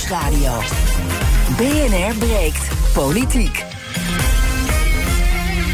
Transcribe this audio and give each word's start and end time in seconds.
Nieuwsradio. 0.00 0.58
BNR 1.56 2.26
breekt 2.26 2.68
politiek. 2.94 3.64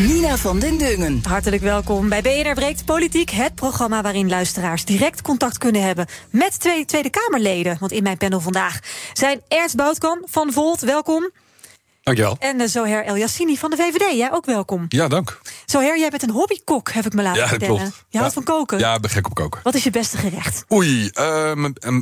Nina 0.01 0.37
van 0.37 0.59
den 0.59 0.79
Dungen. 0.79 1.21
Hartelijk 1.29 1.63
welkom 1.63 2.09
bij 2.09 2.23
BNR 2.23 2.55
Breekt 2.55 2.85
Politiek, 2.85 3.31
het 3.31 3.55
programma 3.55 4.03
waarin 4.03 4.29
luisteraars 4.29 4.85
direct 4.85 5.23
contact 5.23 5.59
kunnen 5.59 5.83
hebben 5.83 6.07
met 6.31 6.61
twee 6.61 6.85
Tweede 6.85 7.11
Kamerleden. 7.11 7.77
Want 7.81 7.93
in 7.93 8.03
mijn 8.03 8.17
panel 8.17 8.41
vandaag 8.41 8.81
zijn 9.13 9.41
Ernst 9.49 9.77
Boutkan 9.77 10.23
van 10.25 10.53
Volt, 10.53 10.81
welkom. 10.81 11.31
Dankjewel. 12.07 12.37
En 12.39 12.61
uh, 12.61 12.67
Zoher 12.67 13.05
El 13.05 13.17
Yassini 13.17 13.57
van 13.57 13.71
de 13.71 13.77
VVD, 13.77 14.17
jij 14.17 14.33
ook 14.33 14.47
welkom. 14.47 14.85
Ja, 14.89 15.09
dank. 15.09 15.41
Zoher, 15.65 15.99
jij 15.99 16.09
bent 16.09 16.23
een 16.23 16.31
hobbykok, 16.31 16.91
heb 16.93 17.07
ik 17.07 17.13
me 17.13 17.23
laten 17.23 17.43
ja, 17.43 17.49
vertellen. 17.49 17.77
Klopt. 17.77 18.05
Je 18.09 18.19
houdt 18.19 18.35
ja. 18.35 18.43
van 18.43 18.55
koken? 18.55 18.79
Ja, 18.79 18.95
ik 18.95 19.01
ben 19.01 19.11
gek 19.11 19.27
op 19.27 19.35
koken. 19.35 19.61
Wat 19.63 19.75
is 19.75 19.85
je 19.85 19.91
beste 19.91 20.17
gerecht? 20.17 20.65
Oei, 20.73 21.11
uh, 21.15 21.53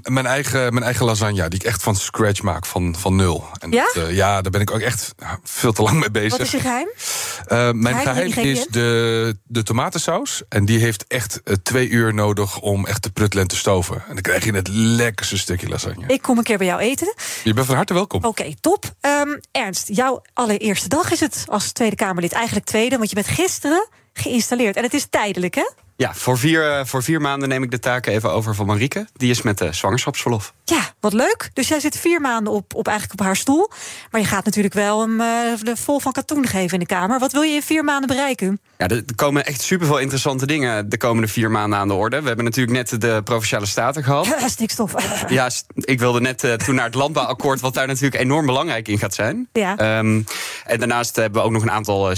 mijn, 0.03 0.27
eigen, 0.27 0.73
mijn 0.73 0.85
eigen 0.85 1.07
lasagne, 1.07 1.49
die 1.49 1.61
ik 1.61 1.67
echt 1.67 1.83
van 1.83 1.97
scratch 1.97 2.43
maak, 2.43 2.67
van, 2.67 2.97
van 2.99 3.17
nul. 3.17 3.45
En 3.59 3.71
ja? 3.71 3.85
Dat, 3.95 3.97
uh, 4.05 4.17
ja, 4.17 4.43
daar 4.43 4.51
ben 4.51 4.61
ik 4.61 4.71
ook 4.71 4.81
echt 4.81 5.15
veel 5.43 5.73
te 5.73 5.83
lang 5.83 6.01
mee 6.01 6.11
bezig. 6.11 6.31
Wat 6.31 6.41
is 6.41 6.51
je 6.51 6.61
geheim? 6.61 6.89
Uh, 6.89 7.71
mijn 7.83 7.97
geheim, 7.97 8.33
geheim 8.33 8.49
is 8.49 8.67
de, 8.67 9.37
de 9.45 9.63
tomatensaus. 9.63 10.43
En 10.49 10.65
die 10.65 10.79
heeft 10.79 11.05
echt 11.07 11.41
twee 11.63 11.89
uur 11.89 12.15
nodig 12.15 12.61
om 12.61 12.87
echt 12.87 13.03
te 13.03 13.11
pruttelen 13.11 13.43
en 13.43 13.51
te 13.51 13.57
stoven. 13.57 13.97
En 13.97 14.13
dan 14.13 14.23
krijg 14.23 14.45
je 14.45 14.53
het 14.53 14.69
lekkerste 14.69 15.39
stukje 15.39 15.69
lasagne. 15.69 16.05
Ik 16.07 16.23
kom 16.23 16.39
een 16.39 16.45
keer 16.45 16.59
bij 16.59 16.67
jou 16.67 16.81
eten. 16.81 17.15
Je 17.45 17.55
bent 17.55 17.67
van 17.67 17.77
harte 17.77 17.95
welkom. 17.95 18.19
Oké, 18.19 18.29
okay, 18.29 18.57
top. 18.61 18.85
Um, 19.01 19.41
Ernst, 19.53 19.93
jouw 19.95 20.23
allereerste 20.33 20.89
dag 20.89 21.11
is 21.11 21.21
het 21.21 21.45
als 21.49 21.73
Tweede 21.73 21.97
Kamerlid. 21.97 22.33
Eigenlijk 22.33 22.67
tweede, 22.67 22.97
want 22.97 23.09
je 23.09 23.15
bent 23.15 23.27
gisteren 23.27 23.89
geïnstalleerd. 24.13 24.77
En 24.77 24.83
het 24.83 24.95
is 24.95 25.07
tijdelijk, 25.11 25.55
hè? 25.55 25.71
Ja, 25.97 26.15
voor 26.15 26.39
vier, 26.39 26.87
voor 26.87 27.03
vier 27.03 27.21
maanden 27.21 27.49
neem 27.49 27.63
ik 27.63 27.71
de 27.71 27.79
taken 27.79 28.13
even 28.13 28.33
over 28.33 28.55
van 28.55 28.67
Marieke. 28.67 29.07
Die 29.13 29.31
is 29.31 29.43
met 29.43 29.59
de 29.59 29.73
zwangerschapsverlof. 29.73 30.55
Ja, 30.65 30.93
wat 31.01 31.13
leuk. 31.13 31.51
Dus 31.53 31.69
jij 31.69 31.81
zit 31.81 31.99
vier 31.99 32.21
maanden 32.21 32.53
op, 32.53 32.75
op, 32.75 32.87
eigenlijk 32.87 33.21
op 33.21 33.27
haar 33.27 33.37
stoel. 33.37 33.71
Maar 34.11 34.21
je 34.21 34.27
gaat 34.27 34.45
natuurlijk 34.45 34.75
wel 34.75 35.01
hem 35.01 35.21
uh, 35.21 35.27
de 35.63 35.77
vol 35.77 36.01
van 36.01 36.13
katoen 36.13 36.47
geven 36.47 36.73
in 36.73 36.79
de 36.79 36.87
Kamer. 36.87 37.19
Wat 37.19 37.33
wil 37.33 37.43
je 37.43 37.55
in 37.55 37.63
vier 37.63 37.85
maanden 37.85 38.09
bereiken? 38.09 38.61
Ja, 38.79 38.89
er 38.89 39.05
komen 39.17 39.47
echt 39.47 39.61
superveel 39.61 39.99
interessante 39.99 40.47
dingen 40.47 40.89
de 40.89 40.97
komende 40.97 41.29
vier 41.29 41.51
maanden 41.51 41.79
aan 41.79 41.89
de 41.89 41.95
orde. 41.95 42.21
We 42.21 42.27
hebben 42.27 42.45
natuurlijk 42.45 42.77
net 42.77 43.01
de 43.01 43.21
Provinciale 43.25 43.67
Staten 43.67 44.05
gehad. 44.05 44.27
Ja, 44.27 44.49
stikstof. 44.59 44.95
Ja, 45.29 45.51
ik 45.75 45.99
wilde 45.99 46.21
net 46.21 46.45
uh, 46.45 46.53
toen 46.53 46.75
naar 46.75 46.85
het 46.85 46.95
landbouwakkoord... 46.95 47.61
wat 47.61 47.75
daar 47.75 47.87
natuurlijk 47.87 48.23
enorm 48.23 48.47
belangrijk 48.47 48.89
in 48.89 48.99
gaat 48.99 49.15
zijn. 49.15 49.49
Ja. 49.53 49.99
Um, 49.99 50.25
en 50.65 50.79
daarnaast 50.79 51.17
hebben 51.17 51.41
we 51.41 51.47
ook 51.47 51.53
nog 51.53 51.63
een 51.63 51.71
aantal 51.71 52.13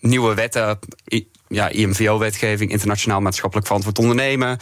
nieuwe 0.00 0.34
wetten 0.34 0.78
ja, 1.50 1.68
IMVO-wetgeving, 1.68 2.70
internationaal 2.70 3.20
maatschappelijk 3.20 3.66
verantwoord 3.66 3.98
ondernemen. 3.98 4.58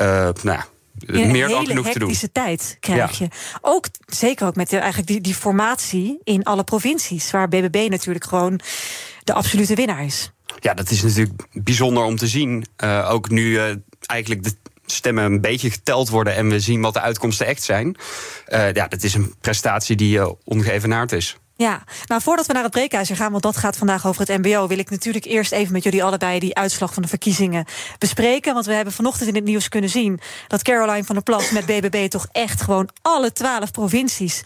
Uh, 0.00 0.06
nou 0.06 0.34
ja, 0.42 0.66
in 1.06 1.30
meer 1.30 1.48
dan 1.48 1.66
genoeg 1.66 1.86
te 1.86 1.98
doen. 1.98 2.08
hectische 2.08 2.32
tijd 2.32 2.76
krijg 2.80 3.18
je. 3.18 3.28
Ook, 3.60 3.86
zeker 4.06 4.46
ook 4.46 4.56
met 4.56 4.70
de, 4.70 4.76
eigenlijk 4.76 5.08
die, 5.08 5.20
die 5.20 5.34
formatie 5.34 6.20
in 6.24 6.42
alle 6.42 6.64
provincies, 6.64 7.30
waar 7.30 7.48
BBB 7.48 7.86
natuurlijk 7.90 8.24
gewoon 8.24 8.60
de 9.24 9.32
absolute 9.32 9.74
winnaar 9.74 10.04
is. 10.04 10.30
Ja, 10.60 10.74
dat 10.74 10.90
is 10.90 11.02
natuurlijk 11.02 11.42
bijzonder 11.52 12.02
om 12.02 12.16
te 12.16 12.26
zien. 12.26 12.66
Uh, 12.84 13.08
ook 13.10 13.28
nu 13.30 13.50
uh, 13.50 13.62
eigenlijk 14.06 14.42
de 14.44 14.54
stemmen 14.86 15.24
een 15.24 15.40
beetje 15.40 15.70
geteld 15.70 16.08
worden 16.08 16.34
en 16.34 16.48
we 16.48 16.60
zien 16.60 16.80
wat 16.80 16.92
de 16.92 17.00
uitkomsten 17.00 17.46
echt 17.46 17.62
zijn. 17.62 17.96
Uh, 18.48 18.72
ja, 18.72 18.88
dat 18.88 19.02
is 19.02 19.14
een 19.14 19.34
prestatie 19.40 19.96
die 19.96 20.44
ongeëvenaard 20.44 21.12
is. 21.12 21.36
Ja, 21.60 21.82
nou 22.06 22.22
voordat 22.22 22.46
we 22.46 22.52
naar 22.52 22.62
het 22.62 22.72
breekijzer 22.72 23.16
gaan, 23.16 23.30
want 23.30 23.42
dat 23.42 23.56
gaat 23.56 23.76
vandaag 23.76 24.06
over 24.06 24.26
het 24.26 24.44
MBO, 24.44 24.66
wil 24.66 24.78
ik 24.78 24.90
natuurlijk 24.90 25.24
eerst 25.24 25.52
even 25.52 25.72
met 25.72 25.82
jullie 25.82 26.04
allebei 26.04 26.38
die 26.38 26.54
uitslag 26.54 26.94
van 26.94 27.02
de 27.02 27.08
verkiezingen 27.08 27.64
bespreken. 27.98 28.54
Want 28.54 28.66
we 28.66 28.72
hebben 28.72 28.92
vanochtend 28.92 29.28
in 29.28 29.34
het 29.34 29.44
nieuws 29.44 29.68
kunnen 29.68 29.90
zien 29.90 30.20
dat 30.46 30.62
Caroline 30.62 31.04
van 31.04 31.14
der 31.14 31.24
Plas 31.24 31.50
met 31.50 31.66
BBB 31.66 32.08
toch 32.08 32.26
echt 32.32 32.60
gewoon 32.60 32.88
alle 33.02 33.32
twaalf 33.32 33.70
provincies 33.70 34.42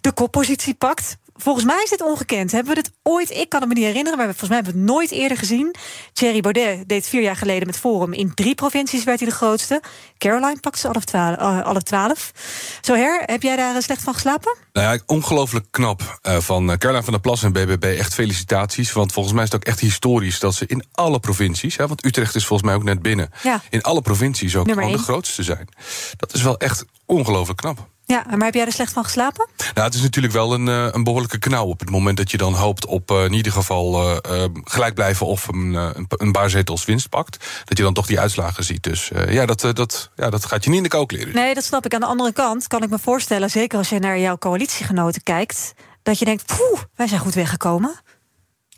de 0.00 0.12
koppositie 0.12 0.74
pakt. 0.74 1.16
Volgens 1.36 1.64
mij 1.64 1.82
is 1.82 1.90
dit 1.90 2.02
ongekend. 2.02 2.52
Hebben 2.52 2.74
we 2.74 2.82
dit 2.82 2.92
ooit? 3.02 3.30
Ik 3.30 3.48
kan 3.48 3.60
het 3.60 3.68
me 3.68 3.74
niet 3.74 3.84
herinneren, 3.84 4.18
maar 4.18 4.26
volgens 4.26 4.48
mij 4.48 4.58
hebben 4.58 4.74
we 4.74 4.80
het 4.80 4.90
nooit 4.90 5.10
eerder 5.10 5.38
gezien. 5.38 5.74
Thierry 6.12 6.40
Baudet 6.40 6.88
deed 6.88 7.06
vier 7.08 7.22
jaar 7.22 7.36
geleden 7.36 7.66
met 7.66 7.76
Forum. 7.76 8.12
In 8.12 8.34
drie 8.34 8.54
provincies 8.54 9.04
werd 9.04 9.20
hij 9.20 9.28
de 9.28 9.34
grootste. 9.34 9.82
Caroline 10.18 10.60
pakte 10.60 10.78
ze 10.78 10.88
alle 10.88 11.04
twaalf. 11.04 11.64
Alle 11.64 11.82
twaalf. 11.82 12.32
Zo 12.80 12.94
her, 12.94 13.22
heb 13.26 13.42
jij 13.42 13.56
daar 13.56 13.82
slecht 13.82 14.02
van 14.02 14.14
geslapen? 14.14 14.56
Nou 14.72 14.94
ja, 14.94 15.02
ongelooflijk 15.06 15.66
knap 15.70 16.18
uh, 16.22 16.36
van 16.38 16.78
Caroline 16.78 17.04
van 17.04 17.12
der 17.12 17.22
Plas 17.22 17.42
en 17.42 17.52
BBB. 17.52 17.84
Echt 17.98 18.14
felicitaties. 18.14 18.92
Want 18.92 19.12
volgens 19.12 19.34
mij 19.34 19.44
is 19.44 19.50
het 19.50 19.60
ook 19.60 19.66
echt 19.66 19.80
historisch 19.80 20.38
dat 20.38 20.54
ze 20.54 20.66
in 20.66 20.84
alle 20.92 21.20
provincies. 21.20 21.76
Hè, 21.76 21.86
want 21.86 22.04
Utrecht 22.04 22.34
is 22.34 22.46
volgens 22.46 22.68
mij 22.68 22.78
ook 22.78 22.84
net 22.84 23.02
binnen. 23.02 23.30
Ja. 23.42 23.60
In 23.70 23.82
alle 23.82 24.02
provincies 24.02 24.56
ook 24.56 24.70
gewoon 24.70 24.92
de 24.92 24.98
grootste 24.98 25.42
zijn. 25.42 25.68
Dat 26.16 26.34
is 26.34 26.42
wel 26.42 26.58
echt 26.58 26.84
ongelooflijk 27.06 27.58
knap. 27.58 27.88
Ja, 28.06 28.24
maar 28.28 28.44
heb 28.44 28.54
jij 28.54 28.66
er 28.66 28.72
slecht 28.72 28.92
van 28.92 29.04
geslapen? 29.04 29.48
Nou, 29.56 29.86
het 29.86 29.94
is 29.94 30.02
natuurlijk 30.02 30.34
wel 30.34 30.52
een, 30.52 30.66
uh, 30.66 30.88
een 30.90 31.04
behoorlijke 31.04 31.38
knauw 31.38 31.66
op 31.66 31.80
het 31.80 31.90
moment 31.90 32.16
dat 32.16 32.30
je 32.30 32.36
dan 32.36 32.54
hoopt 32.54 32.86
op 32.86 33.10
uh, 33.10 33.24
in 33.24 33.32
ieder 33.32 33.52
geval 33.52 34.02
uh, 34.02 34.44
gelijk 34.64 34.94
blijven 34.94 35.26
of 35.26 35.48
een, 35.48 35.74
een, 35.74 36.06
een 36.08 36.32
paar 36.32 36.50
zetels 36.50 36.84
winst 36.84 37.08
pakt. 37.08 37.46
Dat 37.64 37.76
je 37.76 37.82
dan 37.82 37.94
toch 37.94 38.06
die 38.06 38.20
uitslagen 38.20 38.64
ziet. 38.64 38.82
Dus 38.82 39.10
ja, 39.28 39.46
dat, 39.46 39.60
dat, 39.60 40.10
ja, 40.16 40.30
dat 40.30 40.44
gaat 40.44 40.64
je 40.64 40.70
niet 40.70 40.78
in 40.78 40.82
de 40.82 40.88
kook 40.88 41.12
leren. 41.12 41.34
Nee, 41.34 41.54
dat 41.54 41.64
snap 41.64 41.84
ik. 41.84 41.94
Aan 41.94 42.00
de 42.00 42.06
andere 42.06 42.32
kant 42.32 42.66
kan 42.66 42.82
ik 42.82 42.90
me 42.90 42.98
voorstellen, 42.98 43.50
zeker 43.50 43.78
als 43.78 43.88
je 43.88 43.98
naar 43.98 44.18
jouw 44.18 44.38
coalitiegenoten 44.38 45.22
kijkt, 45.22 45.74
dat 46.02 46.18
je 46.18 46.24
denkt, 46.24 46.46
poeh, 46.46 46.80
wij 46.94 47.06
zijn 47.06 47.20
goed 47.20 47.34
weggekomen. 47.34 48.00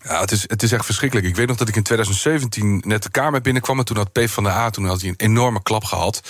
Ja, 0.04 0.20
het 0.20 0.32
is, 0.32 0.44
het 0.47 0.62
is 0.62 0.72
echt 0.72 0.84
verschrikkelijk. 0.84 1.28
Ik 1.28 1.36
weet 1.36 1.47
nog 1.47 1.56
dat 1.56 1.69
ik 1.69 1.76
in 1.76 1.82
2017 1.82 2.82
net 2.86 3.03
de 3.03 3.10
Kamer 3.10 3.41
binnenkwam... 3.41 3.78
en 3.78 3.84
toen 3.84 3.97
had 3.97 4.12
PvdA 4.12 4.70
toen 4.70 4.84
had 4.84 5.00
hij 5.00 5.09
een 5.09 5.14
enorme 5.16 5.62
klap 5.62 5.84
gehad. 5.84 6.22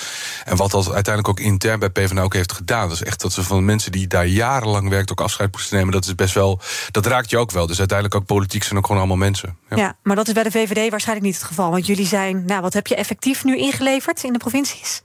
En 0.45 0.57
wat 0.57 0.71
dat 0.71 0.93
uiteindelijk 0.93 1.29
ook 1.29 1.47
intern 1.47 1.79
bij 1.79 1.91
PvdA 1.91 2.23
ook 2.23 2.35
heeft 2.35 2.53
gedaan... 2.53 2.89
dat 2.89 3.01
is 3.01 3.03
echt 3.03 3.21
dat 3.21 3.33
ze 3.33 3.43
van 3.43 3.65
mensen 3.65 3.93
die 3.93 4.07
daar 4.07 4.27
jarenlang 4.27 4.89
werkt... 4.89 5.11
ook 5.11 5.21
afscheid 5.21 5.53
moesten 5.53 5.77
nemen, 5.77 5.93
dat 5.93 6.05
is 6.05 6.15
best 6.15 6.35
wel... 6.35 6.61
dat 6.91 7.07
raakt 7.07 7.31
je 7.31 7.39
ook 7.39 7.51
wel. 7.51 7.67
Dus 7.67 7.79
uiteindelijk 7.79 8.21
ook 8.21 8.27
politiek 8.27 8.63
zijn 8.63 8.79
ook 8.79 8.87
gewoon 8.87 9.01
allemaal 9.01 9.17
mensen. 9.17 9.57
Ja. 9.71 9.77
ja, 9.77 9.97
maar 10.03 10.17
dat 10.17 10.27
is 10.27 10.33
bij 10.33 10.43
de 10.43 10.51
VVD 10.51 10.91
waarschijnlijk 10.91 11.27
niet 11.27 11.37
het 11.37 11.47
geval. 11.47 11.71
Want 11.71 11.87
jullie 11.87 12.07
zijn, 12.07 12.45
nou, 12.45 12.63
wat 12.63 12.73
heb 12.73 12.87
je 12.87 12.95
effectief 12.95 13.45
nu 13.45 13.57
ingeleverd 13.57 14.25
in 14.25 14.33
de 14.33 14.39
provincies? 14.39 15.03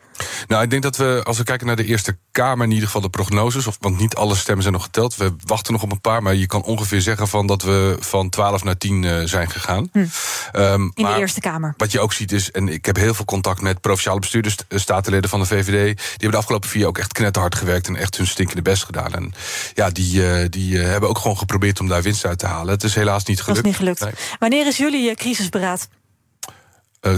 Nou, 0.47 0.63
ik 0.63 0.69
denk 0.69 0.83
dat 0.83 0.97
we, 0.97 1.21
als 1.23 1.37
we 1.37 1.43
kijken 1.43 1.67
naar 1.67 1.75
de 1.75 1.85
Eerste 1.85 2.17
Kamer, 2.31 2.65
in 2.65 2.71
ieder 2.71 2.85
geval 2.85 3.01
de 3.01 3.09
prognoses, 3.09 3.67
of, 3.67 3.77
want 3.79 3.99
niet 3.99 4.15
alle 4.15 4.35
stemmen 4.35 4.61
zijn 4.61 4.73
nog 4.73 4.83
geteld. 4.83 5.15
We 5.15 5.35
wachten 5.45 5.73
nog 5.73 5.83
op 5.83 5.91
een 5.91 6.01
paar, 6.01 6.23
maar 6.23 6.35
je 6.35 6.45
kan 6.45 6.63
ongeveer 6.63 7.01
zeggen 7.01 7.27
van 7.27 7.47
dat 7.47 7.61
we 7.61 7.97
van 7.99 8.29
12 8.29 8.63
naar 8.63 8.77
10 8.77 9.03
uh, 9.03 9.21
zijn 9.23 9.49
gegaan. 9.49 9.89
Hm. 9.91 9.99
Um, 9.99 10.91
in 10.95 11.03
maar 11.03 11.13
de 11.13 11.19
Eerste 11.19 11.39
Kamer. 11.39 11.73
Wat 11.77 11.91
je 11.91 11.99
ook 11.99 12.13
ziet 12.13 12.31
is, 12.31 12.51
en 12.51 12.67
ik 12.67 12.85
heb 12.85 12.95
heel 12.95 13.13
veel 13.13 13.25
contact 13.25 13.61
met 13.61 13.81
provinciale 13.81 14.19
bestuurders, 14.19 14.55
statenleden 14.69 15.29
van 15.29 15.39
de 15.39 15.45
VVD. 15.45 15.97
Die 15.97 16.05
hebben 16.09 16.31
de 16.31 16.37
afgelopen 16.37 16.69
vier 16.69 16.79
jaar 16.79 16.89
ook 16.89 16.97
echt 16.97 17.13
knetterhard 17.13 17.55
gewerkt 17.55 17.87
en 17.87 17.95
echt 17.95 18.17
hun 18.17 18.27
stinkende 18.27 18.61
best 18.61 18.83
gedaan. 18.83 19.13
En 19.13 19.33
ja, 19.73 19.89
die, 19.89 20.15
uh, 20.15 20.45
die 20.49 20.73
uh, 20.73 20.85
hebben 20.85 21.09
ook 21.09 21.17
gewoon 21.17 21.37
geprobeerd 21.37 21.79
om 21.79 21.87
daar 21.87 22.01
winst 22.01 22.25
uit 22.25 22.39
te 22.39 22.45
halen. 22.45 22.73
Het 22.73 22.83
is 22.83 22.95
helaas 22.95 23.23
niet 23.23 23.41
gelukt. 23.41 23.63
Dat 23.63 23.71
is 23.71 23.79
niet 23.79 23.89
gelukt. 23.89 23.99
Nee. 23.99 24.37
Wanneer 24.39 24.67
is 24.67 24.77
jullie 24.77 25.15
crisisberaad? 25.15 25.87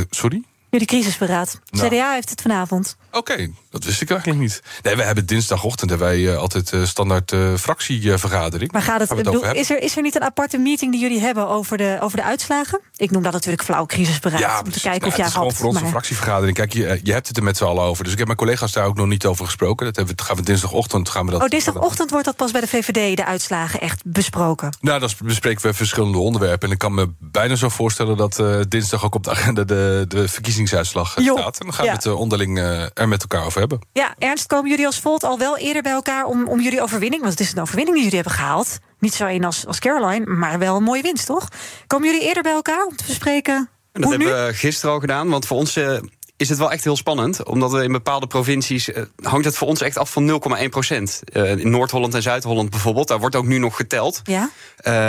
sorry? 0.09 0.43
Jullie 0.75 0.89
crisisberaad. 0.89 1.59
Nou. 1.69 1.87
CDA 1.87 2.13
heeft 2.13 2.29
het 2.29 2.41
vanavond. 2.41 2.97
Oké, 3.07 3.17
okay, 3.17 3.53
dat 3.69 3.83
wist 3.83 4.01
ik 4.01 4.09
eigenlijk 4.09 4.39
niet. 4.39 4.61
Nee, 4.83 4.95
we 4.95 5.03
hebben 5.03 5.25
dinsdagochtend 5.25 5.89
hebben 5.89 6.07
wij 6.07 6.19
uh, 6.19 6.37
altijd 6.37 6.71
uh, 6.71 6.85
standaard 6.85 7.31
uh, 7.31 7.53
fractievergadering. 7.55 8.71
Maar 8.71 8.81
gaat 8.81 8.99
het, 8.99 9.15
bedoel, 9.15 9.51
is, 9.51 9.69
er, 9.69 9.81
is 9.81 9.95
er 9.95 10.01
niet 10.01 10.15
een 10.15 10.23
aparte 10.23 10.57
meeting 10.57 10.91
die 10.91 11.01
jullie 11.01 11.19
hebben 11.19 11.47
over 11.47 11.77
de, 11.77 11.97
over 12.01 12.17
de 12.17 12.23
uitslagen? 12.23 12.81
Ik 12.95 13.11
noem 13.11 13.23
dat 13.23 13.31
natuurlijk 13.31 13.63
flauw 13.63 13.85
crisisberaad. 13.85 14.39
Ja, 14.39 14.59
om 14.59 14.71
te 14.71 14.79
kijken 14.79 15.01
nou, 15.01 15.11
of 15.11 15.17
jij 15.17 15.25
het 15.25 15.33
is 15.33 15.39
gewoon 15.39 15.53
voor 15.53 15.67
onze 15.67 15.81
maar... 15.81 15.89
fractievergadering. 15.89 16.57
Kijk, 16.57 16.73
je, 16.73 16.99
je 17.03 17.11
hebt 17.11 17.27
het 17.27 17.37
er 17.37 17.43
met 17.43 17.57
z'n 17.57 17.63
allen 17.63 17.83
over. 17.83 18.03
Dus 18.03 18.11
ik 18.11 18.17
heb 18.17 18.27
mijn 18.27 18.39
collega's 18.39 18.71
daar 18.71 18.85
ook 18.85 18.97
nog 18.97 19.07
niet 19.07 19.25
over 19.25 19.45
gesproken. 19.45 19.85
Dat 19.85 19.95
hebben 19.95 20.15
we, 20.15 20.23
gaan 20.23 20.35
we 20.35 20.41
dinsdagochtend 20.41 21.09
gaan 21.09 21.25
we 21.25 21.31
dat. 21.31 21.41
Oh, 21.41 21.47
dinsdagochtend 21.47 22.09
wordt 22.09 22.25
dat 22.25 22.35
pas 22.35 22.51
bij 22.51 22.61
de 22.61 22.67
VVD 22.67 23.17
de 23.17 23.25
uitslagen 23.25 23.81
echt 23.81 24.01
besproken. 24.05 24.77
Nou, 24.81 24.99
dan 24.99 25.09
bespreken 25.23 25.61
we 25.61 25.73
verschillende 25.73 26.17
onderwerpen. 26.17 26.67
En 26.67 26.73
ik 26.73 26.79
kan 26.79 26.93
me 26.93 27.13
bijna 27.19 27.55
zo 27.55 27.69
voorstellen 27.69 28.17
dat 28.17 28.43
dinsdag 28.69 29.05
ook 29.05 29.15
op 29.15 29.23
de 29.23 29.31
agenda 29.31 29.63
de, 29.63 30.05
de 30.07 30.29
verkiezingsuitslag 30.69 31.25
Jo. 31.25 31.35
staat. 31.37 31.59
En 31.59 31.65
dan 31.65 31.73
gaan 31.75 31.85
Ja. 31.85 31.91
we 31.91 31.97
het 31.97 32.05
uh, 32.05 32.19
onderling 32.19 32.57
uh, 32.57 32.81
er 32.93 33.07
met 33.07 33.21
elkaar 33.21 33.45
over 33.45 33.59
hebben. 33.59 33.79
Ja, 33.93 34.15
Ernst, 34.17 34.45
komen 34.47 34.69
jullie 34.69 34.85
als 34.85 34.99
Volt 34.99 35.23
al 35.23 35.37
wel 35.39 35.57
eerder 35.57 35.81
bij 35.81 35.91
elkaar 35.91 36.25
om, 36.25 36.47
om 36.47 36.61
jullie 36.61 36.81
overwinning? 36.81 37.21
Want 37.21 37.33
het 37.33 37.47
is 37.47 37.53
een 37.53 37.61
overwinning 37.61 37.95
die 37.95 38.03
jullie 38.05 38.19
hebben 38.21 38.39
gehaald. 38.39 38.77
Niet 38.99 39.13
zo 39.13 39.25
één 39.25 39.43
als, 39.43 39.65
als 39.67 39.79
Caroline, 39.79 40.25
maar 40.25 40.59
wel 40.59 40.75
een 40.75 40.83
mooie 40.83 41.01
winst, 41.01 41.25
toch? 41.25 41.47
Komen 41.87 42.07
jullie 42.11 42.27
eerder 42.27 42.43
bij 42.43 42.51
elkaar 42.51 42.85
om 42.85 42.95
te 42.95 43.03
bespreken 43.07 43.55
En 43.91 44.01
dat 44.01 44.03
hoe 44.03 44.17
nu? 44.17 44.25
hebben 44.25 44.45
we 44.47 44.53
gisteren 44.53 44.93
al 44.93 44.99
gedaan, 44.99 45.29
want 45.29 45.45
voor 45.45 45.57
ons 45.57 45.77
uh, 45.77 45.97
is 46.37 46.49
het 46.49 46.57
wel 46.57 46.71
echt 46.71 46.83
heel 46.83 46.95
spannend. 46.95 47.43
Omdat 47.43 47.71
we 47.71 47.83
in 47.83 47.91
bepaalde 47.91 48.27
provincies 48.27 48.89
uh, 48.89 48.97
hangt 49.21 49.45
het 49.45 49.57
voor 49.57 49.67
ons 49.67 49.81
echt 49.81 49.97
af 49.97 50.11
van 50.11 50.41
0,1 50.59 50.69
procent. 50.69 51.21
Uh, 51.33 51.51
in 51.51 51.69
Noord-Holland 51.69 52.13
en 52.13 52.21
Zuid-Holland 52.21 52.69
bijvoorbeeld, 52.69 53.07
daar 53.07 53.19
wordt 53.19 53.35
ook 53.35 53.45
nu 53.45 53.57
nog 53.57 53.75
geteld. 53.75 54.21
Ja? 54.23 54.49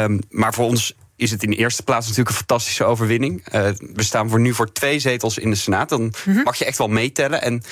Um, 0.04 0.20
maar 0.30 0.54
voor 0.54 0.64
ons 0.64 0.94
is 1.16 1.30
het 1.30 1.42
in 1.42 1.50
de 1.50 1.56
eerste 1.56 1.82
plaats 1.82 2.06
natuurlijk 2.06 2.30
een 2.30 2.44
fantastische 2.46 2.84
overwinning. 2.84 3.54
Uh, 3.54 3.68
we 3.94 4.02
staan 4.02 4.28
voor 4.28 4.40
nu 4.40 4.54
voor 4.54 4.72
twee 4.72 4.98
zetels 4.98 5.38
in 5.38 5.50
de 5.50 5.56
Senaat. 5.56 5.88
Dan 5.88 6.04
Mhm. 6.06 6.20
mm-hmm. 6.24 6.42
mag 6.42 6.56
je 6.56 6.64
echt 6.64 6.78
wel 6.78 6.88
meetellen. 6.88 7.42
En 7.42 7.62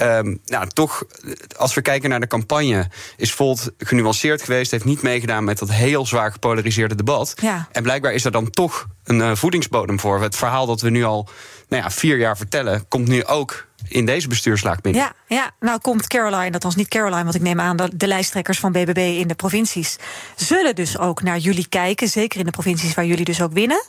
um, 0.00 0.40
nou, 0.44 0.68
toch, 0.68 1.04
als 1.56 1.74
we 1.74 1.82
kijken 1.82 2.10
naar 2.10 2.20
de 2.20 2.26
campagne, 2.26 2.88
is 3.16 3.32
Volt 3.32 3.70
genuanceerd 3.78 4.42
geweest. 4.42 4.70
Heeft 4.70 4.84
niet 4.84 5.02
meegedaan 5.02 5.44
met 5.44 5.58
dat 5.58 5.70
heel 5.70 6.06
zwaar 6.06 6.32
gepolariseerde 6.32 6.94
debat. 6.94 7.34
Ja. 7.40 7.68
En 7.72 7.82
blijkbaar 7.82 8.12
is 8.12 8.24
er 8.24 8.30
dan 8.30 8.50
toch 8.50 8.86
een 9.04 9.18
uh, 9.18 9.34
voedingsbodem 9.34 10.00
voor. 10.00 10.22
Het 10.22 10.36
verhaal 10.36 10.66
dat 10.66 10.80
we 10.80 10.90
nu 10.90 11.04
al 11.04 11.28
nou 11.68 11.82
ja, 11.82 11.90
vier 11.90 12.18
jaar 12.18 12.36
vertellen, 12.36 12.88
komt 12.88 13.08
nu 13.08 13.24
ook 13.24 13.66
in 13.90 14.06
deze 14.06 14.28
bestuurslaag 14.28 14.80
binnen. 14.80 15.02
Ja, 15.02 15.12
ja, 15.36 15.50
nou 15.60 15.80
komt 15.80 16.06
Caroline, 16.06 16.52
althans 16.52 16.76
niet 16.76 16.88
Caroline, 16.88 17.22
want 17.22 17.34
ik 17.34 17.42
neem 17.42 17.60
aan 17.60 17.76
dat 17.76 17.90
de 17.94 18.06
lijsttrekkers 18.06 18.58
van 18.58 18.72
BBB 18.72 19.18
in 19.18 19.28
de 19.28 19.34
provincies 19.34 19.96
zullen 20.36 20.74
dus 20.74 20.98
ook 20.98 21.22
naar 21.22 21.38
jullie 21.38 21.68
kijken, 21.68 22.08
zeker 22.08 22.38
in 22.38 22.44
de 22.44 22.50
provincies 22.50 22.94
waar 22.94 23.04
jullie 23.04 23.24
dus 23.24 23.42
ook 23.42 23.52
winnen. 23.52 23.82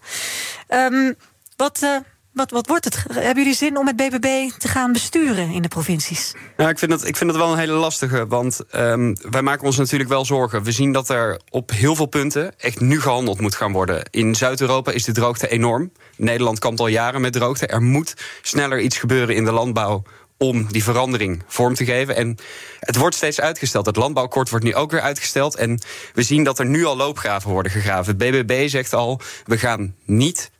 Um, 0.70 1.16
wat, 1.56 1.80
uh, 1.84 1.96
wat, 2.34 2.52
wat 2.52 2.68
wordt 2.68 2.86
het? 2.86 3.06
Hebben 3.14 3.44
jullie 3.44 3.58
zin 3.58 3.78
om 3.78 3.86
met 3.86 3.96
BBB 3.96 4.50
te 4.58 4.68
gaan 4.68 4.92
besturen 4.92 5.52
in 5.52 5.62
de 5.62 5.68
provincies? 5.68 6.34
Nou, 6.58 6.70
ik 6.70 6.80
vind 6.80 6.92
het, 6.92 7.08
ik 7.08 7.16
vind 7.18 7.30
het 7.30 7.40
wel 7.40 7.52
een 7.52 7.58
hele 7.58 7.74
lastige. 7.74 8.28
Want 8.28 8.60
um, 8.76 9.16
wij 9.32 9.42
maken 9.42 9.66
ons 9.66 9.78
natuurlijk 9.78 10.10
wel 10.10 10.26
zorgen. 10.26 10.64
We 10.64 10.72
zien 10.72 10.92
dat 10.92 11.10
er 11.10 11.40
op 11.50 11.72
heel 11.72 11.96
veel 11.96 12.06
punten 12.06 12.60
echt 12.60 12.80
nu 12.80 13.02
gehandeld 13.02 13.42
moet 13.42 13.56
gaan 13.56 13.72
worden. 13.72 14.04
In 14.10 14.36
Zuid-Europa 14.36 14.92
is 14.92 15.04
de 15.04 15.12
droogte 15.12 15.48
enorm. 15.48 15.92
Nederland 16.18 16.60
kampt 16.60 16.80
al 16.80 16.88
jaren 16.88 17.22
met 17.22 17.34
droogte. 17.34 17.68
Er 17.68 17.82
moet 17.82 18.14
sneller 18.42 18.80
iets 18.80 18.98
gebeuren 18.98 19.36
in 19.36 19.46
de 19.46 19.52
landbouw 19.52 20.04
om 20.38 20.68
die 20.72 20.84
verandering 20.84 21.44
vorm 21.48 21.74
te 21.74 21.86
geven. 21.86 22.16
En 22.16 22.38
het 22.80 22.96
wordt 22.96 23.16
steeds 23.16 23.42
uitgesteld. 23.42 23.86
Het 23.86 23.96
landbouwkort 23.96 24.50
wordt 24.50 24.66
nu 24.66 24.76
ook 24.76 24.92
weer 24.92 25.02
uitgesteld. 25.02 25.56
En 25.56 25.80
we 26.14 26.24
zien 26.24 26.44
dat 26.44 26.60
er 26.60 26.66
nu 26.66 26.86
al 26.86 26.98
loopgraven 26.98 27.52
worden 27.52 27.72
gegraven. 27.72 28.18
Het 28.18 28.18
BBB 28.18 28.68
zegt 28.68 28.94
al, 28.94 29.22
we 29.46 29.58
gaan 29.58 29.96
niet 30.06 30.52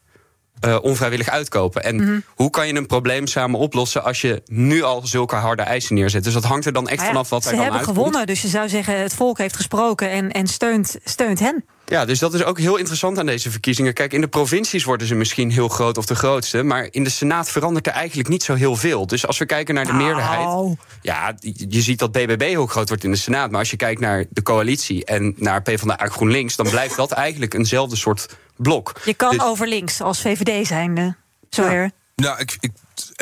uh, 0.66 0.78
onvrijwillig 0.82 1.30
uitkopen. 1.30 1.84
En 1.84 1.96
mm 1.96 2.06
-hmm. 2.06 2.24
hoe 2.36 2.50
kan 2.50 2.68
je 2.68 2.76
een 2.76 2.86
probleem 2.86 3.28
samen 3.28 3.60
oplossen 3.60 4.04
als 4.04 4.22
je 4.22 4.42
nu 4.46 4.84
al 4.84 5.08
zulke 5.08 5.36
harde 5.36 5.62
eisen 5.62 5.96
neerzet? 5.96 6.24
Dus 6.24 6.34
dat 6.34 6.44
hangt 6.44 6.66
er 6.66 6.74
dan 6.74 6.88
echt 6.88 7.02
ja, 7.02 7.08
vanaf 7.08 7.30
wat 7.30 7.46
er 7.46 7.52
dan 7.52 7.60
uitkomt. 7.60 7.80
Ze 7.82 7.86
hebben 7.86 8.02
gewonnen, 8.04 8.28
dus 8.28 8.42
je 8.42 8.48
zou 8.48 8.70
zeggen 8.70 9.02
het 9.02 9.14
volk 9.14 9.38
heeft 9.38 9.56
gesproken 9.56 10.10
en, 10.10 10.32
en 10.32 10.48
steunt, 10.48 10.98
steunt 11.04 11.40
hen. 11.40 11.66
Ja, 11.92 12.06
dus 12.06 12.20
dat 12.20 12.34
is 12.34 12.44
ook 12.44 12.60
heel 12.60 12.78
interessant 12.78 13.20
aan 13.20 13.26
deze 13.26 13.52
verkiezingen. 13.52 13.94
Kijk, 13.94 14.14
in 14.14 14.22
de 14.22 14.28
provincies 14.28 14.84
worden 14.84 15.08
ze 15.08 15.16
misschien 15.16 15.52
heel 15.52 15.68
groot 15.68 15.98
of 15.98 16.06
de 16.06 16.16
grootste. 16.16 16.64
Maar 16.64 16.88
in 16.92 17.04
de 17.04 17.10
Senaat 17.10 17.50
verandert 17.50 17.88
er 17.88 17.94
eigenlijk 17.94 18.30
niet 18.30 18.44
zo 18.44 18.54
heel 18.54 18.76
veel. 18.76 19.08
Dus 19.08 19.28
als 19.28 19.38
we 19.38 19.46
kijken 19.46 19.76
naar 19.76 19.86
de 19.86 19.92
nou. 19.92 20.04
meerderheid. 20.04 20.78
Ja, 21.02 21.36
je 21.70 21.82
ziet 21.82 22.00
dat 22.00 22.12
BBB 22.12 22.42
heel 22.42 22.66
groot 22.66 22.88
wordt 22.88 23.04
in 23.04 23.12
de 23.12 23.18
Senaat. 23.18 23.52
Maar 23.52 23.60
als 23.60 23.70
je 23.70 23.78
kijkt 23.78 24.02
naar 24.02 24.26
de 24.30 24.42
coalitie 24.42 25.06
en 25.06 25.34
naar 25.38 25.62
PvdA 25.62 26.08
GroenLinks. 26.08 26.56
dan 26.56 26.70
blijft 26.70 26.96
dat 26.96 27.12
eigenlijk 27.26 27.54
eenzelfde 27.54 27.96
soort 27.96 28.38
blok. 28.56 28.94
Je 29.06 29.14
kan 29.14 29.32
dus, 29.32 29.42
over 29.42 29.68
links 29.68 30.02
als 30.02 30.22
VVD 30.22 30.68
zijn, 30.68 31.18
zo 31.50 31.70
ja. 31.70 31.92
Nou, 32.16 32.40
ik, 32.40 32.58
ik, 32.60 32.72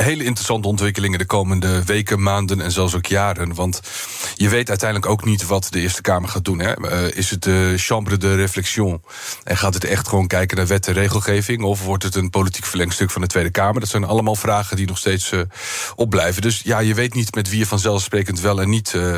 hele 0.04 0.24
interessante 0.24 0.68
ontwikkelingen 0.68 1.20
de 1.20 1.26
komende 1.26 1.84
weken, 1.84 2.22
maanden 2.22 2.62
en 2.62 2.72
zelfs 2.72 2.96
ook 2.96 3.06
jaren. 3.06 3.54
Want 3.54 3.82
je 4.36 4.50
weet 4.50 4.70
uiteindelijk 4.70 5.12
ook 5.12 5.26
niet 5.26 5.46
wat 5.46 5.68
de 5.70 5.80
Eerste 5.80 6.02
Kamer 6.02 6.30
gaat 6.30 6.46
doen. 6.46 6.60
Hè. 6.60 6.80
Uh, 6.80 7.18
is 7.18 7.30
het 7.30 7.44
de 7.44 7.74
chambre 7.78 8.18
de 8.18 8.36
réflexion? 8.36 9.02
En 9.44 9.58
gaat 9.58 9.74
het 9.74 9.84
echt 9.84 10.08
gewoon 10.08 10.28
kijken 10.28 10.58
naar 10.58 10.68
wet 10.68 10.88
en 10.88 10.94
regelgeving? 10.94 11.64
Of 11.64 11.84
wordt 11.84 12.04
het 12.04 12.16
een 12.16 12.30
politiek 12.30 12.66
verlengstuk 12.66 13.12
van 13.12 13.22
de 13.22 13.28
Tweede 13.28 13.50
Kamer? 13.50 13.80
Dat 13.80 13.90
zijn 13.90 14.04
allemaal 14.04 14.36
vragen 14.36 14.76
die 14.76 14.88
nog 14.88 14.98
steeds 14.98 15.32
uh, 15.32 15.42
opblijven. 15.96 16.42
Dus 16.42 16.62
ja, 16.64 16.80
je 16.80 16.94
weet 16.94 17.14
niet 17.14 17.36
met 17.36 17.50
wie 17.50 17.60
je 17.60 17.66
vanzelfsprekend 17.66 18.40
wel 18.40 18.62
en 18.62 18.70
niet 18.70 18.94
uh, 18.94 19.18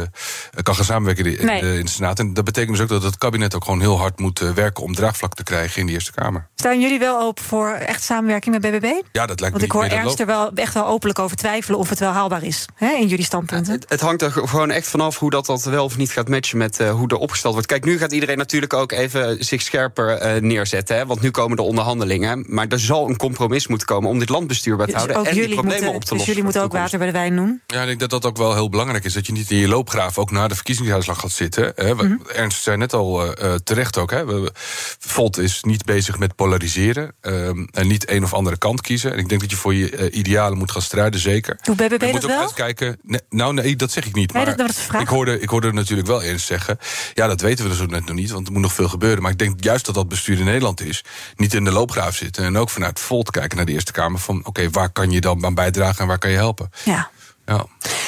kan 0.64 0.76
gaan 0.76 0.86
samenwerken 0.86 1.26
in, 1.26 1.46
Nee. 1.46 1.62
de, 1.62 1.78
in 1.78 1.86
de 1.86 1.92
Senaat. 1.92 2.20
En 2.20 2.34
dat 2.34 2.44
betekent 2.44 2.72
dus 2.72 2.82
ook 2.82 2.90
dat 2.90 3.04
het 3.04 3.18
kabinet 3.18 3.56
ook 3.56 3.64
gewoon 3.64 3.80
heel 3.82 3.98
hard 4.00 4.20
moet 4.20 4.40
werken 4.40 4.84
om 4.84 4.96
draagvlak 4.96 5.34
te 5.34 5.44
krijgen 5.44 5.82
in 5.82 5.88
de 5.88 5.94
Eerste 5.94 6.12
Kamer. 6.12 6.48
Staan 6.56 6.82
jullie 6.82 7.00
wel 7.00 7.22
open 7.22 7.44
voor 7.44 7.70
echt 7.70 8.04
samenwerking 8.04 8.60
met 8.60 8.72
BBB? 8.72 8.86
Ja, 9.12 9.26
dat 9.26 9.40
lijkt 9.40 9.40
Want 9.40 9.58
me 9.58 9.64
ik 9.64 9.72
hoor 9.72 9.82
niet 9.82 9.92
meer 9.92 10.00
dan 10.00 10.08
Ernst 10.08 10.20
er 10.20 10.26
wel 10.26 10.52
echt 10.54 10.71
wel 10.74 10.88
openlijk 10.88 11.20
over 11.20 11.38
twijfelen 11.38 11.80
of 11.80 11.90
het 11.90 12.00
wel 12.00 12.12
haalbaar 12.12 12.44
is 12.44 12.66
hè, 12.76 12.92
in 12.94 13.08
jullie 13.08 13.26
standpunten. 13.26 13.74
Het, 13.74 13.86
het 13.90 14.02
hangt 14.02 14.22
er 14.22 14.32
gewoon 14.32 14.72
echt 14.72 14.88
vanaf 14.88 15.20
hoe 15.20 15.30
dat, 15.30 15.46
dat 15.46 15.64
wel 15.64 15.84
of 15.84 15.98
niet 15.98 16.12
gaat 16.12 16.28
matchen 16.30 16.58
met 16.58 16.80
uh, 16.80 16.92
hoe 16.92 17.08
er 17.08 17.16
opgesteld 17.18 17.54
wordt. 17.54 17.68
Kijk, 17.68 17.86
nu 17.86 17.98
gaat 17.98 18.12
iedereen 18.12 18.38
natuurlijk 18.38 18.74
ook 18.74 18.92
even 18.92 19.44
zich 19.46 19.62
scherper 19.62 20.36
uh, 20.36 20.42
neerzetten. 20.42 20.96
Hè, 20.96 21.06
want 21.06 21.22
nu 21.22 21.32
komen 21.32 21.58
de 21.58 21.64
onderhandelingen. 21.64 22.46
Maar 22.48 22.68
er 22.68 22.80
zal 22.80 23.10
een 23.10 23.18
compromis 23.18 23.68
moeten 23.68 23.88
komen 23.88 24.10
om 24.10 24.20
dit 24.20 24.30
land 24.30 24.48
bestuurbaar 24.48 24.86
te 24.88 24.92
Dus 24.94 25.02
houden 25.02 25.26
en 25.26 25.32
die 25.32 25.42
jullie 25.42 25.56
problemen 25.56 25.84
moeten, 25.84 25.96
op 25.96 26.02
te 26.04 26.10
dus 26.10 26.18
lossen. 26.18 26.28
jullie 26.28 26.44
moeten 26.44 26.62
ook 26.64 26.72
water 26.72 26.98
bij 26.98 27.08
de 27.08 27.14
wijn 27.14 27.36
doen. 27.36 27.62
Ja, 27.68 27.82
ik 27.82 27.88
denk 27.88 28.00
dat 28.00 28.10
dat 28.10 28.26
ook 28.26 28.38
wel 28.38 28.54
heel 28.54 28.70
belangrijk 28.70 29.04
is. 29.04 29.14
Dat 29.14 29.26
je 29.26 29.32
niet 29.32 29.52
in 29.52 29.58
je 29.58 29.68
loopgraaf 29.68 30.18
ook 30.18 30.32
na 30.32 30.48
de 30.48 30.56
verkiezingsuitslag 30.56 31.20
gaat 31.20 31.32
zitten. 31.32 31.72
Hè. 31.76 31.94
Mhm. 31.94 32.16
Ernst 32.34 32.62
zei 32.64 32.78
net 32.78 32.94
al 32.94 33.26
uh, 33.44 33.54
terecht 33.64 33.98
ook. 33.98 34.12
Hè. 34.12 34.26
We- 34.26 34.52
Volt 35.00 35.38
is 35.38 35.64
niet 35.64 35.86
bezig 35.86 36.20
met 36.20 36.36
polariseren. 36.36 37.12
ehm, 37.22 37.66
en 37.72 37.88
niet 37.88 38.10
een 38.10 38.24
of 38.24 38.34
andere 38.34 38.58
kant 38.58 38.82
kiezen. 38.82 39.12
En 39.12 39.18
ik 39.18 39.30
denk 39.30 39.42
dat 39.42 39.50
je 39.52 39.56
voor 39.58 39.74
je 39.74 39.96
eh, 39.96 40.18
moet 40.58 40.72
gaan 40.72 40.82
strijden, 40.82 41.20
zeker. 41.20 41.58
Doet 41.62 41.76
BBB 41.76 42.00
dat 42.00 42.12
moet 42.12 42.24
ook 42.24 42.30
wel? 42.30 42.40
uitkijken. 42.40 43.00
Nee, 43.04 43.20
nou, 43.30 43.54
nee, 43.54 43.76
dat 43.76 43.92
zeg 43.92 44.06
ik 44.06 44.16
niet. 44.16 44.34
Nee, 44.34 44.46
Maar 44.46 44.56
dat- 44.58 44.88
ik, 45.00 45.08
hoorde, 45.08 45.40
ik 45.40 45.50
hoorde 45.50 45.72
natuurlijk 45.74 46.08
wel 46.08 46.22
eens 46.22 46.46
zeggen. 46.46 46.78
Ja, 47.14 47.28
dat 47.28 47.42
weten 47.42 47.64
we 47.66 47.70
dus 47.72 47.82
ook 47.82 47.90
net 47.90 48.06
nog 48.06 48.16
niet. 48.16 48.32
Want 48.32 48.48
er 48.48 48.54
moet 48.54 48.62
nog 48.62 48.74
veel 48.74 48.90
gebeuren. 48.90 49.22
Maar 49.22 49.32
ik 49.32 49.38
denk 49.38 49.64
juist 49.64 49.86
dat 49.86 49.96
dat 49.96 50.08
bestuur 50.08 50.38
in 50.40 50.46
Nederland 50.46 50.82
is. 50.82 51.04
Niet 51.36 51.54
in 51.54 51.64
de 51.64 51.72
loopgraaf 51.72 52.16
zitten. 52.16 52.44
En 52.46 52.58
ook 52.58 52.70
vanuit 52.70 53.00
Volt 53.00 53.32
kijken 53.32 53.58
naar 53.58 53.66
de 53.66 53.72
Eerste 53.72 53.92
Kamer. 53.92 54.20
Van 54.20 54.46
oké, 54.46 54.70
waar 54.70 54.90
kan 54.90 55.12
je 55.12 55.22
dan 55.22 55.46
aan 55.46 55.54
bijdragen 55.54 56.00
en 56.02 56.08
waar 56.08 56.18
kan 56.20 56.30
je 56.32 56.38
helpen? 56.38 56.70
Ja. 56.84 57.10
Ja. 57.46 57.66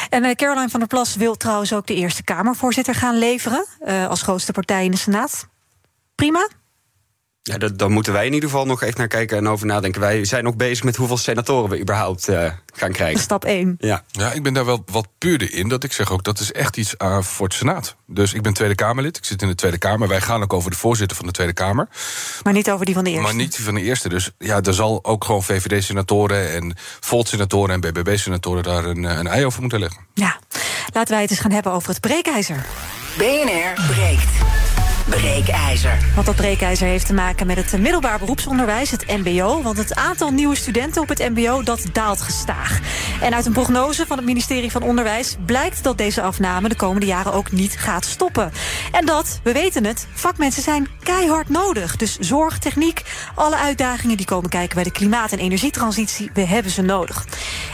En 0.10 0.24
eh, 0.24 0.36
Caroline 0.36 0.70
van 0.70 0.80
der 0.80 0.90
Plas 0.90 1.16
wil 1.16 1.36
trouwens 1.36 1.74
ook 1.74 1.88
de 1.88 1.94
Eerste 1.96 2.24
Kamervoorzitter 2.24 2.96
gaan 2.96 3.18
leveren. 3.20 3.66
eh, 3.80 4.08
als 4.08 4.22
grootste 4.22 4.52
partij 4.52 4.86
in 4.86 4.92
de 4.92 4.98
Senaat. 4.98 5.48
Prima. 6.16 6.48
Ja, 7.46 7.58
dat, 7.58 7.78
dan 7.78 7.92
moeten 7.92 8.14
wij 8.14 8.26
in 8.26 8.34
ieder 8.34 8.50
geval 8.50 8.66
nog 8.66 8.82
echt 8.82 8.98
naar 8.98 9.08
kijken 9.08 9.38
en 9.38 9.48
over 9.48 9.66
nadenken. 9.66 10.02
Wij 10.02 10.26
zijn 10.26 10.44
nog 10.44 10.56
bezig 10.56 10.84
met 10.84 10.96
hoeveel 10.96 11.18
senatoren 11.18 11.70
we 11.70 11.80
überhaupt 11.80 12.28
eh, 12.28 12.52
gaan 12.74 12.92
krijgen. 12.92 13.20
Stap 13.22 13.46
1. 13.46 13.76
Ja. 13.80 14.04
Ja, 14.12 14.32
ik 14.32 14.44
ben 14.44 14.54
daar 14.54 14.66
wel 14.66 14.84
wat 14.86 15.08
puurder 15.18 15.54
in. 15.54 15.68
Dat 15.68 15.84
ik 15.84 15.94
zeg 15.94 16.12
ook, 16.12 16.24
dat 16.24 16.40
is 16.40 16.52
echt 16.52 16.78
iets 16.78 16.96
uh, 16.98 17.22
voor 17.22 17.46
het 17.46 17.56
Senaat. 17.56 17.96
Dus 18.08 18.34
ik 18.34 18.42
ben 18.42 18.54
Tweede 18.54 18.76
Kamerlid. 18.76 19.18
Ik 19.18 19.26
zit 19.26 19.42
in 19.42 19.48
de 19.48 19.56
Tweede 19.56 19.78
Kamer. 19.78 20.08
Wij 20.08 20.22
gaan 20.22 20.44
ook 20.44 20.54
over 20.54 20.72
de 20.72 20.78
voorzitter 20.78 21.18
van 21.18 21.26
de 21.26 21.32
Tweede 21.32 21.54
Kamer. 21.54 21.88
Maar 22.44 22.54
niet 22.54 22.72
over 22.72 22.86
die 22.86 22.94
van 22.96 23.04
de 23.04 23.10
eerste. 23.10 23.26
Maar 23.26 23.36
niet 23.36 23.56
die 23.56 23.66
van 23.66 23.76
de 23.76 23.82
eerste. 23.82 24.10
Dus 24.10 24.32
ja, 24.38 24.62
er 24.62 24.74
zal 24.74 25.00
ook 25.04 25.24
gewoon 25.24 25.44
VVD-senatoren 25.44 26.52
en 26.52 26.76
Volt-senatoren 27.00 27.84
en 27.84 27.92
BBB-senatoren 27.92 28.64
daar 28.64 28.86
een, 28.86 29.06
eh, 29.06 29.18
een 29.18 29.28
ei 29.28 29.46
over 29.46 29.62
moeten 29.62 29.80
leggen. 29.80 30.06
Ja. 30.14 30.40
Laten 30.94 31.14
wij 31.14 31.22
het 31.22 31.32
eens 31.32 31.40
gaan 31.40 31.52
hebben 31.52 31.72
over 31.72 31.90
het 31.90 32.00
breekijzer. 32.00 32.66
BNR 33.18 33.86
breekt. 33.88 34.32
Breekijzer. 35.10 35.98
Want 36.14 36.26
dat 36.26 36.36
breekijzer 36.36 36.88
heeft 36.88 37.06
te 37.06 37.14
maken 37.14 37.48
met 37.48 37.56
het 37.56 37.82
middelbaar 37.82 38.20
beroepsonderwijs, 38.20 38.92
het 38.92 39.08
MBO. 39.08 39.62
Want 39.62 39.78
het 39.78 39.96
aantal 39.96 40.32
nieuwe 40.32 40.56
studenten 40.56 41.02
op 41.02 41.10
het 41.10 41.20
MBO 41.20 41.64
dat 41.64 41.86
daalt 41.92 42.22
gestaag. 42.22 42.80
En 43.22 43.34
uit 43.34 43.46
een 43.46 43.54
prognose 43.54 44.06
van 44.06 44.18
het 44.18 44.26
ministerie 44.26 44.72
van 44.72 44.84
Onderwijs 44.84 45.36
blijkt 45.46 45.84
dat 45.84 45.98
deze 45.98 46.22
afname 46.22 46.70
de 46.70 46.76
komende 46.76 47.06
jaren 47.06 47.34
ook 47.34 47.52
niet 47.52 47.78
gaat 47.78 48.06
stoppen. 48.06 48.52
En 48.92 49.06
dat, 49.06 49.40
we 49.44 49.52
weten 49.52 49.86
het, 49.86 50.08
vakmensen 50.14 50.64
zijn 50.64 50.88
keihard 51.04 51.50
nodig. 51.50 51.96
Dus 51.96 52.18
zorg, 52.20 52.60
techniek, 52.60 53.02
alle 53.36 53.58
uitdagingen 53.58 54.18
die 54.18 54.26
komen 54.26 54.50
kijken 54.50 54.76
bij 54.76 54.84
de 54.84 54.92
klimaat- 54.92 55.32
en 55.32 55.40
energietransitie, 55.40 56.30
we 56.34 56.46
hebben 56.46 56.72
ze 56.72 56.82
nodig. 56.82 57.26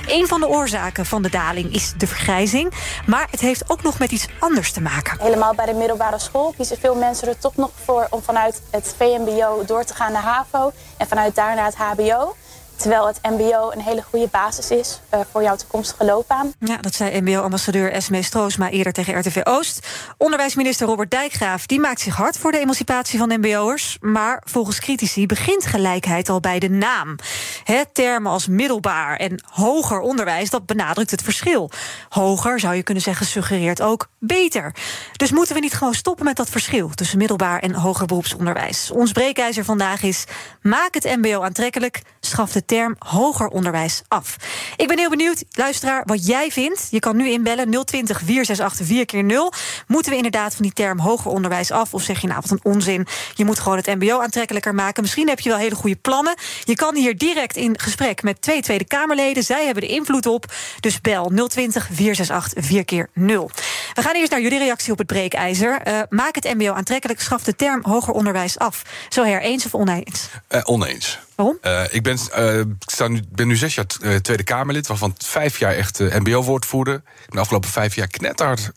Een 0.08 0.28
van 0.28 0.40
de 0.40 0.48
oorzaken 0.48 1.06
van 1.06 1.22
de 1.22 1.30
daling 1.30 1.74
is 1.74 1.94
de 1.98 2.08
vergrijzing. 2.08 2.74
Maar 3.06 3.28
het 3.32 3.40
heeft 3.40 3.64
ook 3.68 3.84
nog 3.84 4.00
met 4.00 4.12
iets 4.12 4.28
anders 4.40 4.72
te 4.72 4.82
maken. 4.82 5.18
Helemaal 5.22 5.56
bij 5.56 5.66
de 5.66 5.74
middelbare 5.74 6.20
school 6.20 6.54
kiezen 6.58 6.78
veel 6.80 6.96
mensen 6.96 7.19
er 7.28 7.38
toch 7.38 7.56
nog 7.56 7.70
voor 7.86 8.08
om 8.10 8.22
vanuit 8.22 8.62
het 8.70 8.94
VMBO 8.98 9.66
door 9.66 9.84
te 9.84 9.94
gaan 9.94 10.12
naar 10.12 10.22
HAVO 10.22 10.72
en 10.98 11.08
vanuit 11.08 11.36
daar 11.36 11.56
naar 11.56 11.66
het 11.66 11.76
HBO. 11.76 12.36
Terwijl 12.80 13.08
het 13.08 13.20
MBO 13.22 13.72
een 13.72 13.82
hele 13.82 14.04
goede 14.10 14.28
basis 14.32 14.72
is 14.72 15.00
uh, 15.14 15.20
voor 15.32 15.42
jouw 15.44 15.56
toekomstige 15.56 16.06
loopbaan. 16.06 16.54
Ja, 16.60 16.78
dat 16.78 16.96
zei 16.96 17.22
MBO-ambassadeur 17.22 17.92
Esme 17.92 18.22
Stroosma 18.22 18.70
eerder 18.70 18.94
tegen 18.94 19.20
RTV 19.20 19.42
Oost. 19.44 19.88
Onderwijsminister 20.18 20.88
Robert 20.88 21.12
Dijkgraaf 21.12 21.66
die 21.66 21.80
maakt 21.80 22.02
zich 22.02 22.16
hard 22.16 22.38
voor 22.38 22.52
de 22.52 22.60
emancipatie 22.60 23.20
van 23.20 23.40
MBO'ers. 23.40 23.98
Maar 24.02 24.42
volgens 24.46 24.80
critici 24.80 25.26
begint 25.26 25.66
gelijkheid 25.66 26.30
al 26.30 26.40
bij 26.40 26.60
de 26.60 26.70
naam. 26.70 27.16
He, 27.64 27.82
termen 27.94 28.32
als 28.32 28.48
middelbaar 28.48 29.16
en 29.16 29.44
hoger 29.46 30.00
onderwijs, 30.00 30.50
dat 30.50 30.66
benadrukt 30.66 31.12
het 31.12 31.22
verschil. 31.22 31.72
Hoger, 32.10 32.60
zou 32.60 32.76
je 32.76 32.84
kunnen 32.84 33.04
zeggen, 33.04 33.26
suggereert 33.26 33.82
ook 33.82 34.08
beter. 34.20 34.76
Dus 35.16 35.32
moeten 35.32 35.56
we 35.56 35.62
niet 35.62 35.74
gewoon 35.74 35.94
stoppen 35.94 36.26
met 36.26 36.36
dat 36.36 36.50
verschil 36.50 36.90
tussen 36.90 37.18
middelbaar 37.18 37.60
en 37.60 37.74
hoger 37.74 38.06
beroepsonderwijs? 38.06 38.92
Ons 38.92 39.12
breekijzer 39.12 39.66
vandaag 39.66 40.04
is: 40.04 40.24
maak 40.62 40.94
het 40.94 41.04
MBO 41.04 41.42
aantrekkelijk, 41.42 42.02
schaf 42.20 42.52
de 42.52 42.66
term 42.70 42.96
hoger 43.00 43.48
onderwijs 43.48 44.02
af. 44.08 44.36
Ik 44.76 44.88
ben 44.88 44.98
heel 44.98 45.10
benieuwd, 45.10 45.44
luisteraar, 45.52 46.04
wat 46.06 46.26
jij 46.26 46.52
vindt. 46.52 46.88
Je 46.90 47.00
kan 47.00 47.16
nu 47.16 47.30
inbellen 47.30 47.86
020 47.86 48.18
468 48.18 48.86
4 48.86 49.06
keer 49.06 49.24
0 49.24 49.54
Moeten 49.88 50.12
we 50.12 50.18
inderdaad 50.18 50.56
van 50.56 50.64
die 50.64 50.74
term 50.74 51.00
hoger 51.00 51.32
onderwijs 51.32 51.72
af? 51.72 51.94
Of 51.94 52.02
zeg 52.02 52.22
je 52.22 52.28
nou 52.28 52.40
wat 52.42 52.52
een 52.52 52.74
onzin? 52.74 53.08
Je 53.36 53.46
moet 53.46 53.60
gewoon 53.60 53.78
het 53.78 53.86
MBO 53.86 54.20
aantrekkelijker 54.20 54.76
maken. 54.76 55.02
Misschien 55.02 55.28
heb 55.28 55.40
je 55.40 55.50
wel 55.50 55.58
hele 55.58 55.76
goede 55.76 55.96
plannen. 55.96 56.36
Je 56.64 56.76
kan 56.76 56.96
hier 56.96 57.18
direct 57.18 57.56
in 57.56 57.80
gesprek 57.80 58.24
met 58.24 58.42
twee 58.42 58.62
Tweede 58.62 58.86
Kamerleden. 58.86 59.44
Zij 59.44 59.66
hebben 59.66 59.84
de 59.84 59.90
invloed 59.90 60.26
op. 60.26 60.46
Dus 60.80 61.02
bel 61.02 61.32
020 61.48 61.90
468 61.92 62.66
4 62.66 62.86
keer 62.86 63.10
0 63.14 63.52
We 63.94 64.02
gaan 64.02 64.16
eerst 64.16 64.32
naar 64.32 64.42
jullie 64.42 64.60
reactie 64.60 64.92
op 64.92 64.98
het 64.98 65.08
breekijzer. 65.08 65.88
Uh, 65.88 66.00
maak 66.10 66.36
het 66.36 66.44
MBO 66.44 66.74
aantrekkelijk, 66.74 67.22
schaf 67.22 67.44
de 67.44 67.56
term 67.56 67.82
hoger 67.84 68.14
onderwijs 68.14 68.58
af. 68.58 68.82
Zo 69.10 69.24
her, 69.24 69.42
eens 69.42 69.66
of 69.66 69.74
oneens? 69.74 70.30
Uh, 70.50 70.62
oneens. 70.64 71.20
Uh, 71.62 71.84
ik 71.90 72.04
ben, 72.04 72.18
uh, 72.38 72.60
ik 72.60 72.90
sta 72.90 73.08
nu, 73.08 73.22
ben 73.30 73.48
nu 73.48 73.56
zes 73.56 73.76
jaar 73.76 73.86
uh, 74.02 74.16
Tweede 74.16 74.44
Kamerlid, 74.44 74.88
waarvan 74.88 75.16
vijf 75.18 75.60
jaar 75.60 75.74
echt 75.74 76.00
MBO-woordvoerder. 76.00 76.94
Ik 76.94 77.02
ben 77.04 77.36
de 77.36 77.40
afgelopen 77.40 77.70
vijf 77.70 77.96
jaar 77.96 78.08
knetterhard, 78.08 78.72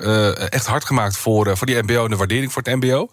echt 0.49 0.67
hard 0.67 0.85
gemaakt 0.85 1.17
voor, 1.17 1.57
voor 1.57 1.67
die 1.67 1.83
MBO 1.83 2.05
en 2.05 2.11
de 2.11 2.17
waardering 2.17 2.53
voor 2.53 2.63
het 2.63 2.75
MBO. 2.75 3.09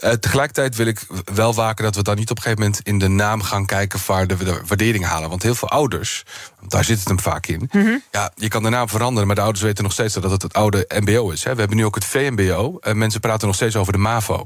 Uh, 0.00 0.10
tegelijkertijd 0.10 0.76
wil 0.76 0.86
ik 0.86 1.06
wel 1.34 1.54
waken 1.54 1.84
dat 1.84 1.94
we 1.94 2.02
dan 2.02 2.16
niet 2.16 2.30
op 2.30 2.36
een 2.36 2.42
gegeven 2.42 2.64
moment 2.64 2.80
in 2.82 2.98
de 2.98 3.08
naam 3.08 3.42
gaan 3.42 3.66
kijken 3.66 4.00
waar 4.06 4.26
de, 4.26 4.36
de 4.36 4.60
waardering 4.66 5.04
halen. 5.04 5.28
Want 5.28 5.42
heel 5.42 5.54
veel 5.54 5.68
ouders, 5.68 6.24
daar 6.68 6.84
zit 6.84 6.98
het 6.98 7.08
hem 7.08 7.20
vaak 7.20 7.46
in. 7.46 7.68
Mhm. 7.72 7.96
Ja, 8.10 8.32
je 8.34 8.48
kan 8.48 8.62
de 8.62 8.68
naam 8.68 8.88
veranderen, 8.88 9.26
maar 9.26 9.36
de 9.36 9.42
ouders 9.42 9.64
weten 9.64 9.84
nog 9.84 9.92
steeds 9.92 10.14
dat 10.14 10.30
het 10.30 10.42
het 10.42 10.52
oude 10.52 10.86
MBO 10.88 11.30
is. 11.30 11.44
Hè. 11.44 11.52
We 11.52 11.58
hebben 11.58 11.76
nu 11.76 11.84
ook 11.84 11.94
het 11.94 12.04
VMBO. 12.04 12.78
En 12.80 12.98
mensen 12.98 13.20
praten 13.20 13.46
nog 13.46 13.56
steeds 13.56 13.76
over 13.76 13.92
de 13.92 13.98
MAVO. 13.98 14.44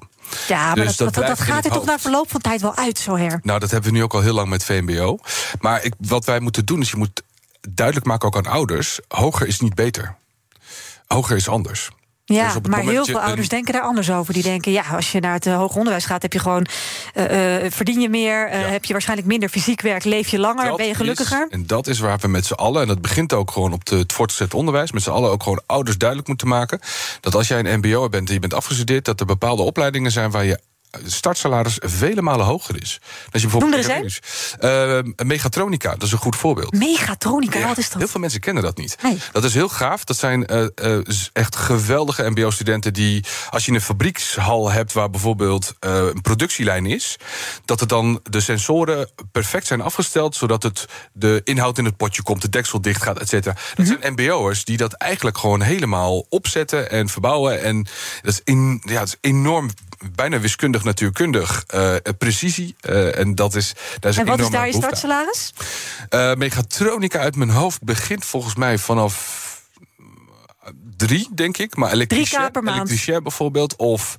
Ja, 0.49 0.67
maar 0.67 0.75
Dus 0.75 0.85
dat, 0.85 0.97
dat 0.97 0.99
dat, 0.99 1.15
dat 1.15 1.23
blijft 1.23 1.41
in 1.41 1.47
gaat 1.47 1.57
het 1.57 1.73
er 1.73 1.79
toch 1.79 1.87
na 1.87 1.99
verloop 1.99 2.31
van 2.31 2.41
tijd 2.41 2.61
wel 2.61 2.77
uit, 2.77 2.99
zo 2.99 3.17
her. 3.17 3.41
Nou, 3.43 3.59
dat 3.59 3.71
hebben 3.71 3.91
we 3.91 3.97
nu 3.97 4.03
ook 4.03 4.15
al 4.15 4.21
heel 4.21 4.35
lang 4.35 4.49
met 4.49 4.65
VMBO. 4.65 5.19
Maar 5.61 5.85
ik, 5.85 5.95
wat 5.99 6.25
wij 6.25 6.41
moeten 6.41 6.65
doen 6.65 6.81
is, 6.81 6.91
je 6.91 6.97
moet 6.97 7.23
duidelijk 7.69 8.07
maken 8.07 8.27
ook 8.27 8.37
aan 8.37 8.53
ouders... 8.53 9.01
hoger 9.09 9.47
is 9.47 9.61
niet 9.61 9.75
beter. 9.75 10.15
Hoger 11.07 11.37
is 11.37 11.49
anders. 11.49 11.91
Ja, 12.27 12.53
Dus 12.53 12.69
maar 12.71 12.81
heel 12.81 13.05
veel 13.05 13.15
een- 13.15 13.21
ouders 13.23 13.49
denken 13.49 13.73
daar 13.73 13.83
anders 13.83 14.11
over. 14.11 14.35
Die 14.35 14.43
denken, 14.43 14.73
ja, 14.73 14.83
als 14.93 15.13
je 15.13 15.21
naar 15.21 15.33
het 15.33 15.47
eh, 15.47 15.57
hoger 15.57 15.77
onderwijs 15.79 16.05
gaat, 16.05 16.23
heb 16.23 16.33
je 16.33 16.39
gewoon 16.39 16.67
eh, 17.15 17.65
eh, 17.65 17.73
verdien 17.73 18.01
je 18.01 18.09
meer, 18.09 18.49
Ja. 18.49 18.57
heb 18.57 18.85
je 18.85 18.93
waarschijnlijk 18.93 19.29
minder 19.29 19.49
fysiek 19.49 19.81
werk, 19.81 20.05
leef 20.05 20.29
je 20.29 20.39
langer, 20.39 20.65
Dat 20.65 20.77
ben 20.77 20.87
je 20.87 20.95
gelukkiger. 20.95 21.45
is- 21.49 21.53
en 21.53 21.67
dat 21.67 21.87
is 21.87 21.99
waar 21.99 22.19
we 22.19 22.29
met 22.29 22.47
z'n 22.47 22.53
allen, 22.53 22.83
en 22.83 22.89
dat 22.89 23.03
begint 23.03 23.33
ook 23.33 23.51
gewoon 23.51 23.73
op 23.73 23.85
de, 23.85 23.97
het 23.97 24.13
voortgezet 24.13 24.55
onderwijs, 24.55 24.93
met 24.93 25.03
z'n 25.03 25.11
allen 25.11 25.31
ook 25.31 25.43
gewoon 25.43 25.63
ouders 25.67 25.99
duidelijk 25.99 26.29
moeten 26.29 26.49
maken. 26.49 26.81
Dat 27.21 27.35
als 27.35 27.49
jij 27.49 27.59
een 27.59 27.79
MBO 27.79 28.09
bent 28.09 28.29
en 28.29 28.35
je 28.35 28.41
bent 28.41 28.55
afgestudeerd, 28.55 29.05
dat 29.05 29.21
er 29.21 29.27
bepaalde 29.27 29.63
opleidingen 29.63 30.11
zijn 30.13 30.31
waar 30.31 30.45
je 30.45 30.59
startsalaris 31.07 31.77
vele 31.81 32.23
malen 32.23 32.47
hoger 32.47 32.83
is. 32.83 33.01
Als 33.33 33.43
je 33.43 33.49
Noem 33.49 33.71
bijvoorbeeld 33.71 33.89
er 33.99 34.03
eens 34.03 34.21
Eh, 34.59 34.99
Megatronica, 35.27 35.91
dat 35.93 36.03
is 36.03 36.13
een 36.13 36.19
goed 36.19 36.37
voorbeeld. 36.37 36.73
Megatronica, 36.73 37.59
Ja, 37.59 37.67
wat 37.67 37.79
is 37.79 37.89
dat? 37.91 37.99
Heel 37.99 38.09
veel 38.09 38.21
mensen 38.21 38.41
kennen 38.41 38.63
dat 38.63 38.77
niet. 38.77 38.97
Nee. 39.03 39.19
Dat 39.33 39.45
is 39.45 39.55
heel 39.55 39.69
gaaf. 39.69 40.05
Dat 40.05 40.17
zijn 40.17 40.47
eh, 40.47 40.67
eh, 40.75 40.99
echt 41.33 41.57
geweldige 41.57 42.31
MBO-studenten 42.31 42.93
die, 42.93 43.25
als 43.51 43.65
je 43.67 43.73
een 43.73 43.81
fabriekshal 43.81 44.71
hebt 44.71 44.93
waar 44.93 45.11
bijvoorbeeld 45.11 45.75
een 45.81 46.21
productielijn 46.23 46.87
is, 46.87 47.17
dat 47.65 47.81
er 47.81 47.87
dan 47.87 48.21
de 48.31 48.41
sensoren 48.41 49.11
perfect 49.33 49.67
zijn 49.67 49.81
afgesteld, 49.81 50.37
zodat 50.37 50.63
het 50.63 50.85
de 51.13 51.41
inhoud 51.45 51.79
in 51.79 51.85
het 51.85 51.97
potje 51.97 52.23
komt, 52.23 52.43
de 52.43 52.49
deksel 52.49 52.81
dicht 52.81 53.03
gaat, 53.03 53.19
et 53.19 53.29
cetera. 53.29 53.55
Dat 53.75 53.87
Mhm. 53.87 53.97
zijn 54.01 54.13
MBO'ers 54.13 54.65
die 54.65 54.77
dat 54.77 54.93
eigenlijk 54.93 55.39
gewoon 55.39 55.61
helemaal 55.63 56.27
opzetten 56.29 56.91
en 56.91 57.09
verbouwen. 57.09 57.63
En 57.63 57.83
dat 58.23 58.33
is, 58.33 58.41
in, 58.45 58.83
ja, 58.85 58.99
dat 58.99 59.09
is 59.09 59.17
enorm. 59.21 59.71
Bijna 60.15 60.41
wiskundig, 60.41 60.84
natuurkundig, 60.85 61.65
eh, 61.67 61.95
precisie. 62.19 62.77
eh, 62.81 63.19
en 63.19 63.35
dat 63.35 63.55
is, 63.55 63.73
daar 64.01 64.11
is 64.11 64.19
En 64.19 64.27
wat 64.27 64.41
is 64.41 64.51
daar 64.51 64.67
je 64.67 64.73
startsalaris? 64.73 65.53
Eh, 66.09 66.35
Megatronica 66.35 67.19
uit 67.19 67.37
mijn 67.37 67.51
hoofd 67.51 67.83
begint 67.83 68.25
volgens 68.25 68.55
mij 68.55 68.79
vanaf 68.79 69.43
drie, 70.97 71.29
denk 71.35 71.59
ik. 71.59 71.77
Maar 71.77 71.93
elektricien, 71.93 72.51
per 72.51 72.69
elektricien 72.69 73.23
bijvoorbeeld, 73.23 73.77
of 73.77 74.17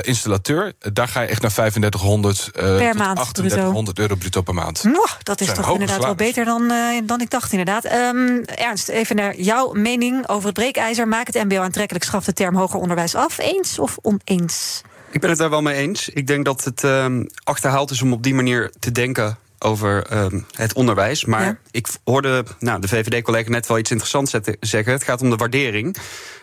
installateur. 0.00 0.72
Daar 0.92 1.08
ga 1.08 1.20
je 1.20 1.26
echt 1.28 1.42
naar 1.42 1.52
3500 1.52 2.50
eh, 2.52 2.62
tot 2.62 2.94
maand, 2.94 3.34
3800 3.34 3.98
euro 3.98 4.14
bruto 4.14 4.42
per 4.42 4.54
maand. 4.54 4.84
Mwah, 4.84 5.10
dat 5.22 5.40
is 5.40 5.46
Zijn 5.46 5.58
toch 5.58 5.72
inderdaad 5.72 6.04
wel 6.04 6.14
beter 6.14 6.44
dan, 6.44 6.72
dan 7.04 7.20
ik 7.20 7.30
dacht, 7.30 7.50
inderdaad. 7.50 7.84
Ehm, 7.84 8.42
Ernst, 8.44 8.88
even 8.88 9.16
naar 9.16 9.36
jouw 9.36 9.72
mening 9.72 10.28
over 10.28 10.44
het 10.44 10.54
breekijzer. 10.54 11.08
Maak 11.08 11.26
het 11.26 11.44
MBO 11.44 11.60
aantrekkelijk, 11.60 12.04
schaf 12.04 12.24
de 12.24 12.32
term 12.32 12.56
hoger 12.56 12.80
onderwijs 12.80 13.14
af. 13.14 13.38
Eens 13.38 13.78
of 13.78 13.96
oneens? 14.02 14.82
Ik 15.14 15.20
ben 15.20 15.30
het 15.30 15.38
daar 15.38 15.50
wel 15.50 15.62
mee 15.62 15.76
eens. 15.76 16.08
Ik 16.08 16.26
denk 16.26 16.44
dat 16.44 16.64
het 16.64 16.84
ehm, 16.84 17.24
achterhaald 17.44 17.90
is 17.90 18.02
om 18.02 18.12
op 18.12 18.22
die 18.22 18.34
manier 18.34 18.72
te 18.78 18.92
denken 18.92 19.38
over 19.58 20.06
ehm, 20.06 20.40
het 20.52 20.72
onderwijs. 20.72 21.24
Maar 21.24 21.44
Ja. 21.44 21.56
ik 21.70 21.88
hoorde 22.04 22.44
nou, 22.58 22.80
de 22.80 22.88
VVD-collega 22.88 23.50
net 23.50 23.66
wel 23.66 23.78
iets 23.78 23.90
interessants 23.90 24.34
zeggen. 24.60 24.92
Het 24.92 25.04
gaat 25.04 25.20
om 25.22 25.30
de 25.30 25.36
waardering. 25.36 25.96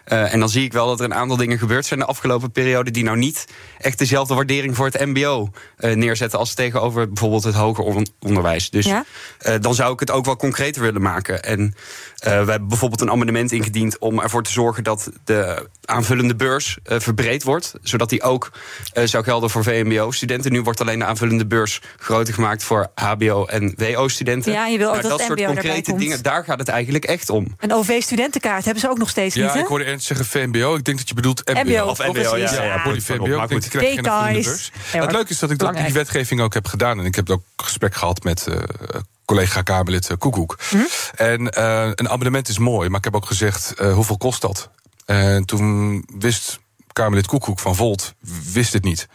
Eh, 0.06 0.34
en 0.34 0.40
dan 0.40 0.50
zie 0.50 0.64
ik 0.64 0.74
wel 0.74 0.88
dat 0.88 1.00
er 1.00 1.06
een 1.06 1.14
aantal 1.14 1.38
dingen 1.38 1.58
gebeurd 1.58 1.86
zijn 1.86 2.00
de 2.00 2.06
afgelopen 2.06 2.52
periode... 2.52 2.92
die 2.92 3.04
nou 3.04 3.18
niet 3.18 3.46
echt 3.78 3.98
dezelfde 3.98 4.34
waardering 4.34 4.76
voor 4.76 4.86
het 4.86 5.06
mbo 5.06 5.50
eh, 5.78 5.96
neerzetten... 5.96 6.40
als 6.40 6.54
tegenover 6.54 7.08
bijvoorbeeld 7.08 7.44
het 7.44 7.56
hoger 7.56 7.84
on- 7.84 8.08
onderwijs. 8.20 8.70
Dus 8.70 8.86
Ja. 8.86 9.06
eh, 9.40 9.56
dan 9.62 9.76
zou 9.76 9.94
ik 9.94 10.00
het 10.00 10.12
ook 10.12 10.26
wel 10.26 10.36
concreter 10.36 10.82
willen 10.82 11.02
maken. 11.02 11.44
En 11.44 11.76
we 12.20 12.28
hebben 12.30 12.68
bijvoorbeeld 12.68 13.02
een 13.02 13.12
amendement 13.12 13.52
ingediend... 13.52 13.98
om 14.00 14.20
ervoor 14.20 14.44
te 14.44 14.52
zorgen 14.52 14.84
dat 14.84 15.12
de 15.24 15.68
aanvullende 15.86 16.36
beurs 16.36 16.78
verbreed 16.84 17.44
wordt. 17.44 17.74
Zodat 17.82 18.10
die 18.10 18.22
ook 18.22 18.52
zou 19.04 19.24
gelden 19.24 19.50
voor 19.50 19.64
VMBO-studenten. 19.64 20.52
Nu 20.52 20.62
wordt 20.62 20.82
alleen 20.82 21.00
de 21.00 21.06
aanvullende 21.06 21.46
beurs 21.46 21.82
groter 21.98 22.34
gemaakt... 22.34 22.64
voor 22.64 22.92
HBO- 23.02 23.46
en 23.46 23.74
WO-studenten. 23.78 24.52
Ja, 24.52 24.68
je 24.68 24.78
wil 24.78 24.88
ook 24.88 25.02
dat 25.02 25.12
dat 25.12 25.20
soort 25.20 25.30
MBO 25.40 25.48
erbij 25.48 25.54
concrete 25.62 25.90
komt. 25.90 26.02
dingen, 26.02 26.24
daar 26.24 26.44
gaat 26.44 26.60
het 26.60 26.68
eigenlijk 26.68 27.06
echt 27.06 27.30
om. 27.30 27.48
Een 27.60 27.74
OV-studentenkaart 27.74 28.64
hebben 28.66 28.82
ze 28.84 28.90
ook 28.90 28.98
nog 28.98 29.10
steeds 29.10 29.36
Ja, 29.36 29.44
niet, 29.44 29.54
hè? 29.54 29.60
ik 29.60 29.66
hoorde 29.66 29.86
Ernst 29.86 30.06
zeggen 30.06 30.26
VMBO. 30.26 30.76
Ik 30.76 30.84
denk 30.84 30.98
dat 30.98 31.08
je 31.08 31.14
bedoelt 31.14 31.42
MBO. 31.54 31.62
MBO. 31.64 31.86
Of 31.90 31.98
MBO, 32.00 32.20
ja, 32.20 32.36
ja, 32.36 32.64
Ja, 32.64 32.96
VMBO. 33.02 33.38
maar 33.38 33.48
goed. 33.48 33.68
krijg 33.68 33.88
je 33.96 34.04
geen 34.04 34.44
beurs. 34.44 34.72
Ja, 34.94 35.02
het 35.02 35.12
leuke 35.12 35.30
is 35.32 35.40
dat 35.40 35.52
ik 35.52 35.60
die 35.86 35.94
wetgeving 35.94 36.42
ook 36.42 36.54
heb 36.54 36.68
gedaan. 36.68 37.00
En 37.00 37.06
ik 37.06 37.16
heb 37.16 37.30
ook 37.30 37.44
gesprek 37.56 37.96
gehad 37.96 38.24
met 38.24 38.48
eh, 38.48 38.56
collega 39.26 39.62
Kamerlid 39.62 40.10
eh, 40.10 40.18
Koekoek. 40.18 40.58
Mhm. 40.72 40.84
En 41.16 41.50
eh, 41.50 41.90
een 41.96 42.10
abonnement 42.10 42.48
is 42.48 42.58
mooi, 42.58 42.90
maar 42.90 42.98
ik 42.98 43.04
heb 43.04 43.16
ook 43.16 43.26
gezegd, 43.26 43.74
eh, 43.74 43.94
hoeveel 43.94 44.18
kost 44.18 44.42
dat? 44.42 44.70
En 45.06 45.46
toen 45.46 46.06
wist 46.20 46.60
Kamerlid 46.94 47.28
Koekoek 47.28 47.60
van 47.60 47.76
Volt, 47.76 48.14
wist 48.54 48.74
het 48.74 48.84
niet. 48.84 49.08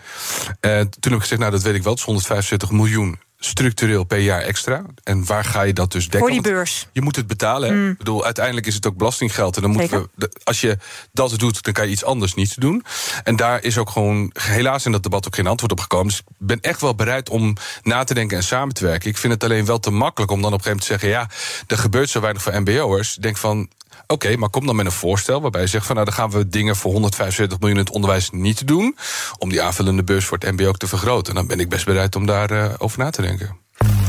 En 0.60 0.90
toen 0.90 1.00
heb 1.02 1.12
ik 1.12 1.20
gezegd, 1.20 1.40
nou 1.40 1.52
dat 1.52 1.62
weet 1.62 1.74
ik 1.74 1.82
wel, 1.82 1.90
het 1.92 2.00
is 2.00 2.06
175 2.06 2.70
miljoen 2.70 3.18
structureel 3.38 4.04
per 4.04 4.18
jaar 4.18 4.40
extra. 4.40 4.84
En 5.04 5.24
waar 5.24 5.44
ga 5.44 5.62
je 5.62 5.72
dat 5.72 5.92
dus 5.92 6.02
dekken? 6.02 6.20
Voor 6.20 6.30
die 6.30 6.40
beurs. 6.40 6.88
Je 6.92 7.02
moet 7.02 7.16
het 7.16 7.26
betalen. 7.26 7.68
hè? 7.74 7.90
Ik 7.90 7.98
bedoel, 7.98 8.24
uiteindelijk 8.24 8.66
is 8.66 8.74
het 8.74 8.86
ook 8.86 8.96
belastinggeld. 8.96 9.56
En 9.56 9.62
dan 9.62 9.70
moeten 9.70 9.90
Zeker. 9.90 10.08
we, 10.14 10.30
als 10.44 10.60
je 10.60 10.78
dat 11.12 11.38
doet, 11.38 11.62
dan 11.62 11.72
kan 11.72 11.84
je 11.84 11.90
iets 11.90 12.04
anders 12.04 12.34
niet 12.34 12.60
doen. 12.60 12.84
En 13.24 13.36
daar 13.36 13.62
is 13.62 13.78
ook 13.78 13.90
gewoon 13.90 14.30
helaas 14.40 14.86
in 14.86 14.92
dat 14.92 15.02
debat 15.02 15.26
ook 15.26 15.34
geen 15.34 15.46
antwoord 15.46 15.72
op 15.72 15.80
gekomen. 15.80 16.06
Dus 16.06 16.18
ik 16.18 16.24
ben 16.38 16.60
echt 16.60 16.80
wel 16.80 16.94
bereid 16.94 17.28
om 17.28 17.56
na 17.82 18.04
te 18.04 18.14
denken 18.14 18.36
en 18.36 18.42
samen 18.42 18.74
te 18.74 18.84
werken. 18.84 19.10
Ik 19.10 19.16
vind 19.16 19.32
het 19.32 19.44
alleen 19.44 19.64
wel 19.64 19.78
te 19.80 19.90
makkelijk 19.90 20.32
om 20.32 20.42
dan 20.42 20.52
op 20.52 20.58
een 20.58 20.64
gegeven 20.64 20.86
moment 20.90 21.00
te 21.00 21.16
zeggen: 21.16 21.48
ja, 21.66 21.74
er 21.76 21.82
gebeurt 21.82 22.10
zo 22.10 22.20
weinig 22.20 22.42
voor 22.42 22.60
MBO'ers. 22.60 23.16
Ik 23.16 23.22
denk 23.22 23.36
van. 23.36 23.68
Oké, 24.06 24.36
maar 24.36 24.48
kom 24.48 24.66
dan 24.66 24.76
met 24.76 24.86
een 24.86 24.92
voorstel 24.92 25.40
waarbij 25.40 25.60
je 25.60 25.66
zegt 25.66 25.86
van 25.86 25.94
nou 25.94 26.06
dan 26.06 26.16
gaan 26.16 26.30
we 26.30 26.48
dingen 26.48 26.76
voor 26.76 26.92
175 26.92 27.58
miljoen 27.58 27.78
in 27.78 27.84
het 27.84 27.94
onderwijs 27.94 28.30
niet 28.30 28.66
doen. 28.66 28.96
Om 29.38 29.48
die 29.48 29.62
aanvullende 29.62 30.04
beurs 30.04 30.24
voor 30.24 30.38
het 30.38 30.52
MBO 30.52 30.68
ook 30.68 30.76
te 30.76 30.86
vergroten. 30.86 31.28
En 31.28 31.38
dan 31.38 31.46
ben 31.46 31.60
ik 31.60 31.68
best 31.68 31.84
bereid 31.84 32.16
om 32.16 32.26
daarover 32.26 32.80
over 32.80 32.98
na 32.98 33.10
te 33.10 33.22
denken. 33.22 33.56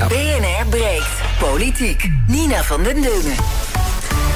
BNR 0.08 0.68
breekt. 0.70 1.22
Politiek. 1.40 2.10
Nina 2.28 2.64
van 2.64 2.84
den 2.84 3.02
Dungen. 3.02 3.36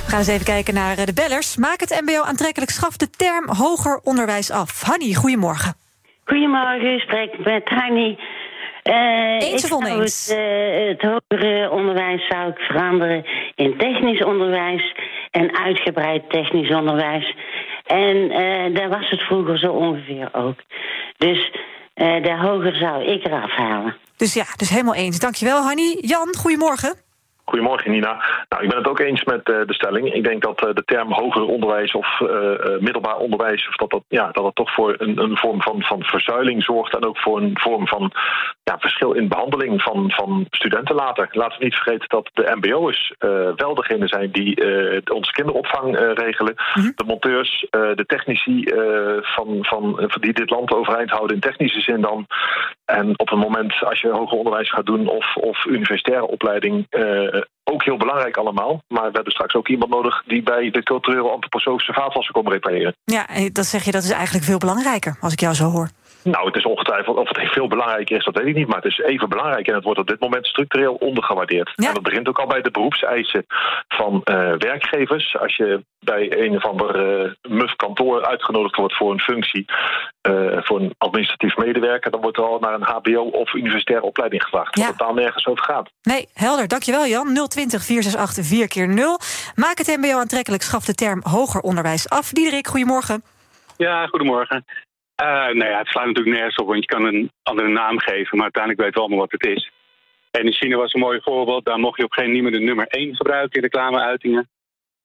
We 0.06 0.18
gaan 0.18 0.20
eens 0.20 0.28
even 0.28 0.46
kijken 0.46 0.74
naar 0.74 0.98
eh, 0.98 1.06
de 1.06 1.14
bellers. 1.14 1.58
Maak 1.58 1.80
het 1.80 2.02
MBO 2.06 2.22
aantrekkelijk, 2.24 2.72
schaf 2.72 2.98
de 2.98 3.10
term 3.10 3.50
hoger 3.50 4.00
onderwijs 4.04 4.52
af. 4.52 4.82
Hanny, 4.82 5.14
goedemorgen. 5.14 5.74
Goedemorgen, 6.26 6.94
ik 6.94 7.00
spreek 7.00 7.46
met 7.46 7.70
Hanny. 7.70 8.18
Eh, 8.84 9.40
Eens 9.40 9.64
of 9.64 9.72
oneens? 9.72 10.28
Het, 10.28 10.38
eh, 10.38 10.88
het 10.88 11.02
hogere 11.02 11.70
onderwijs 11.70 12.28
zou 12.28 12.50
ik 12.50 12.58
veranderen 12.58 13.26
in 13.56 13.78
technisch 13.78 14.24
onderwijs 14.24 14.96
en 15.32 15.58
uitgebreid 15.58 16.30
technisch 16.30 16.74
onderwijs. 16.74 17.36
En 17.86 18.32
eh, 18.32 18.76
daar 18.76 18.90
was 18.90 19.10
het 19.10 19.22
vroeger 19.22 19.58
zo 19.58 19.72
ongeveer 19.72 20.30
ook. 20.34 20.60
Dus 21.18 21.52
de 21.94 22.38
hoger 22.42 22.76
zou 22.76 23.04
ik 23.04 23.26
eraf 23.26 23.52
halen. 23.52 23.98
Dus 24.18 24.34
ja, 24.34 24.44
dus 24.56 24.70
helemaal 24.70 24.96
eens. 24.96 25.20
Dankjewel, 25.20 25.62
Hanny. 25.62 25.98
Jan, 26.02 26.36
goedemorgen. 26.38 26.96
Goedemorgen, 27.52 27.92
Nina. 27.92 28.24
Nou, 28.50 28.64
ik 28.64 28.70
ben 28.70 28.78
het 28.78 28.88
ook 28.88 29.00
eens 29.00 29.24
met 29.24 29.50
eh, 29.50 29.56
de 29.66 29.74
stelling. 29.74 30.14
Ik 30.14 30.24
denk 30.24 30.42
dat 30.42 30.66
eh, 30.66 30.74
de 30.74 30.84
term 30.84 31.14
hoger 31.14 31.46
onderwijs 31.46 31.92
of 31.92 32.22
eh, 32.22 32.80
middelbaar 32.80 33.18
onderwijs, 33.18 33.68
of 33.68 33.76
dat, 33.76 33.90
dat, 33.90 34.04
ja, 34.08 34.32
dat 34.32 34.46
het 34.46 34.56
toch 34.56 34.74
voor 34.74 34.96
een, 34.98 35.18
een 35.18 35.38
vorm 35.38 35.62
van, 35.62 35.82
van 35.82 36.04
verzuiling 36.04 36.64
zorgt 36.64 36.96
en 36.96 37.06
ook 37.06 37.18
voor 37.18 37.42
een 37.42 37.58
vorm 37.60 37.88
van 37.88 38.12
ja, 38.64 38.78
verschil 38.80 39.12
in 39.12 39.28
behandeling 39.28 39.82
van, 39.82 40.12
van 40.12 40.46
studenten 40.50 40.96
later. 40.96 41.30
Laten 41.32 41.58
we 41.58 41.64
niet 41.64 41.76
vergeten 41.76 42.10
dat 42.10 42.30
de 42.34 42.56
MBO's 42.56 43.14
eh, 43.18 43.30
wel 43.56 43.76
degene 43.76 44.08
zijn 44.08 44.32
die 44.32 44.56
onze 45.12 45.32
kinderopvang 45.32 45.98
regelen. 46.14 46.56
De 46.96 47.04
monteurs, 47.06 47.68
de 47.70 48.04
technici 48.08 48.64
van, 49.22 49.58
van 49.60 50.10
die 50.20 50.34
dit 50.34 50.50
land 50.50 50.74
overeind 50.74 51.10
houden 51.10 51.36
in 51.36 51.42
technische 51.42 51.82
zin 51.82 52.02
dan. 52.02 52.28
En 52.92 53.20
op 53.20 53.30
het 53.30 53.40
moment 53.40 53.74
als 53.84 54.02
je 54.02 54.10
hoger 54.10 54.38
onderwijs 54.38 54.72
gaat 54.72 54.86
doen 54.86 55.08
of, 55.08 55.36
of 55.36 55.66
universitaire 55.66 56.28
opleiding, 56.28 56.86
eh, 56.90 57.42
ook 57.64 57.84
heel 57.84 57.98
belangrijk 57.98 58.38
allemaal. 58.38 58.84
Maar 58.88 59.08
we 59.08 59.12
hebben 59.14 59.32
straks 59.32 59.56
ook 59.56 59.68
iemand 59.68 59.92
nodig 59.92 60.24
die 60.28 60.44
bij 60.44 60.70
de 60.70 60.84
culturele 60.84 61.30
antroposofische 61.30 61.94
vaatwassen 61.94 62.34
komt 62.34 62.48
repareren. 62.50 62.96
Ja, 63.04 63.28
eh, 63.28 63.50
dat 63.52 63.66
zeg 63.66 63.84
je, 63.84 63.92
dat 63.92 64.04
is 64.04 64.12
eigenlijk 64.12 64.46
veel 64.46 64.58
belangrijker, 64.58 65.18
als 65.20 65.34
ik 65.34 65.40
jou 65.40 65.54
zo 65.54 65.70
hoor. 65.70 65.90
Nou, 66.24 66.46
het 66.46 66.56
is 66.56 66.66
ongetwijfeld, 66.66 67.18
of 67.18 67.30
het 67.30 67.50
veel 67.52 67.68
belangrijker 67.68 68.18
is, 68.18 68.26
dat 68.26 68.38
weet 68.38 68.48
ik 68.48 68.56
niet. 68.56 68.68
Maar 68.68 68.82
het 68.82 68.92
is 68.92 69.00
even 69.00 69.30
belangrijk 69.30 69.68
en 69.68 69.76
het 69.76 69.84
wordt 69.84 70.00
op 70.00 70.08
dit 70.08 70.20
moment 70.20 70.48
structureel 70.48 70.94
ondergewaardeerd. 70.94 71.72
Ja. 71.76 71.88
En 71.88 71.94
dat 71.94 72.04
begint 72.04 72.28
ook 72.28 72.40
al 72.40 72.48
bij 72.48 72.62
de 72.62 72.72
beroepseisen 72.72 73.46
van 73.88 74.22
eh, 74.24 74.54
werkgevers. 74.58 75.38
Als 75.38 75.56
je 75.56 75.84
bij 76.00 76.40
een 76.44 76.56
of 76.56 76.66
ander 76.66 76.96
eh, 76.96 77.32
muf 77.42 77.76
kantoor 77.76 78.26
uitgenodigd 78.26 78.76
wordt 78.76 78.96
voor 78.96 79.12
een 79.12 79.20
functie, 79.20 79.66
eh, 80.22 80.58
voor 80.62 80.80
een 80.80 80.96
administratief 80.98 81.58
medewerker, 81.58 82.12
dan 82.12 82.22
wordt 82.22 82.38
er 82.38 82.44
al 82.44 82.60
naar 82.60 82.74
een 82.74 82.84
HBO 82.84 83.22
of 83.22 83.54
universitaire 83.54 84.06
opleiding 84.06 84.44
gevraagd. 84.44 84.78
Ja. 84.78 84.86
Wat 84.86 84.98
totaal 84.98 85.14
nergens 85.14 85.46
over 85.46 85.64
gaat. 85.64 85.90
Nee, 86.02 86.28
helder. 86.34 86.68
Dankjewel, 86.68 87.06
Jan. 87.06 87.34
020 87.34 87.84
468 87.84 88.46
4 88.46 88.68
keer 88.68 88.88
0 88.88 89.20
Maak 89.56 89.78
het 89.78 89.98
MBO 89.98 90.20
aantrekkelijk, 90.20 90.64
schaf 90.64 90.86
de 90.86 90.94
term 90.94 91.22
hoger 91.24 91.62
onderwijs 91.62 92.10
af. 92.10 92.30
Diederik, 92.30 92.68
goedemorgen. 92.68 93.24
Ja, 93.78 94.08
goedemorgen. 94.08 94.66
Uh, 95.22 95.28
nou 95.28 95.70
ja, 95.70 95.78
het 95.78 95.88
slaat 95.88 96.06
natuurlijk 96.06 96.36
nergens 96.36 96.56
op, 96.56 96.68
want 96.68 96.80
je 96.80 96.96
kan 96.96 97.06
een 97.06 97.32
andere 97.44 97.68
naam 97.68 98.00
geven, 98.00 98.38
maar 98.38 98.44
uiteindelijk 98.44 98.82
weten 98.82 98.96
we 98.96 99.00
allemaal 99.00 99.28
wat 99.28 99.32
het 99.32 99.46
is. 99.46 99.72
En 100.32 100.46
in 100.46 100.54
China 100.54 100.78
was 100.78 100.94
een 100.94 101.00
mooi 101.00 101.20
voorbeeld, 101.22 101.66
daar 101.66 101.80
mocht 101.80 101.98
je 101.98 102.04
op 102.04 102.12
geen 102.12 102.32
moment 102.32 102.54
de 102.54 102.60
nummer 102.60 102.88
1 102.88 103.16
gebruiken 103.16 103.56
in 103.56 103.62
reclameuitingen. 103.62 104.50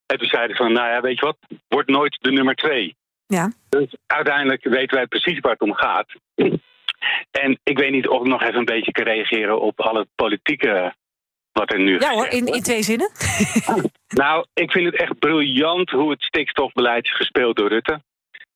En 0.06 0.18
toen 0.18 0.28
zeiden 0.28 0.56
ze 0.56 0.62
van, 0.62 0.72
nou 0.72 0.88
ja, 0.88 1.00
weet 1.00 1.18
je 1.18 1.24
wat, 1.24 1.36
wordt 1.68 1.88
nooit 1.88 2.18
de 2.20 2.32
nummer 2.32 2.54
2. 2.54 2.96
Ja. 3.26 3.52
Dus 3.68 3.96
uiteindelijk 4.06 4.64
weten 4.64 4.96
wij 4.96 5.06
precies 5.06 5.40
waar 5.40 5.52
het 5.52 5.60
om 5.60 5.74
gaat. 5.74 6.08
En 7.30 7.58
ik 7.62 7.78
weet 7.78 7.90
niet 7.90 8.08
of 8.08 8.20
ik 8.20 8.26
nog 8.26 8.42
even 8.42 8.58
een 8.58 8.64
beetje 8.64 8.92
kan 8.92 9.04
reageren 9.04 9.60
op 9.60 9.80
alle 9.80 10.06
politieke 10.14 10.94
wat 11.52 11.72
er 11.72 11.78
nu 11.78 11.98
Ja 11.98 12.12
hoor, 12.12 12.26
in, 12.26 12.46
in 12.46 12.62
twee 12.62 12.82
zinnen. 12.82 13.10
nou, 14.22 14.46
ik 14.54 14.70
vind 14.70 14.86
het 14.86 15.00
echt 15.00 15.18
briljant 15.18 15.90
hoe 15.90 16.10
het 16.10 16.22
stikstofbeleid 16.22 17.04
is 17.04 17.16
gespeeld 17.16 17.56
door 17.56 17.68
Rutte. 17.68 18.00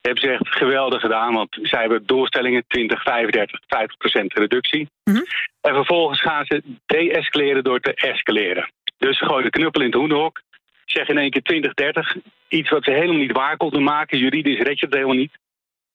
Hebben 0.01 0.23
ze 0.23 0.31
echt 0.31 0.57
geweldig 0.57 1.01
gedaan, 1.01 1.35
want 1.35 1.59
zij 1.63 1.81
hebben 1.81 2.07
doelstellingen 2.07 2.65
20, 2.67 3.03
35, 3.03 3.61
50 3.67 3.97
procent 3.97 4.33
reductie. 4.35 4.89
Mhm. 5.05 5.23
En 5.61 5.75
vervolgens 5.75 6.21
gaan 6.21 6.45
ze 6.45 6.63
de-escaleren 6.87 7.65
door 7.65 7.81
te 7.81 7.95
escaleren. 7.95 8.71
Dus 8.99 9.19
ze 9.19 9.25
gooien 9.25 9.45
de 9.45 9.51
knuppel 9.51 9.81
in 9.81 9.87
het 9.87 9.97
hoenderhok. 9.97 10.41
Zeggen 10.85 11.15
in 11.15 11.21
één 11.21 11.31
keer 11.31 11.43
20, 11.43 11.75
30. 11.75 12.17
Iets 12.49 12.71
wat 12.71 12.85
ze 12.85 12.91
helemaal 12.91 13.21
niet 13.21 13.33
waar 13.33 13.57
konden 13.57 13.83
maken. 13.83 14.19
Juridisch 14.19 14.59
red 14.59 14.79
je 14.79 14.87
het 14.87 14.95
helemaal 14.95 15.17
niet. 15.17 15.39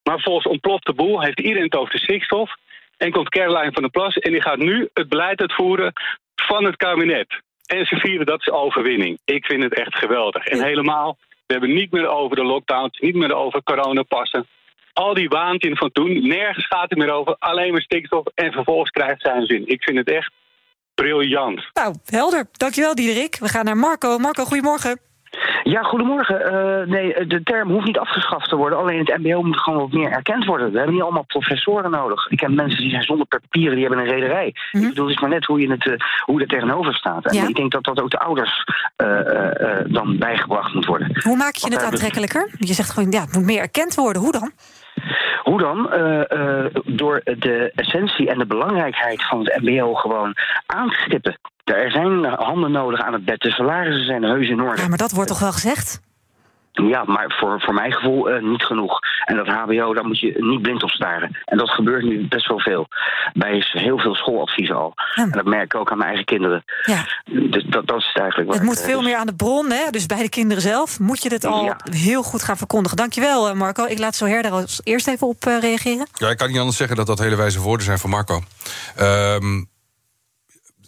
Maar 0.04 0.20
volgens 0.20 0.48
ontploft 0.48 0.86
de 0.86 0.94
boel 0.94 1.22
heeft 1.22 1.40
iedereen 1.40 1.64
het 1.64 1.76
over 1.76 1.94
de 1.94 2.00
stikstof. 2.00 2.56
En 2.98 3.12
komt 3.12 3.30
Caroline 3.30 3.72
van 3.72 3.82
der 3.82 3.92
Plas 3.92 4.18
en 4.18 4.32
die 4.32 4.42
gaat 4.42 4.58
nu 4.58 4.90
het 4.94 5.10
beleid 5.10 5.40
uitvoeren 5.40 5.94
van 6.36 6.66
het 6.66 6.76
kabinet. 6.76 7.42
En 7.66 7.86
ze 7.86 7.96
vieren 7.96 8.26
dat 8.26 8.40
is 8.40 8.50
overwinning. 8.50 9.20
Ik 9.26 9.46
vind 9.46 9.64
het 9.64 9.74
echt 9.74 9.96
geweldig. 9.96 10.46
En 10.46 10.64
helemaal, 10.64 11.18
we 11.48 11.54
hebben 11.54 11.74
niet 11.74 11.92
meer 11.92 12.08
over 12.08 12.36
de 12.36 12.44
lockdowns, 12.44 13.00
niet 13.00 13.16
meer 13.16 13.36
over 13.36 13.64
coronapassen. 13.64 14.48
Al 14.94 15.14
die 15.14 15.30
waanzin 15.30 15.75
van 15.75 15.92
toen, 15.92 16.28
nergens 16.28 16.68
gaat 16.68 16.90
het 16.90 16.98
meer 16.98 17.12
over. 17.12 17.36
Alleen 17.40 17.72
maar 17.72 17.82
stikstof 17.82 18.25
en 18.36 18.52
vervolgens 18.52 18.90
krijgt 18.90 19.22
zij 19.22 19.36
een 19.36 19.46
zin. 19.46 19.68
Ik 19.68 19.84
vind 19.84 19.98
het 19.98 20.10
echt 20.10 20.32
briljant. 20.96 21.70
Nou, 21.74 21.96
helder. 22.06 22.48
Dankjewel, 22.52 22.96
Diederik. 22.96 23.38
We 23.38 23.48
gaan 23.48 23.66
naar 23.66 23.78
Marco. 23.78 24.18
Marco, 24.18 24.44
goedemorgen. 24.44 25.00
Ja, 25.63 25.82
goedemorgen. 25.82 26.42
Uh, 26.42 26.88
nee, 26.88 27.27
de 27.27 27.44
term 27.44 27.70
hoeft 27.70 27.86
niet 27.86 27.98
afgeschaft 27.98 28.50
te 28.50 28.56
worden. 28.56 28.77
Alleen 28.77 29.00
het 29.00 29.18
MBO 29.18 29.42
moet 29.42 29.60
gewoon 29.60 29.80
wat 29.80 29.92
meer 29.92 30.12
erkend 30.12 30.46
worden. 30.46 30.72
We 30.72 30.75
hebben 30.77 30.94
niet 30.94 31.04
allemaal 31.04 31.25
professoren 31.25 31.92
nodig. 31.92 32.30
Ik 32.30 32.38
ken 32.38 32.56
mensen 32.56 32.82
die 32.82 32.89
zijn 32.89 33.04
zonder 33.04 33.27
papieren, 33.27 33.75
die 33.75 33.86
hebben 33.86 34.04
een 34.04 34.12
rederij. 34.12 34.54
Mhm. 34.72 34.84
Ik 34.84 34.89
bedoel, 34.89 35.06
het 35.06 35.15
is 35.15 35.22
maar 35.22 35.30
net 35.30 35.46
hoe 35.46 35.62
je 35.62 35.72
het, 35.72 35.86
uh, 35.86 35.94
hoe 36.25 36.42
er 36.42 36.48
tegenover 36.48 36.94
staat. 36.94 37.25
En 37.25 37.34
Ja. 37.34 37.48
ik 37.48 37.56
denk 37.56 37.72
dat 37.72 37.84
dat 37.84 38.01
ook 38.01 38.10
de 38.10 38.20
ouders 38.20 38.63
uh, 38.98 39.20
dan 39.86 40.18
bijgebracht 40.18 40.74
moet 40.74 40.86
worden. 40.86 41.22
Hoe 41.24 41.38
maak 41.38 41.56
je 41.56 41.62
Want 41.62 41.74
het 41.74 41.84
aantrekkelijker? 41.84 42.50
Je 42.60 42.74
zegt 42.74 42.89
gewoon, 42.89 43.12
ja, 43.12 43.22
het 43.22 43.34
moet 43.34 43.46
meer 43.46 43.60
erkend 43.60 43.96
worden. 43.96 44.22
Hoe 44.22 44.32
dan? 44.32 44.51
Hoe 45.44 45.60
dan? 45.60 45.92
Eh, 45.92 46.32
eh, 46.32 46.65
door 46.86 47.22
de 47.24 47.72
essentie 47.75 48.30
en 48.30 48.38
de 48.38 48.46
belangrijkheid 48.46 49.24
van 49.27 49.39
het 49.39 49.62
MBO 49.62 49.94
gewoon 49.94 50.34
aan 50.65 50.89
te 50.89 51.00
stippen. 51.06 51.38
Er 51.66 51.92
zijn 51.92 52.26
handen 52.26 52.72
nodig 52.72 53.02
aan 53.02 53.14
het 53.14 53.26
bed. 53.26 53.42
De 53.42 53.52
salarissen 53.52 54.06
zijn 54.06 54.24
heus 54.24 54.50
in 54.50 54.62
orde. 54.62 54.82
Ja, 54.82 54.88
maar 54.88 54.98
dat 54.98 55.12
wordt 55.12 55.30
toch 55.30 55.40
wel 55.40 55.52
gezegd? 55.52 56.02
Ja, 56.72 57.04
maar 57.04 57.34
voor, 57.40 57.62
voor 57.62 57.74
mijn 57.74 57.92
gevoel 57.94 58.30
eh, 58.30 58.44
niet 58.44 58.64
genoeg. 58.64 59.00
En 59.26 59.36
dat 59.36 59.48
HBO, 59.48 59.94
daar 59.94 60.06
moet 60.06 60.20
je 60.20 60.34
niet 60.38 60.62
blind 60.62 60.84
op 60.84 60.90
staren. 60.90 61.38
En 61.46 61.58
dat 61.58 61.70
gebeurt 61.70 62.04
nu 62.04 62.28
best 62.28 62.48
wel 62.48 62.60
veel. 62.60 62.88
Bij 63.34 63.64
heel 63.68 63.98
veel 63.98 64.16
schooladviezen 64.16 64.76
al. 64.76 64.94
En 65.16 65.32
dat 65.32 65.46
merk 65.46 65.64
ik 65.64 65.76
ook 65.76 65.92
aan 65.92 65.98
mijn 65.98 66.08
eigen 66.10 66.26
kinderen. 66.26 66.64
Ja. 66.86 67.06
Dus 67.26 67.64
dat, 67.64 67.88
dat 67.88 67.98
is 67.98 68.08
het 68.08 68.18
eigenlijk. 68.18 68.48
wat 68.50 68.58
Het 68.58 68.68
moet 68.68 68.80
eh, 68.80 68.86
veel 68.86 68.98
dus- 69.00 69.08
meer 69.08 69.18
aan 69.18 69.28
de 69.28 69.36
bron, 69.36 69.72
hè? 69.72 69.90
dus 69.90 70.06
bij 70.06 70.22
de 70.22 70.30
kinderen 70.30 70.62
zelf. 70.64 71.00
Moet 71.00 71.24
je 71.24 71.30
dit 71.30 71.46
al 71.46 71.64
Ja. 71.66 71.78
heel 71.92 72.24
goed 72.24 72.44
gaan 72.44 72.58
verkondigen. 72.58 72.98
Dankjewel, 72.98 73.50
eh, 73.50 73.54
Marco. 73.56 73.86
Ik 73.86 74.00
laat 74.00 74.16
zo 74.16 74.26
her 74.26 74.42
daar 74.42 74.52
als 74.52 74.82
eerst 74.84 75.08
even 75.08 75.28
op 75.28 75.46
eh, 75.46 75.60
reageren. 75.60 76.08
Ja, 76.14 76.30
ik 76.30 76.38
kan 76.38 76.48
niet 76.48 76.60
anders 76.60 76.78
zeggen 76.78 76.98
dat 76.98 77.08
dat 77.08 77.20
hele 77.20 77.36
wijze 77.36 77.60
woorden 77.62 77.86
zijn 77.86 77.98
van 78.00 78.10
Marco. 78.10 78.42
Ehm, 78.96 79.64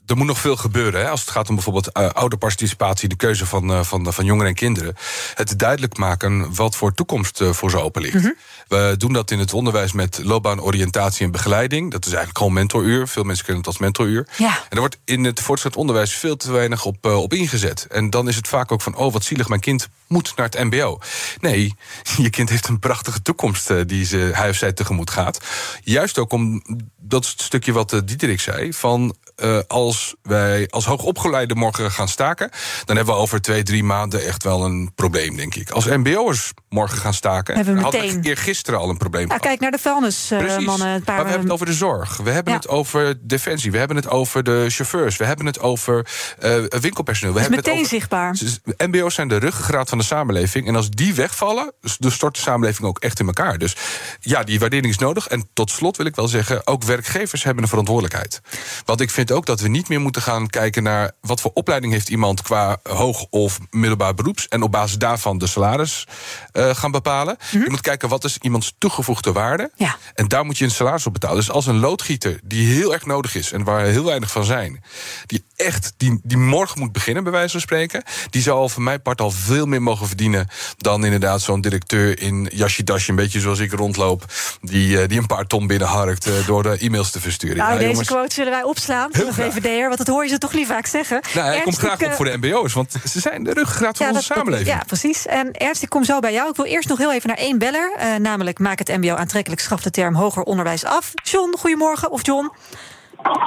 er 0.08 0.18
moet 0.18 0.28
nog 0.28 0.40
veel 0.40 0.56
gebeuren 0.56 1.02
hè, 1.02 1.10
als 1.10 1.22
het 1.22 1.30
gaat 1.30 1.50
om 1.50 1.56
bijvoorbeeld 1.56 1.92
eh, 1.92 2.10
ouderparticipatie, 2.10 3.10
de 3.10 3.16
keuze 3.16 3.46
van, 3.46 3.72
eh, 3.72 3.84
van, 3.84 4.14
van 4.14 4.26
jongeren 4.26 4.50
en 4.50 4.56
kinderen. 4.56 4.96
Het 5.34 5.60
duidelijk 5.60 5.98
maken 5.98 6.56
wat 6.56 6.76
voor 6.76 6.94
toekomst 6.94 7.42
eh, 7.42 7.52
voor 7.52 7.70
ze 7.70 7.80
open 7.80 8.02
ligt. 8.02 8.34
We 8.68 8.96
doen 8.98 9.14
dat 9.14 9.32
in 9.32 9.40
het 9.40 9.54
onderwijs 9.54 9.92
met 9.92 10.20
loopbaanoriëntatie 10.24 11.26
en 11.26 11.32
begeleiding. 11.32 11.92
Dat 11.92 12.02
is 12.02 12.08
eigenlijk 12.08 12.38
gewoon 12.38 12.54
mentoruur. 12.54 13.08
Veel 13.08 13.24
mensen 13.24 13.46
kennen 13.46 13.64
het 13.64 13.74
als 13.74 13.82
mentoruur. 13.82 14.28
Ja. 14.38 14.50
En 14.50 14.70
er 14.70 14.80
wordt 14.80 14.98
in 15.06 15.24
het 15.24 15.40
voortgezet 15.40 15.78
onderwijs 15.78 16.14
veel 16.14 16.38
te 16.38 16.52
weinig 16.52 16.86
op, 16.86 17.06
op 17.06 17.34
ingezet. 17.34 17.86
En 17.90 18.10
dan 18.10 18.28
is 18.28 18.36
het 18.36 18.48
vaak 18.48 18.72
ook 18.72 18.82
van, 18.82 18.96
oh 18.96 19.14
wat 19.14 19.24
zielig, 19.24 19.48
mijn 19.48 19.62
kind 19.62 19.90
moet 20.08 20.34
naar 20.36 20.50
het 20.50 20.64
mbo. 20.64 21.00
Nee, 21.40 21.76
je 22.18 22.30
kind 22.30 22.50
heeft 22.50 22.68
een 22.68 22.80
prachtige 22.80 23.22
toekomst 23.22 23.88
die 23.88 24.06
ze, 24.06 24.30
hij 24.34 24.50
of 24.50 24.56
zij 24.56 24.74
tegemoet 24.74 25.10
gaat. 25.10 25.40
Juist 25.84 26.18
ook 26.18 26.32
om, 26.32 26.64
dat 27.00 27.26
stukje 27.26 27.72
wat 27.72 28.02
Diederik 28.06 28.40
zei... 28.40 28.74
van 28.74 29.16
eh, 29.38 29.60
als 29.68 30.16
wij 30.22 30.68
als 30.70 30.86
hoogopgeleide 30.86 31.56
morgen 31.56 31.92
gaan 31.92 32.08
staken... 32.08 32.50
dan 32.86 32.96
hebben 32.96 33.14
we 33.16 33.22
over 33.22 33.42
twee, 33.42 33.64
drie 33.64 33.84
maanden 33.84 34.26
echt 34.26 34.44
wel 34.44 34.66
een 34.66 34.92
probleem, 34.96 35.36
denk 35.36 35.56
ik. 35.56 35.70
Als 35.70 35.86
mbo'ers 35.86 36.54
morgen 36.70 36.98
gaan 36.98 37.14
staken... 37.14 37.56
Hebben 37.56 37.76
we 37.76 37.82
hadden 37.82 38.02
meteen. 38.02 38.22
we 38.22 38.28
eergisteren 38.28 38.80
al 38.80 38.90
een 38.90 38.98
probleem 38.98 39.30
kijk 39.48 39.60
naar 39.60 39.72
de 39.72 39.78
vuilnismannen. 39.78 40.48
Precies. 40.48 40.68
mannen, 40.68 40.88
een 40.96 41.04
paar 41.04 41.16
maar 41.16 41.24
we 41.24 41.30
hebben 41.30 41.48
het 41.48 41.56
over 41.56 41.66
de 41.66 41.74
zorg. 41.74 42.18
We 42.18 42.30
hebben 42.32 42.54
Ja. 42.54 42.60
het 42.60 42.68
over 42.68 43.28
defensie. 43.28 43.72
We 43.72 43.78
hebben 43.78 43.98
het 43.98 44.10
over 44.10 44.44
de 44.44 44.66
chauffeurs. 44.68 45.18
We 45.18 45.26
hebben 45.26 45.46
het 45.46 45.60
over 45.60 46.08
eh, 46.40 46.56
winkelpersoneel. 46.80 47.34
We 47.34 47.40
is 47.40 47.46
hebben 47.48 47.66
meteen 47.66 47.84
het 47.84 48.10
over... 48.10 48.40
zichtbaar. 48.58 48.88
MBO's 48.88 49.16
zijn 49.16 49.28
de 49.28 49.38
ruggengraat 49.38 49.90
van 49.90 49.98
de 49.98 50.04
samenleving. 50.04 50.68
En 50.68 50.76
als 50.76 50.90
die 50.90 51.14
wegvallen, 51.14 51.74
dus 52.00 52.14
stort 52.14 52.36
de 52.36 52.42
samenleving 52.42 52.88
ook 52.88 53.00
echt 53.00 53.20
in 53.20 53.28
elkaar. 53.28 53.58
Dus 53.58 53.76
ja, 54.20 54.44
die 54.44 54.60
waardering 54.60 54.94
is 54.94 54.98
nodig. 55.00 55.28
En 55.28 55.50
tot 55.54 55.72
slot 55.72 55.98
wil 55.98 56.06
ik 56.06 56.16
wel 56.16 56.28
zeggen, 56.28 56.68
ook 56.68 56.84
werkgevers 56.84 57.44
hebben 57.44 57.64
een 57.64 57.70
verantwoordelijkheid. 57.70 58.42
Want 58.86 59.02
ik 59.02 59.10
vind 59.10 59.27
ook 59.32 59.46
dat 59.46 59.60
we 59.60 59.68
niet 59.68 59.90
meer 59.90 60.02
moeten 60.02 60.22
gaan 60.22 60.48
kijken 60.48 60.84
naar 60.84 61.12
wat 61.22 61.42
voor 61.42 61.52
opleiding 61.54 61.94
heeft 61.94 62.10
iemand 62.10 62.42
qua 62.42 62.78
hoog 62.84 63.26
of 63.30 63.60
middelbaar 63.70 64.14
beroeps. 64.14 64.48
En 64.48 64.62
op 64.62 64.72
basis 64.72 64.98
daarvan 64.98 65.38
de 65.38 65.48
salaris 65.48 66.08
eh, 66.52 66.76
gaan 66.76 66.92
bepalen. 66.92 67.38
Je 67.52 67.66
moet 67.70 67.82
kijken 67.82 68.10
wat 68.10 68.24
is 68.24 68.38
iemands 68.38 68.74
toegevoegde 68.78 69.32
waarde. 69.32 69.72
Ja. 69.76 69.98
En 70.14 70.28
daar 70.28 70.46
moet 70.46 70.58
je 70.58 70.66
een 70.66 70.72
salaris 70.72 71.06
op 71.06 71.14
betalen. 71.14 71.38
Dus 71.38 71.52
als 71.52 71.66
een 71.66 71.80
loodgieter 71.80 72.40
die 72.44 72.74
heel 72.74 72.94
erg 72.94 73.06
nodig 73.06 73.36
is 73.36 73.52
en 73.52 73.64
waar 73.64 73.86
heel 73.86 74.06
weinig 74.06 74.32
van 74.32 74.44
zijn, 74.44 74.84
die 75.26 75.46
echt 75.58 75.94
die, 75.98 76.20
die 76.24 76.38
morgen 76.38 76.80
moet 76.80 76.92
beginnen, 76.92 77.24
bij 77.24 77.32
wijze 77.32 77.52
van 77.52 77.62
spreken, 77.62 78.04
die 78.30 78.42
zou 78.42 78.58
al 78.58 78.70
van 78.70 78.84
mijn 78.84 79.02
part 79.02 79.22
al 79.22 79.32
veel 79.32 79.66
meer 79.66 79.82
mogen 79.82 80.08
verdienen 80.08 80.48
dan 80.78 81.04
inderdaad 81.06 81.42
zo'n 81.42 81.62
directeur 81.62 82.22
in 82.22 82.50
jasje 82.54 82.84
dasje, 82.84 83.10
een 83.10 83.16
beetje 83.16 83.40
zoals 83.40 83.60
ik 83.60 83.72
rondloop, 83.72 84.26
die, 84.62 85.02
eh, 85.02 85.08
die 85.08 85.20
een 85.20 85.26
paar 85.26 85.48
ton 85.48 85.68
binnenharkt 85.68 86.26
eh, 86.26 86.34
door 86.46 86.64
de 86.64 86.78
e-mails 86.78 87.12
te 87.12 87.20
versturen. 87.22 87.58
Nou, 87.58 87.72
Ja, 87.72 87.78
deze 87.78 87.90
jongens. 87.90 88.08
quote 88.08 88.34
zullen 88.34 88.52
wij 88.52 88.64
opslaan 88.64 89.10
van 89.12 89.26
de. 89.26 89.34
VVD'er, 89.34 89.86
want 89.86 89.98
dat 89.98 90.08
hoor 90.08 90.24
je 90.24 90.30
ze 90.30 90.38
toch 90.38 90.54
niet 90.54 90.68
vaak 90.68 90.86
zeggen. 90.86 91.22
Nou, 91.34 91.56
ik 91.56 91.64
kom 91.64 91.76
graag 91.76 91.94
op 91.94 92.02
eh, 92.02 92.12
voor 92.14 92.26
de 92.26 92.38
MBO's, 92.38 92.74
want 92.74 92.96
ze 93.06 93.20
zijn 93.20 93.44
de 93.44 93.54
ruggengraat 93.54 93.98
van 93.98 94.06
Ja, 94.08 94.12
onze 94.14 94.28
dat- 94.28 94.38
samenleving. 94.38 94.70
ja, 94.78 94.84
precies. 94.88 95.26
En 95.26 95.52
Ernst, 95.52 95.84
ik 95.84 95.90
kom 95.90 96.04
zo 96.04 96.20
bij 96.20 96.34
jou. 96.34 96.50
Ik 96.50 96.56
wil 96.56 96.66
eerst 96.66 96.90
nog 96.90 96.98
heel 96.98 97.14
even 97.14 97.28
naar 97.28 97.38
één 97.38 97.58
beller. 97.58 97.94
eh, 97.98 98.16
namelijk, 98.16 98.60
maak 98.60 98.80
het 98.80 98.88
MBO 98.88 99.16
aantrekkelijk, 99.16 99.62
schaf 99.62 99.82
de 99.82 99.92
term 99.92 100.16
hoger 100.16 100.44
onderwijs 100.44 100.84
af. 100.86 101.12
John, 101.24 101.56
goedemorgen. 101.60 102.12
Of 102.12 102.26
John. 102.26 102.52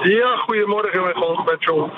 Ja, 0.03 0.37
goedemorgen 0.37 1.03
met 1.45 1.65
John. 1.65 1.91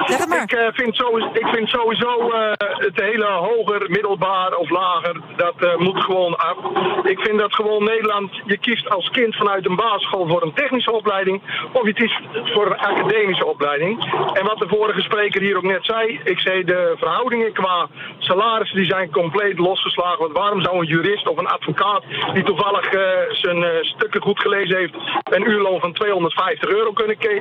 Ik, 0.43 0.53
eh, 0.53 0.67
vind, 0.73 0.97
sowieso, 0.97 1.31
ik 1.33 1.47
vind 1.47 1.69
sowieso 1.69 2.31
eh, 2.31 2.51
het 2.59 3.01
hele 3.01 3.25
hoger, 3.25 3.91
middelbaar 3.91 4.55
of 4.55 4.71
lager, 4.71 5.21
dat 5.37 5.55
eh, 5.59 5.77
moet 5.77 6.05
gewoon 6.05 6.37
af. 6.37 6.57
Ik 7.03 7.21
vind 7.21 7.39
dat 7.39 7.55
gewoon 7.55 7.85
Nederland, 7.85 8.31
je 8.45 8.59
kiest 8.59 8.91
als 8.91 9.11
kind 9.11 9.37
vanuit 9.37 9.67
een 9.67 9.77
basisschool 9.77 10.29
voor 10.29 10.43
een 10.43 10.53
technische 10.53 10.93
opleiding 10.93 11.43
of 11.73 11.87
je 11.87 11.93
kiest 11.93 12.21
voor 12.33 12.67
een 12.67 12.79
academische 12.79 13.47
opleiding. 13.47 14.05
En 14.33 14.45
wat 14.45 14.59
de 14.59 14.69
vorige 14.69 15.01
spreker 15.01 15.41
hier 15.41 15.57
ook 15.57 15.63
net 15.63 15.85
zei, 15.85 16.21
ik 16.25 16.39
zei 16.39 16.65
de 16.65 16.95
verhoudingen 16.99 17.53
qua 17.53 17.89
salarissen 18.19 18.77
die 18.77 18.91
zijn 18.91 19.11
compleet 19.11 19.59
losgeslagen. 19.59 20.19
Want 20.19 20.33
waarom 20.33 20.63
zou 20.63 20.79
een 20.79 20.87
jurist 20.87 21.29
of 21.29 21.39
een 21.39 21.49
advocaat 21.49 22.05
die 22.35 22.43
toevallig 22.43 22.89
zijn 23.31 23.85
stukken 23.85 24.23
goed 24.23 24.41
gelezen 24.41 24.77
heeft 24.77 24.95
een 25.25 25.51
uurloon 25.51 25.81
van 25.81 25.93
250 25.93 26.71
euro 26.71 26.93
kunnen 26.93 27.19
ke- 27.19 27.41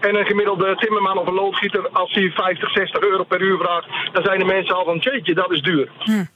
En 0.00 0.18
een 0.18 0.26
gemiddelde 0.26 0.76
timmerman 0.76 1.18
of 1.18 1.26
een 1.26 1.34
loodgieter, 1.34 1.88
als 1.92 2.12
hij 2.14 2.30
50, 2.30 2.70
60 2.70 3.00
euro 3.00 3.24
per 3.24 3.40
uur 3.40 3.58
vraagt, 3.58 3.86
dan 4.12 4.24
zijn 4.24 4.38
de 4.38 4.44
mensen 4.44 4.76
al 4.76 4.84
van, 4.84 4.98
jeetje, 4.98 5.34
dat 5.34 5.50
is 5.50 5.62
duur. 5.62 5.88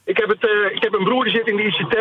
Ik, 0.05 0.17
heb 0.17 0.29
het, 0.29 0.47
eh, 0.47 0.75
ik 0.75 0.83
heb 0.83 0.93
een 0.93 1.03
broer 1.03 1.23
die 1.23 1.35
zit 1.35 1.47
in 1.47 1.55
de 1.55 1.63
ICT 1.63 1.95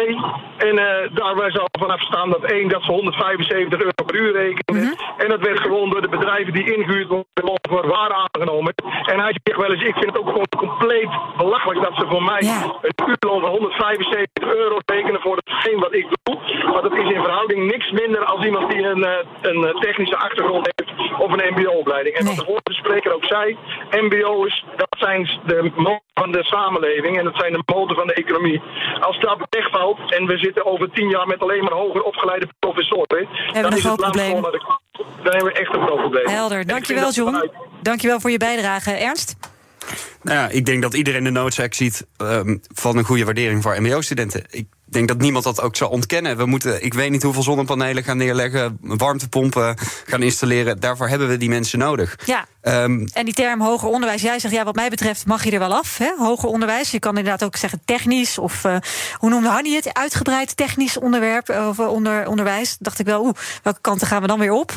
en 0.57 0.79
eh, 0.79 1.11
daar 1.15 1.37
wij 1.37 1.51
zal 1.51 1.69
vanaf 1.79 2.01
staan 2.01 2.31
dat 2.31 2.45
één, 2.45 2.69
dat 2.69 2.83
ze 2.83 2.91
175 2.91 3.79
euro 3.79 4.05
per 4.07 4.15
uur 4.15 4.33
rekenen. 4.33 4.97
En 5.17 5.29
dat 5.29 5.41
werd 5.41 5.61
gewoon 5.61 5.91
door 5.91 6.03
de 6.03 6.09
bedrijven 6.09 6.53
die 6.53 6.77
ingehuurd 6.77 7.09
worden 7.09 7.61
voor 7.69 7.87
waar 7.87 8.13
aangenomen. 8.13 8.75
En 9.07 9.21
hij 9.21 9.35
zegt 9.43 9.61
wel 9.61 9.73
eens, 9.73 9.83
ik 9.83 9.95
vind 9.95 10.07
het 10.07 10.19
ook 10.19 10.27
gewoon 10.27 10.49
compleet 10.57 11.09
belachelijk 11.37 11.83
dat 11.83 11.95
ze 11.95 12.07
voor 12.09 12.23
mij 12.23 12.41
een 12.83 13.09
uurloon 13.09 13.41
van 13.41 13.51
175 13.51 14.55
euro 14.55 14.79
rekenen 14.87 15.21
voor 15.21 15.37
hetgeen 15.45 15.79
wat 15.79 15.95
ik 15.95 16.07
doe. 16.23 16.39
Maar 16.73 16.83
dat 16.83 16.93
is 16.93 17.11
in 17.13 17.23
verhouding 17.23 17.71
niks 17.71 17.91
minder 17.91 18.25
als 18.25 18.45
iemand 18.45 18.71
die 18.71 18.83
een, 18.83 19.05
eh, 19.05 19.13
een 19.43 19.77
technische 19.81 20.17
achtergrond 20.17 20.65
heeft 20.67 20.76
of 21.19 21.33
een 21.33 21.53
mbo-opleiding. 21.55 22.17
En 22.17 22.27
wat 22.27 22.37
de 22.37 22.45
vorige 22.45 22.73
spreker 22.73 23.15
ook 23.15 23.25
zei, 23.25 23.57
mbo's, 23.91 24.65
dat 24.77 24.97
zijn 24.99 25.23
de 25.47 25.71
mooiste 25.77 26.05
van 26.15 26.33
de 26.33 26.45
samenleving 26.45 27.19
en 27.19 27.25
dat 27.25 27.37
zijn 27.37 27.53
de 27.53 27.63
motor 27.75 27.97
van 27.97 28.07
de 28.07 28.15
economie. 28.15 28.63
Als 29.01 29.21
dat 29.21 29.47
wegvalt 29.51 30.13
en 30.13 30.27
we 30.27 30.39
zitten 30.39 30.67
over 30.67 30.91
tien 30.91 31.09
jaar 31.09 31.27
met 31.27 31.41
alleen 31.41 31.63
maar 31.65 31.73
hoger 31.73 32.03
opgeleide 32.03 32.49
professoren, 32.59 33.29
dan 33.53 33.77
is 33.77 33.85
het 33.85 33.97
probleem. 33.97 34.43
de 34.43 34.61
dan 35.23 35.33
hebben 35.35 35.53
we 35.53 35.59
echt 35.59 35.75
een 35.75 35.83
groot 35.87 35.99
probleem. 36.01 36.29
Helder. 36.29 36.67
Dankjewel, 36.67 37.11
John. 37.11 37.31
vanuit- 37.33 37.53
Dankjewel 37.83 38.21
voor 38.21 38.31
je 38.31 38.39
bijdrage. 38.39 38.91
Ernst? 38.91 39.37
Nou 40.23 40.39
ja, 40.39 40.49
ik 40.49 40.67
denk 40.67 40.83
dat 40.83 40.95
iedereen 40.95 41.25
de 41.25 41.31
noodzaak 41.31 41.75
ziet 41.75 42.07
ehm, 42.17 42.57
van 42.75 42.97
een 42.99 43.05
goede 43.05 43.25
waardering 43.25 43.63
voor 43.63 43.83
MBO-studenten. 43.83 44.45
Ik 44.51 44.67
denk 44.93 45.09
dat 45.09 45.19
niemand 45.19 45.45
dat 45.45 45.61
ook 45.61 45.77
zal 45.77 45.89
ontkennen. 45.89 46.37
We 46.37 46.47
moeten, 46.47 46.85
ik 46.85 46.95
weet 46.95 47.11
niet 47.11 47.23
hoeveel 47.23 47.43
zonnepanelen 47.43 48.05
gaan 48.05 48.17
neerleggen, 48.17 48.79
warmtepompen 48.81 49.77
gaan 50.07 50.23
installeren. 50.23 50.81
Daarvoor 50.81 51.09
hebben 51.09 51.29
we 51.29 51.37
die 51.37 51.49
mensen 51.49 51.79
nodig. 51.79 52.19
Ja. 52.25 52.47
Ehm, 52.67 53.07
En 53.13 53.25
die 53.25 53.35
term 53.35 53.61
hoger 53.61 53.89
onderwijs, 53.89 54.23
jij 54.23 54.39
zegt 54.39 54.55
ja, 54.55 54.65
wat 54.65 54.75
mij 54.75 54.89
betreft 54.89 55.27
mag 55.27 55.45
je 55.45 55.51
er 55.51 55.59
wel 55.59 55.75
af. 55.75 55.99
Hè? 55.99 56.11
Hoger 56.19 56.49
onderwijs. 56.49 56.91
Je 56.91 56.99
kan 56.99 57.17
inderdaad 57.17 57.45
ook 57.45 57.57
zeggen 57.57 57.81
technisch 57.85 58.39
of 58.39 58.65
eh, 58.65 58.77
hoe 59.15 59.31
noemde 59.31 59.49
Hanny 59.49 59.75
het? 59.75 59.95
Uitgebreid 59.95 60.57
technisch 60.57 60.99
onderwerp 60.99 61.49
eh, 61.49 61.69
of 61.69 61.79
eh, 61.79 61.93
onder, 61.93 62.29
onderwijs. 62.29 62.77
Dacht 62.79 62.99
ik 62.99 63.07
wel, 63.07 63.23
oeh, 63.23 63.35
welke 63.63 63.81
kanten 63.81 64.07
gaan 64.07 64.21
we 64.21 64.27
dan 64.27 64.39
weer 64.39 64.53
op? 64.53 64.73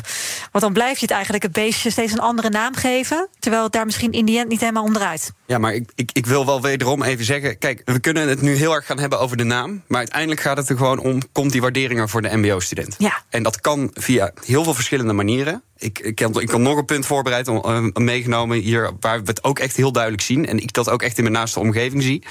Want 0.52 0.64
dan 0.64 0.72
blijf 0.72 0.94
je 0.94 1.00
het 1.00 1.10
eigenlijk 1.10 1.42
het 1.42 1.52
beestje 1.52 1.90
steeds 1.90 2.12
een 2.12 2.20
andere 2.20 2.48
naam 2.50 2.74
geven. 2.74 3.28
Terwijl 3.38 3.62
het 3.62 3.72
daar 3.72 3.84
misschien 3.84 4.12
in 4.12 4.24
die 4.24 4.38
end 4.38 4.48
niet 4.48 4.60
helemaal 4.60 4.84
onderuit. 4.84 5.32
Ja, 5.46 5.58
maar 5.58 5.74
ik, 5.74 5.90
ik, 5.94 6.10
ik 6.12 6.26
wil 6.26 6.46
wel 6.46 6.60
wederom 6.62 7.02
even 7.02 7.24
zeggen... 7.24 7.58
kijk, 7.58 7.82
we 7.84 7.98
kunnen 7.98 8.28
het 8.28 8.40
nu 8.40 8.54
heel 8.54 8.74
erg 8.74 8.86
gaan 8.86 8.98
hebben 8.98 9.20
over 9.20 9.36
de 9.36 9.44
naam... 9.44 9.82
maar 9.86 9.98
uiteindelijk 9.98 10.40
gaat 10.40 10.56
het 10.56 10.68
er 10.68 10.76
gewoon 10.76 10.98
om... 10.98 11.20
komt 11.32 11.52
die 11.52 11.60
waardering 11.60 12.00
er 12.00 12.08
voor 12.08 12.22
de 12.22 12.36
mbo-student? 12.36 12.94
Ja. 12.98 13.22
En 13.28 13.42
dat 13.42 13.60
kan 13.60 13.90
via 13.94 14.32
heel 14.44 14.64
veel 14.64 14.74
verschillende 14.74 15.12
manieren. 15.12 15.62
Ik, 15.80 15.98
ik, 15.98 16.18
heb, 16.18 16.40
ik 16.40 16.50
had 16.50 16.60
nog 16.60 16.76
een 16.76 16.84
punt 16.84 17.06
voorbereid, 17.06 17.48
om, 17.48 17.62
eh, 17.62 18.02
meegenomen 18.02 18.58
hier... 18.58 18.90
waar 19.00 19.20
we 19.20 19.26
het 19.26 19.44
ook 19.44 19.58
echt 19.58 19.76
heel 19.76 19.92
duidelijk 19.92 20.22
zien... 20.22 20.46
en 20.46 20.58
ik 20.58 20.72
dat 20.72 20.90
ook 20.90 21.02
echt 21.02 21.16
in 21.16 21.22
mijn 21.22 21.34
naaste 21.34 21.60
omgeving 21.60 22.02
zie. 22.02 22.22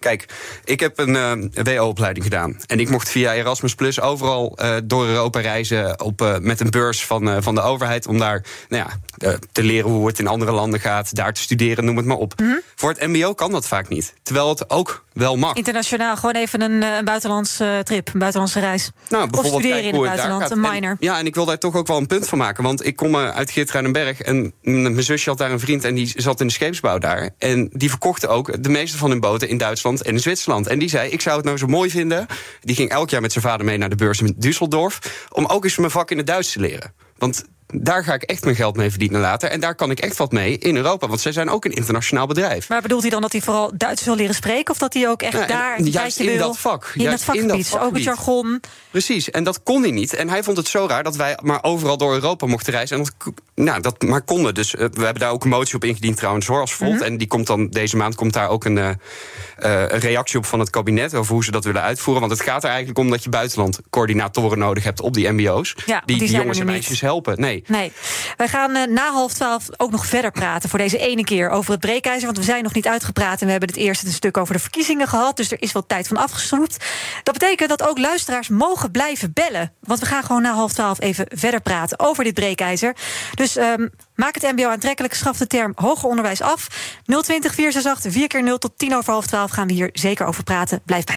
Kijk, 0.00 0.26
ik 0.64 0.80
heb 0.80 0.98
een 0.98 1.16
eh, 1.16 1.64
WO-opleiding 1.64 2.24
gedaan. 2.24 2.56
En 2.66 2.80
ik 2.80 2.90
mocht 2.90 3.08
via 3.08 3.34
Erasmus 3.34 3.74
Plus 3.74 4.00
overal 4.00 4.56
eh, 4.56 4.76
door 4.84 5.06
Europa 5.06 5.40
reizen... 5.40 6.00
Op, 6.00 6.38
met 6.40 6.60
een 6.60 6.70
beurs 6.70 7.06
van, 7.06 7.42
van 7.42 7.54
de 7.54 7.60
overheid... 7.60 8.06
om 8.06 8.18
daar 8.18 8.44
nou 8.68 8.84
ja, 9.18 9.38
te 9.52 9.62
leren 9.62 9.90
hoe 9.90 10.06
het 10.06 10.18
in 10.18 10.26
andere 10.26 10.52
landen 10.52 10.80
gaat... 10.80 11.14
daar 11.14 11.32
te 11.32 11.40
studeren, 11.40 11.84
noem 11.84 11.96
het 11.96 12.06
maar 12.06 12.16
op. 12.16 12.34
Voor 12.74 12.90
het 12.90 13.06
mbo 13.06 13.34
kan 13.34 13.52
dat 13.52 13.66
vaak 13.66 13.88
niet. 13.88 14.14
Terwijl 14.22 14.48
het 14.48 14.70
ook 14.70 15.04
wel 15.12 15.36
mag. 15.36 15.54
Internationaal, 15.54 16.16
gewoon 16.16 16.34
even 16.34 16.60
een, 16.60 16.82
een 16.82 17.04
buitenlandse 17.04 17.80
trip, 17.84 18.10
een 18.12 18.18
buitenlandse 18.18 18.60
reis. 18.60 18.90
Nou, 19.08 19.24
of 19.24 19.30
bijvoorbeeld 19.30 19.62
studeren 19.62 19.82
kijken 19.82 20.00
in 20.00 20.06
het 20.06 20.16
buitenland, 20.16 20.50
een 20.50 20.60
minor. 20.60 20.90
En, 20.90 20.96
ja, 21.00 21.18
en 21.18 21.26
ik 21.26 21.34
wil 21.34 21.44
daar 21.44 21.58
toch 21.58 21.74
ook 21.74 21.86
wel 21.86 21.96
een 21.96 22.06
punt 22.06 22.28
van 22.28 22.38
maken. 22.38 22.64
Want 22.64 22.86
ik 22.86 22.93
kom 22.94 23.14
eh, 23.14 23.28
uit 23.28 23.50
Geertruidenberg 23.50 24.20
en 24.20 24.52
mijn 24.60 25.02
zusje 25.02 25.28
had 25.28 25.38
daar 25.38 25.50
een 25.50 25.60
vriend... 25.60 25.84
en 25.84 25.94
die 25.94 26.12
zat 26.16 26.40
in 26.40 26.46
de 26.46 26.52
scheepsbouw 26.52 26.98
daar. 26.98 27.30
En 27.38 27.70
die 27.72 27.88
verkochten 27.88 28.28
ook 28.28 28.62
de 28.62 28.68
meeste 28.68 28.98
van 28.98 29.10
hun 29.10 29.20
boten 29.20 29.48
in 29.48 29.58
Duitsland 29.58 30.02
en 30.02 30.12
in 30.12 30.20
Zwitserland. 30.20 30.66
En 30.66 30.78
die 30.78 30.88
zei, 30.88 31.10
ik 31.10 31.20
zou 31.20 31.36
het 31.36 31.44
nou 31.44 31.58
zo 31.58 31.66
mooi 31.66 31.90
vinden... 31.90 32.26
die 32.60 32.76
ging 32.76 32.90
elk 32.90 33.10
jaar 33.10 33.20
met 33.20 33.32
zijn 33.32 33.44
vader 33.44 33.66
mee 33.66 33.78
naar 33.78 33.88
de 33.88 33.96
beurs 33.96 34.20
in 34.20 34.36
Düsseldorf... 34.38 35.26
om 35.30 35.46
ook 35.46 35.64
eens 35.64 35.76
mijn 35.76 35.90
vak 35.90 36.10
in 36.10 36.16
het 36.16 36.26
Duits 36.26 36.52
te 36.52 36.60
leren. 36.60 36.92
Want 37.18 37.44
daar 37.66 38.04
ga 38.04 38.14
ik 38.14 38.22
echt 38.22 38.44
mijn 38.44 38.56
geld 38.56 38.76
mee 38.76 38.90
verdienen 38.90 39.20
later. 39.20 39.50
En 39.50 39.60
daar 39.60 39.74
kan 39.74 39.90
ik 39.90 40.00
echt 40.00 40.16
wat 40.16 40.32
mee 40.32 40.58
in 40.58 40.76
Europa. 40.76 41.08
Want 41.08 41.20
zij 41.20 41.32
zijn 41.32 41.50
ook 41.50 41.64
een 41.64 41.72
internationaal 41.72 42.26
bedrijf. 42.26 42.68
Maar 42.68 42.82
bedoelt 42.82 43.02
hij 43.02 43.10
dan 43.10 43.20
dat 43.20 43.32
hij 43.32 43.40
vooral 43.40 43.70
Duits 43.74 44.04
wil 44.04 44.16
leren 44.16 44.34
spreken? 44.34 44.72
Of 44.72 44.78
dat 44.78 44.94
hij 44.94 45.08
ook 45.08 45.22
echt 45.22 45.38
en 45.38 45.48
daar 45.48 45.78
een 45.78 45.90
juist 45.90 46.18
in 46.18 46.26
wil? 46.26 46.38
dat 46.38 46.58
vak. 46.58 46.92
In 46.94 47.02
Juist 47.02 47.26
dat 47.26 47.36
in 47.36 47.48
dat 47.48 47.66
vakgebied. 47.66 47.88
Ook 47.88 47.94
het 47.94 48.04
jargon. 48.04 48.60
Precies, 48.90 49.30
en 49.30 49.44
dat 49.44 49.62
kon 49.62 49.82
hij 49.82 49.90
niet. 49.90 50.14
En 50.14 50.28
hij 50.28 50.42
vond 50.42 50.56
het 50.56 50.68
zo 50.68 50.86
raar 50.86 51.02
dat 51.02 51.16
wij 51.16 51.38
maar 51.42 51.62
overal 51.62 51.96
door 51.96 52.12
Europa 52.12 52.46
mochten 52.46 52.72
reizen. 52.72 52.96
En 52.96 53.02
dat, 53.02 53.34
nou, 53.54 53.80
dat 53.80 54.02
maar 54.02 54.22
konden. 54.22 54.54
Dus 54.54 54.74
eh, 54.74 54.86
we 54.92 55.04
hebben 55.04 55.22
daar 55.22 55.30
ook 55.30 55.44
een 55.44 55.50
motie 55.50 55.74
op 55.74 55.84
ingediend 55.84 56.16
trouwens, 56.16 56.46
hoor, 56.46 56.60
als 56.60 56.74
Volt. 56.74 57.00
En 57.00 57.16
die 57.16 57.26
komt 57.26 57.46
dan 57.46 57.68
deze 57.68 57.96
maand 57.96 58.14
komt 58.14 58.32
daar 58.32 58.48
ook 58.48 58.64
een, 58.64 58.78
eh, 58.78 58.88
eh, 58.88 59.92
een 59.92 59.98
reactie 59.98 60.38
op 60.38 60.46
van 60.46 60.58
het 60.58 60.70
kabinet... 60.70 61.14
over 61.14 61.32
hoe 61.32 61.44
ze 61.44 61.50
dat 61.50 61.64
willen 61.64 61.82
uitvoeren. 61.82 62.28
Want 62.28 62.38
het 62.38 62.48
gaat 62.48 62.62
er 62.62 62.68
eigenlijk 62.68 62.98
om 62.98 63.10
dat 63.10 63.24
je 63.24 63.30
buitenland 63.30 63.80
coördinatoren 63.90 64.58
nodig 64.58 64.84
hebt 64.84 65.00
op 65.00 65.14
die 65.14 65.30
mbo's. 65.30 65.74
Ja, 65.86 66.02
die, 66.04 66.18
die 66.18 66.28
die 66.28 66.36
jongens 66.36 66.58
en 66.58 66.66
meisjes 66.66 67.00
helpen. 67.00 67.40
Nee. 67.40 67.63
Nee. 67.66 67.92
Wij 68.36 68.48
gaan 68.48 68.74
eh, 68.74 68.86
na 68.86 69.12
half 69.12 69.32
twaalf 69.32 69.66
ook 69.76 69.90
nog 69.90 70.06
verder 70.06 70.30
praten 70.30 70.68
voor 70.68 70.78
deze 70.78 70.98
ene 70.98 71.24
keer 71.24 71.48
over 71.48 71.70
het 71.70 71.80
breekijzer. 71.80 72.24
Want 72.24 72.36
we 72.36 72.44
zijn 72.44 72.62
nog 72.62 72.74
niet 72.74 72.86
uitgepraat 72.86 73.40
en 73.40 73.44
we 73.44 73.50
hebben 73.50 73.68
het 73.68 73.78
eerste 73.78 74.12
stuk 74.12 74.36
over 74.36 74.54
de 74.54 74.60
verkiezingen 74.60 75.08
gehad. 75.08 75.36
Dus 75.36 75.50
er 75.50 75.62
is 75.62 75.72
wel 75.72 75.86
tijd 75.86 76.08
van 76.08 76.16
afgesnoept. 76.16 76.84
Dat 77.22 77.38
betekent 77.38 77.68
dat 77.68 77.88
ook 77.88 77.98
luisteraars 77.98 78.48
mogen 78.48 78.90
blijven 78.90 79.32
bellen. 79.32 79.72
Want 79.80 80.00
we 80.00 80.06
gaan 80.06 80.22
gewoon 80.22 80.42
na 80.42 80.52
half 80.52 80.72
twaalf 80.72 81.00
even 81.00 81.26
verder 81.28 81.60
praten 81.60 81.98
over 81.98 82.24
dit 82.24 82.34
breekijzer. 82.34 82.96
Dus 83.34 83.56
ehm, 83.56 83.88
maak 84.14 84.34
het 84.34 84.52
MBO 84.56 84.68
aantrekkelijk. 84.68 85.14
Schaf 85.14 85.36
de 85.36 85.46
term 85.46 85.72
hoger 85.74 86.08
onderwijs 86.08 86.40
af. 86.40 86.68
020 87.04 87.54
468 87.54 88.12
4 88.12 88.28
keer 88.28 88.42
0 88.42 88.58
tot 88.58 88.78
10 88.78 88.96
over 88.96 89.12
half 89.12 89.26
12 89.26 89.50
gaan 89.50 89.66
we 89.66 89.72
hier 89.72 89.90
zeker 89.92 90.26
over 90.26 90.42
praten. 90.42 90.82
Blijf 90.84 91.04
bij. 91.04 91.16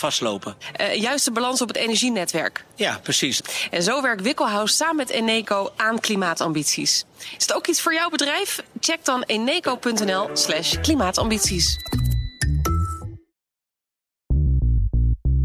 vastlopen. 0.01 0.55
Eh, 0.73 0.95
juist 0.95 1.25
de 1.25 1.31
balans 1.31 1.61
op 1.61 1.67
het 1.67 1.77
energienetwerk. 1.77 2.65
Ja, 2.75 2.99
precies. 3.03 3.41
En 3.71 3.83
zo 3.83 4.01
werkt 4.01 4.21
Wikkelhuis 4.21 4.75
samen 4.75 4.95
met 4.95 5.09
Eneco 5.09 5.71
aan 5.75 5.99
klimaatambities. 5.99 7.05
Is 7.37 7.45
het 7.47 7.53
ook 7.53 7.67
iets 7.67 7.81
voor 7.81 7.93
jouw 7.93 8.09
bedrijf? 8.09 8.63
Check 8.79 9.05
dan 9.05 9.23
eneco.nl 9.23 10.29
slash 10.33 10.75
klimaatambities. 10.81 11.77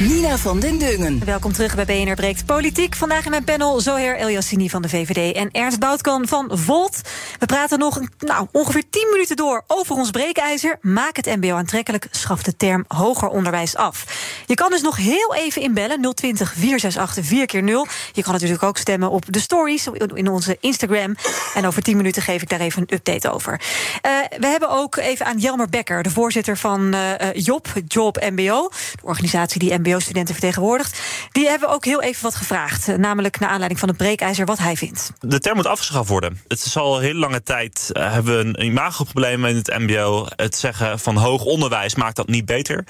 Nina 0.00 0.36
van 0.36 0.60
den 0.60 0.78
Dungen. 0.78 1.24
Welkom 1.24 1.52
terug 1.52 1.74
bij 1.74 1.84
BNR 1.84 2.14
Breekt 2.14 2.46
Politiek. 2.46 2.94
Vandaag 2.94 3.24
in 3.24 3.30
mijn 3.30 3.44
panel 3.44 3.80
Zoher 3.80 4.16
Elyassini 4.16 4.70
van 4.70 4.82
de 4.82 4.88
VVD 4.88 5.34
en 5.34 5.50
Ernst 5.50 5.78
Boutkan 5.78 6.28
van 6.28 6.50
Volt. 6.52 7.00
We 7.38 7.46
praten 7.46 7.78
nog 7.78 8.00
nou, 8.18 8.46
ongeveer 8.52 8.82
10 8.90 9.08
minuten 9.10 9.36
door 9.36 9.64
over 9.66 9.96
ons 9.96 10.10
breekijzer. 10.10 10.78
Maak 10.80 11.16
het 11.16 11.26
mbo 11.36 11.54
aantrekkelijk, 11.54 12.08
schaf 12.10 12.42
de 12.42 12.56
term 12.56 12.84
hoger 12.88 13.28
onderwijs 13.28 13.76
af. 13.76 14.04
Je 14.46 14.54
kan 14.54 14.70
dus 14.70 14.82
nog 14.82 14.96
heel 14.96 15.34
even 15.34 15.62
inbellen, 15.62 16.14
020 16.14 16.52
468 16.52 17.24
4 17.24 17.46
keer 17.46 17.62
0 17.62 17.86
Je 18.12 18.22
kan 18.22 18.32
natuurlijk 18.32 18.62
ook 18.62 18.78
stemmen 18.78 19.10
op 19.10 19.24
de 19.32 19.40
stories 19.40 19.88
in 20.14 20.28
onze 20.28 20.56
Instagram. 20.60 21.14
En 21.54 21.66
over 21.66 21.82
10 21.82 21.96
minuten 21.96 22.22
geef 22.22 22.42
ik 22.42 22.48
daar 22.48 22.60
even 22.60 22.82
een 22.82 22.94
update 22.94 23.30
over. 23.30 23.60
Eh, 24.02 24.10
we 24.38 24.46
hebben 24.46 24.70
ook 24.70 24.96
even 24.96 25.26
aan 25.26 25.38
Jelmer 25.38 25.68
Becker, 25.68 26.02
de 26.02 26.10
voorzitter 26.10 26.56
van 26.56 26.94
eh, 26.94 27.20
eh, 27.20 27.28
JOB, 27.34 27.66
Job 27.86 28.30
MBO, 28.30 28.68
de 28.94 29.06
organisatie 29.06 29.58
die 29.58 29.78
MBO-studenten 29.86 30.34
vertegenwoordigt. 30.34 31.00
Die 31.32 31.48
hebben 31.48 31.68
ook 31.68 31.84
heel 31.84 32.02
even 32.02 32.22
wat 32.22 32.34
gevraagd. 32.34 32.88
eh, 32.88 32.94
namelijk 32.94 33.38
naar 33.38 33.48
aanleiding 33.48 33.80
van 33.80 33.88
het 33.88 33.98
breekijzer, 33.98 34.46
wat 34.46 34.58
hij 34.58 34.76
vindt. 34.76 35.12
De 35.20 35.38
term 35.38 35.56
moet 35.56 35.66
afgeschaft 35.66 36.08
worden. 36.08 36.40
Het 36.48 36.64
is 36.64 36.76
al 36.76 36.98
hele 36.98 37.18
lange 37.18 37.42
tijd 37.42 37.90
eh, 37.92 38.12
hebben 38.12 38.36
we 38.36 38.44
een 38.44 38.64
imagoprobleem 38.64 39.44
in 39.44 39.56
het 39.56 39.78
MBO. 39.78 40.26
Het 40.36 40.56
zeggen 40.56 40.98
van 40.98 41.16
hoog 41.16 41.44
onderwijs 41.44 41.94
maakt 41.94 42.16
dat 42.16 42.28
niet 42.28 42.44
beter. 42.44 42.84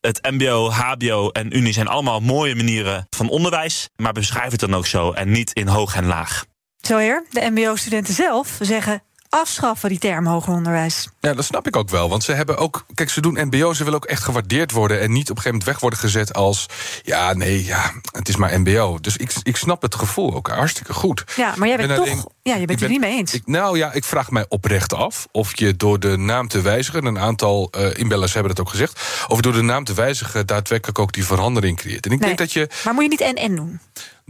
Het 0.00 0.28
MBO, 0.30 0.70
HBO 0.70 1.28
en 1.28 1.56
Unie 1.56 1.72
zijn 1.72 1.88
allemaal 1.88 2.20
mooie 2.20 2.54
manieren 2.54 3.06
van 3.10 3.28
onderwijs, 3.28 3.88
maar 3.96 4.12
beschrijf 4.12 4.50
het 4.50 4.60
dan 4.60 4.74
ook 4.74 4.86
zo 4.86 5.12
en 5.12 5.30
niet 5.30 5.52
in 5.52 5.66
hoog 5.66 5.94
en 5.94 6.06
laag. 6.06 6.44
Zo 6.80 6.96
heer, 6.96 7.24
de 7.30 7.50
MBO-studenten 7.50 8.14
zelf 8.14 8.56
zeggen 8.60 9.02
afschaffen, 9.30 9.88
die 9.88 9.98
term 9.98 10.26
hoger 10.26 10.52
onderwijs. 10.52 11.08
Ja, 11.20 11.34
dat 11.34 11.44
snap 11.44 11.66
ik 11.66 11.76
ook 11.76 11.90
wel. 11.90 12.08
Want 12.08 12.22
ze 12.24 12.32
hebben 12.32 12.56
ook. 12.58 12.84
Kijk, 12.94 13.10
ze 13.10 13.20
doen 13.20 13.38
MBO, 13.46 13.72
ze 13.72 13.84
willen 13.84 13.98
ook 13.98 14.04
echt 14.04 14.22
gewaardeerd 14.22 14.72
worden. 14.72 15.00
En 15.00 15.12
niet 15.12 15.30
op 15.30 15.36
een 15.36 15.42
gegeven 15.42 15.50
moment 15.50 15.64
weg 15.68 15.80
worden 15.80 15.98
gezet 15.98 16.34
als. 16.34 16.66
Ja, 17.02 17.32
nee, 17.32 17.64
ja, 17.64 17.92
het 18.12 18.28
is 18.28 18.36
maar 18.36 18.60
MBO. 18.60 18.98
Dus 19.00 19.16
ik, 19.16 19.32
ik 19.42 19.56
snap 19.56 19.82
het 19.82 19.94
gevoel 19.94 20.34
ook 20.34 20.48
hartstikke 20.48 20.92
goed. 20.92 21.24
Ja, 21.36 21.54
maar 21.56 21.68
jij 21.68 21.76
bent 21.76 21.88
ben 21.88 21.96
toch. 21.96 22.06
alleen- 22.06 22.26
ja, 22.42 22.54
je 22.54 22.66
bent 22.66 22.70
het 22.70 22.82
er 22.82 22.88
niet 22.88 23.00
mee 23.00 23.16
eens. 23.18 23.34
Ik, 23.34 23.46
nou 23.46 23.78
ja, 23.78 23.92
ik 23.92 24.04
vraag 24.04 24.30
mij 24.30 24.44
oprecht 24.48 24.94
af 24.94 25.26
of 25.32 25.58
je 25.58 25.76
door 25.76 26.00
de 26.00 26.16
naam 26.16 26.48
te 26.48 26.60
wijzigen, 26.60 27.04
een 27.04 27.18
aantal 27.18 27.68
eh, 27.70 27.98
inbellers 27.98 28.32
hebben 28.34 28.54
dat 28.54 28.64
ook 28.66 28.70
gezegd, 28.70 29.00
of 29.28 29.40
door 29.40 29.52
de 29.52 29.62
naam 29.62 29.84
te 29.84 29.94
wijzigen 29.94 30.46
daadwerkelijk 30.46 30.98
ook 30.98 31.12
die 31.12 31.24
verandering 31.24 31.76
creëert. 31.76 32.06
En 32.06 32.12
ik 32.12 32.18
Nee. 32.18 32.26
denk 32.26 32.38
dat 32.38 32.52
je. 32.52 32.68
Maar 32.84 32.94
moet 32.94 33.02
je 33.02 33.08
niet 33.08 33.20
en-en 33.20 33.56
doen? 33.56 33.80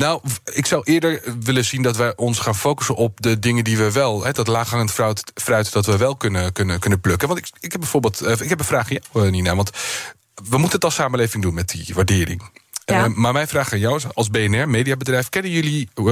Nou, 0.01 0.21
ik 0.45 0.67
zou 0.67 0.83
eerder 0.85 1.23
willen 1.41 1.65
zien 1.65 1.83
dat 1.83 1.97
wij 1.97 2.17
ons 2.17 2.39
gaan 2.39 2.57
focussen 2.57 2.95
op 2.95 3.21
de 3.21 3.39
dingen 3.39 3.65
die 3.65 3.77
we 3.77 3.93
wel, 3.93 4.25
hè, 4.25 4.33
dat 4.33 4.47
laaghangend 4.47 4.91
fruit, 4.91 5.33
fruit 5.35 5.73
dat 5.73 5.87
we 5.87 5.97
wel 5.97 6.17
kunnen, 6.17 6.53
kunnen, 6.53 6.79
kunnen 6.79 7.01
plukken. 7.01 7.29
Want 7.29 7.41
ik, 7.41 7.51
ik 7.61 7.73
heb 7.73 7.81
bijvoorbeeld, 7.81 8.21
eh, 8.21 8.41
ik 8.41 8.49
heb 8.49 8.59
een 8.59 8.65
vraag 8.65 8.91
aan 8.91 8.99
jou, 9.13 9.27
eh, 9.27 9.33
Nina, 9.33 9.57
want 9.57 9.71
we 10.35 10.59
moeten 10.59 10.71
het 10.71 10.85
als 10.85 10.95
samenleving 10.95 11.43
doen 11.43 11.55
met 11.55 11.69
die 11.69 11.95
waardering. 11.95 12.51
Ja. 12.85 13.05
Eh, 13.05 13.15
maar 13.15 13.33
mijn 13.33 13.49
vraag 13.49 13.73
aan 13.73 13.79
jou 13.79 13.97
is, 13.97 14.15
als 14.15 14.31
BNR, 14.31 14.69
mediabedrijf, 14.69 15.29
kennen 15.29 15.51
jullie 15.51 15.89
eh, 15.95 16.05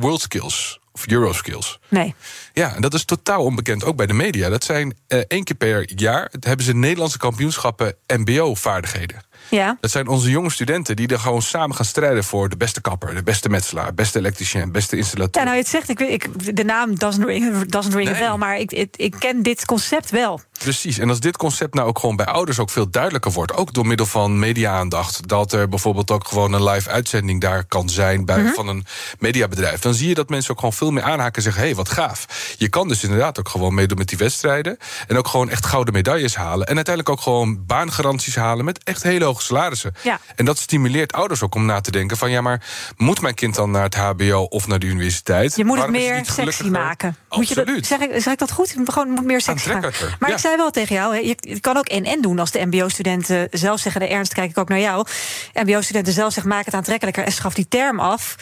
WorldSkills 0.00 0.80
of 0.92 1.06
Euroskills? 1.06 1.78
Nee. 1.88 2.14
Ja, 2.52 2.74
en 2.74 2.82
dat 2.82 2.94
is 2.94 3.04
totaal 3.04 3.44
onbekend, 3.44 3.84
ook 3.84 3.96
bij 3.96 4.06
de 4.06 4.12
media. 4.12 4.48
Dat 4.48 4.64
zijn 4.64 4.96
eh, 5.06 5.18
één 5.28 5.44
keer 5.44 5.56
per 5.56 5.92
jaar 5.96 6.32
hebben 6.40 6.66
ze 6.66 6.74
Nederlandse 6.74 7.18
kampioenschappen 7.18 7.96
MBO-vaardigheden. 8.06 9.22
Ja. 9.48 9.76
Dat 9.80 9.90
zijn 9.90 10.08
onze 10.08 10.30
jonge 10.30 10.50
studenten 10.50 10.96
die 10.96 11.08
er 11.08 11.18
gewoon 11.18 11.42
samen 11.42 11.76
gaan 11.76 11.84
strijden 11.84 12.24
voor 12.24 12.48
de 12.48 12.56
beste 12.56 12.80
kapper, 12.80 13.14
de 13.14 13.22
beste 13.22 13.48
metselaar, 13.48 13.94
beste 13.94 14.18
elektricien, 14.18 14.72
beste 14.72 14.96
installateur. 14.96 15.42
Ja, 15.42 15.48
nou, 15.48 15.56
je 15.56 15.62
het 15.62 15.70
zegt, 15.72 15.88
ik, 15.88 16.00
ik, 16.00 16.56
de 16.56 16.64
naam 16.64 16.98
doesn't 16.98 17.24
ring, 17.24 17.66
doesn't 17.66 17.94
ring 17.94 18.10
Nee. 18.10 18.18
bell, 18.18 18.36
maar 18.36 18.58
ik, 18.58 18.72
ik, 18.72 18.96
ik 18.96 19.14
ken 19.18 19.42
dit 19.42 19.64
concept 19.64 20.10
wel. 20.10 20.40
Precies. 20.62 20.98
En 20.98 21.08
als 21.08 21.20
dit 21.20 21.36
concept 21.36 21.74
nou 21.74 21.88
ook 21.88 21.98
gewoon 21.98 22.16
bij 22.16 22.26
ouders 22.26 22.58
ook 22.58 22.70
veel 22.70 22.90
duidelijker 22.90 23.30
wordt, 23.32 23.54
ook 23.54 23.72
door 23.72 23.86
middel 23.86 24.06
van 24.06 24.38
media-aandacht, 24.38 25.28
dat 25.28 25.52
er 25.52 25.68
bijvoorbeeld 25.68 26.10
ook 26.10 26.28
gewoon 26.28 26.52
een 26.52 26.64
live 26.64 26.90
uitzending 26.90 27.40
daar 27.40 27.64
kan 27.64 27.88
zijn 27.88 28.24
bij, 28.24 28.42
Mhm. 28.42 28.52
van 28.52 28.68
een 28.68 28.84
mediabedrijf, 29.18 29.80
dan 29.80 29.94
zie 29.94 30.08
je 30.08 30.14
dat 30.14 30.28
mensen 30.28 30.50
ook 30.50 30.58
gewoon 30.58 30.72
veel 30.72 30.90
meer 30.90 31.02
aanhaken 31.02 31.34
en 31.34 31.42
zeggen: 31.42 31.60
hé, 31.62 31.66
hey, 31.68 31.76
wat 31.76 31.88
gaaf. 31.88 32.26
Je 32.58 32.68
kan 32.68 32.88
dus 32.88 33.02
inderdaad 33.02 33.38
ook 33.38 33.48
gewoon 33.48 33.74
meedoen 33.74 33.98
met 33.98 34.08
die 34.08 34.18
wedstrijden 34.18 34.76
en 35.06 35.16
ook 35.18 35.28
gewoon 35.28 35.50
echt 35.50 35.66
gouden 35.66 35.94
medailles 35.94 36.36
halen 36.36 36.66
en 36.66 36.74
uiteindelijk 36.76 37.08
ook 37.16 37.20
gewoon 37.24 37.66
baangaranties 37.66 38.36
halen 38.36 38.64
met 38.64 38.84
echt 38.84 39.02
hele 39.02 39.24
hoge 39.24 39.42
salarissen. 39.42 39.94
Ja. 40.02 40.20
En 40.36 40.44
dat 40.44 40.58
stimuleert 40.58 41.12
ouders 41.12 41.42
ook 41.42 41.54
om 41.54 41.64
na 41.66 41.80
te 41.80 41.90
denken: 41.90 42.16
van 42.16 42.30
ja, 42.30 42.40
maar 42.40 42.62
moet 42.96 43.20
mijn 43.20 43.34
kind 43.34 43.54
dan 43.54 43.70
naar 43.70 43.82
het 43.84 43.94
HBO 43.94 44.46
of 44.50 44.66
naar 44.66 44.78
de 44.78 44.86
universiteit? 44.86 45.56
Je 45.56 45.64
moet 45.64 45.78
het 45.78 45.86
Waarom 45.90 46.02
is 46.04 46.10
meer 46.10 46.24
sexy 46.46 46.68
maken. 46.68 47.16
Moet 47.30 47.48
je 47.48 47.54
dat, 47.54 47.64
Absoluut. 47.64 47.86
zeg, 47.86 48.00
ik, 48.00 48.22
zeg 48.22 48.32
ik 48.32 48.38
dat 48.38 48.50
goed? 48.52 48.74
Gewoon 48.84 49.08
moet 49.08 49.24
meer 49.24 49.40
sexy 49.40 49.68
maken. 49.68 49.92
Maar 50.18 50.28
ja. 50.28 50.34
ik 50.34 50.40
zei 50.40 50.51
wel 50.56 50.70
tegen 50.70 50.94
jou, 50.94 51.26
je, 51.26 51.60
kan 51.60 51.76
ook 51.76 51.88
en-en 51.88 52.22
doen 52.22 52.38
als 52.38 52.50
de 52.50 52.66
mbo-studenten 52.66 53.48
zelf 53.50 53.80
zeggen... 53.80 54.00
de 54.00 54.08
ernst 54.08 54.34
kijk 54.34 54.50
ik 54.50 54.58
ook 54.58 54.68
naar 54.68 54.80
jou. 54.80 55.06
mbo-studenten 55.54 56.12
zelf 56.12 56.32
zeggen, 56.32 56.52
maak 56.52 56.64
het 56.64 56.74
aantrekkelijker... 56.74 57.24
en 57.24 57.32
schaf 57.32 57.54
die 57.54 57.68
term 57.68 58.00
af. 58.00 58.36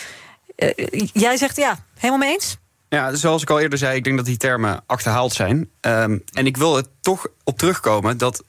Eh, 0.56 0.88
jij 1.12 1.36
zegt 1.36 1.56
ja, 1.56 1.78
helemaal 1.94 2.18
mee 2.18 2.32
eens? 2.32 2.58
Ja, 2.88 3.14
zoals 3.14 3.42
ik 3.42 3.50
al 3.50 3.60
eerder 3.60 3.78
zei, 3.78 3.96
ik 3.96 4.04
denk 4.04 4.16
dat 4.16 4.26
die 4.26 4.36
termen 4.36 4.82
achterhaald 4.86 5.32
zijn. 5.32 5.70
Ehm, 5.80 6.18
en 6.32 6.46
ik 6.46 6.56
wil 6.56 6.76
er 6.76 6.84
toch 7.00 7.26
op 7.44 7.58
terugkomen 7.58 8.18
dat 8.18 8.44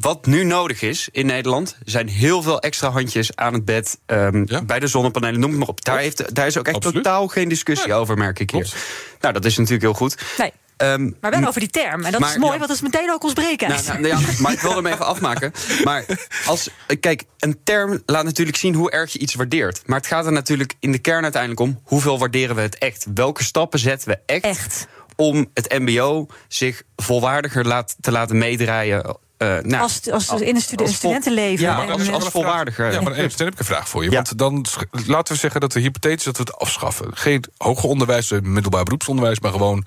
wat 0.00 0.26
nu 0.26 0.44
nodig 0.44 0.82
is 0.82 1.08
in 1.12 1.26
Nederland, 1.26 1.76
zijn 1.84 2.08
heel 2.08 2.42
veel 2.42 2.60
extra 2.60 2.90
handjes 2.90 3.36
aan 3.36 3.52
het 3.52 3.64
bed 3.64 3.98
ehm, 4.06 4.64
bij 4.66 4.78
de 4.78 4.86
zonnepanelen, 4.86 5.40
noem 5.40 5.50
het 5.50 5.58
maar 5.58 5.68
op. 5.68 5.84
Daar, 5.84 5.98
heeft, 5.98 6.34
daar 6.34 6.46
is 6.46 6.58
ook 6.58 6.66
echt 6.66 6.76
Absoluut. 6.76 7.02
totaal 7.02 7.28
geen 7.28 7.48
discussie 7.48 7.94
over, 7.94 8.18
merk 8.18 8.38
ik 8.38 8.50
hier. 8.50 8.72
Nou, 9.20 9.34
dat 9.34 9.44
is 9.44 9.56
natuurlijk 9.56 9.82
heel 9.82 9.94
goed. 9.94 10.22
Nee. 10.38 10.52
Ehm, 10.76 11.10
Maar 11.20 11.30
wel 11.30 11.46
over 11.48 11.60
die 11.60 11.70
term. 11.70 12.04
En 12.04 12.12
dat 12.12 12.20
maar- 12.20 12.30
is 12.30 12.36
mooi, 12.36 12.52
ja. 12.52 12.58
want 12.58 12.68
dat 12.68 12.76
is 12.76 12.82
meteen 12.82 13.10
ook 13.12 13.22
ons 13.24 13.32
breken. 13.32 13.68
nou, 13.68 13.82
nou, 13.86 14.06
ja, 14.06 14.18
maar 14.38 14.52
ik 14.52 14.60
wil 14.60 14.74
hem 14.76 14.86
even 14.86 15.06
afmaken. 15.06 15.52
Maar 15.84 16.04
als, 16.46 16.68
kijk, 17.00 17.22
een 17.38 17.58
term 17.64 18.02
laat 18.06 18.24
natuurlijk 18.24 18.56
zien 18.56 18.74
hoe 18.74 18.90
erg 18.90 19.12
je 19.12 19.18
iets 19.18 19.34
waardeert. 19.34 19.82
Maar 19.86 19.98
het 19.98 20.06
gaat 20.06 20.26
er 20.26 20.32
natuurlijk 20.32 20.74
in 20.80 20.92
de 20.92 20.98
kern 20.98 21.22
uiteindelijk 21.22 21.60
om... 21.60 21.80
hoeveel 21.84 22.18
waarderen 22.18 22.56
we 22.56 22.62
het 22.62 22.78
echt? 22.78 23.06
Welke 23.14 23.44
stappen 23.44 23.78
zetten 23.78 24.08
we 24.08 24.18
echt, 24.26 24.86
om 25.16 25.46
het 25.54 25.78
mbo 25.78 26.26
zich 26.48 26.82
volwaardiger 26.96 27.66
laat, 27.66 27.96
te 28.00 28.10
laten 28.10 28.38
meedraaien... 28.38 29.16
eh, 29.36 29.56
nou, 29.62 29.82
als, 29.82 30.10
als 30.10 30.40
in 30.40 30.54
een 30.54 30.60
studen- 30.60 30.86
als 30.86 30.96
vol- 30.96 31.10
studentenleven. 31.10 31.64
Ja, 31.64 31.82
En- 31.82 31.90
als, 31.90 32.10
als 32.10 32.28
volwaardiger. 32.28 32.92
Ja, 32.92 33.00
maar 33.00 33.14
dan 33.14 33.22
heb 33.22 33.40
ik 33.40 33.58
een 33.58 33.64
vraag 33.64 33.88
voor 33.88 34.04
je. 34.04 34.10
Want 34.10 34.38
dan 34.38 34.64
laten 35.06 35.34
we 35.34 35.40
zeggen 35.40 35.60
dat 35.60 35.72
we 35.72 35.80
hypothetisch 35.80 36.24
dat 36.24 36.36
we 36.36 36.42
het 36.42 36.58
afschaffen. 36.58 37.16
Geen 37.16 37.44
hoger 37.58 37.88
onderwijs, 37.88 38.30
eh, 38.30 38.40
middelbaar 38.40 38.84
beroepsonderwijs, 38.84 39.40
maar 39.40 39.52
gewoon 39.52 39.84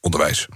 onderwijs. 0.00 0.48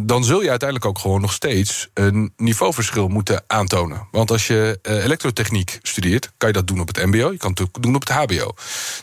Dan 0.00 0.24
zul 0.24 0.42
je 0.42 0.50
uiteindelijk 0.50 0.88
ook 0.88 0.98
gewoon 0.98 1.20
nog 1.20 1.32
steeds 1.32 1.88
een 1.94 2.32
niveauverschil 2.36 3.08
moeten 3.08 3.44
aantonen. 3.46 4.08
Want 4.10 4.30
als 4.30 4.46
je 4.46 4.78
eh, 4.82 5.04
elektrotechniek 5.04 5.78
studeert, 5.82 6.32
kan 6.36 6.48
je 6.48 6.54
dat 6.54 6.66
doen 6.66 6.80
op 6.80 6.86
het 6.86 7.06
MBO, 7.06 7.30
je 7.30 7.36
kan 7.36 7.50
het 7.50 7.60
ook 7.60 7.82
doen 7.82 7.94
op 7.94 8.00
het 8.00 8.10
HBO. 8.10 8.52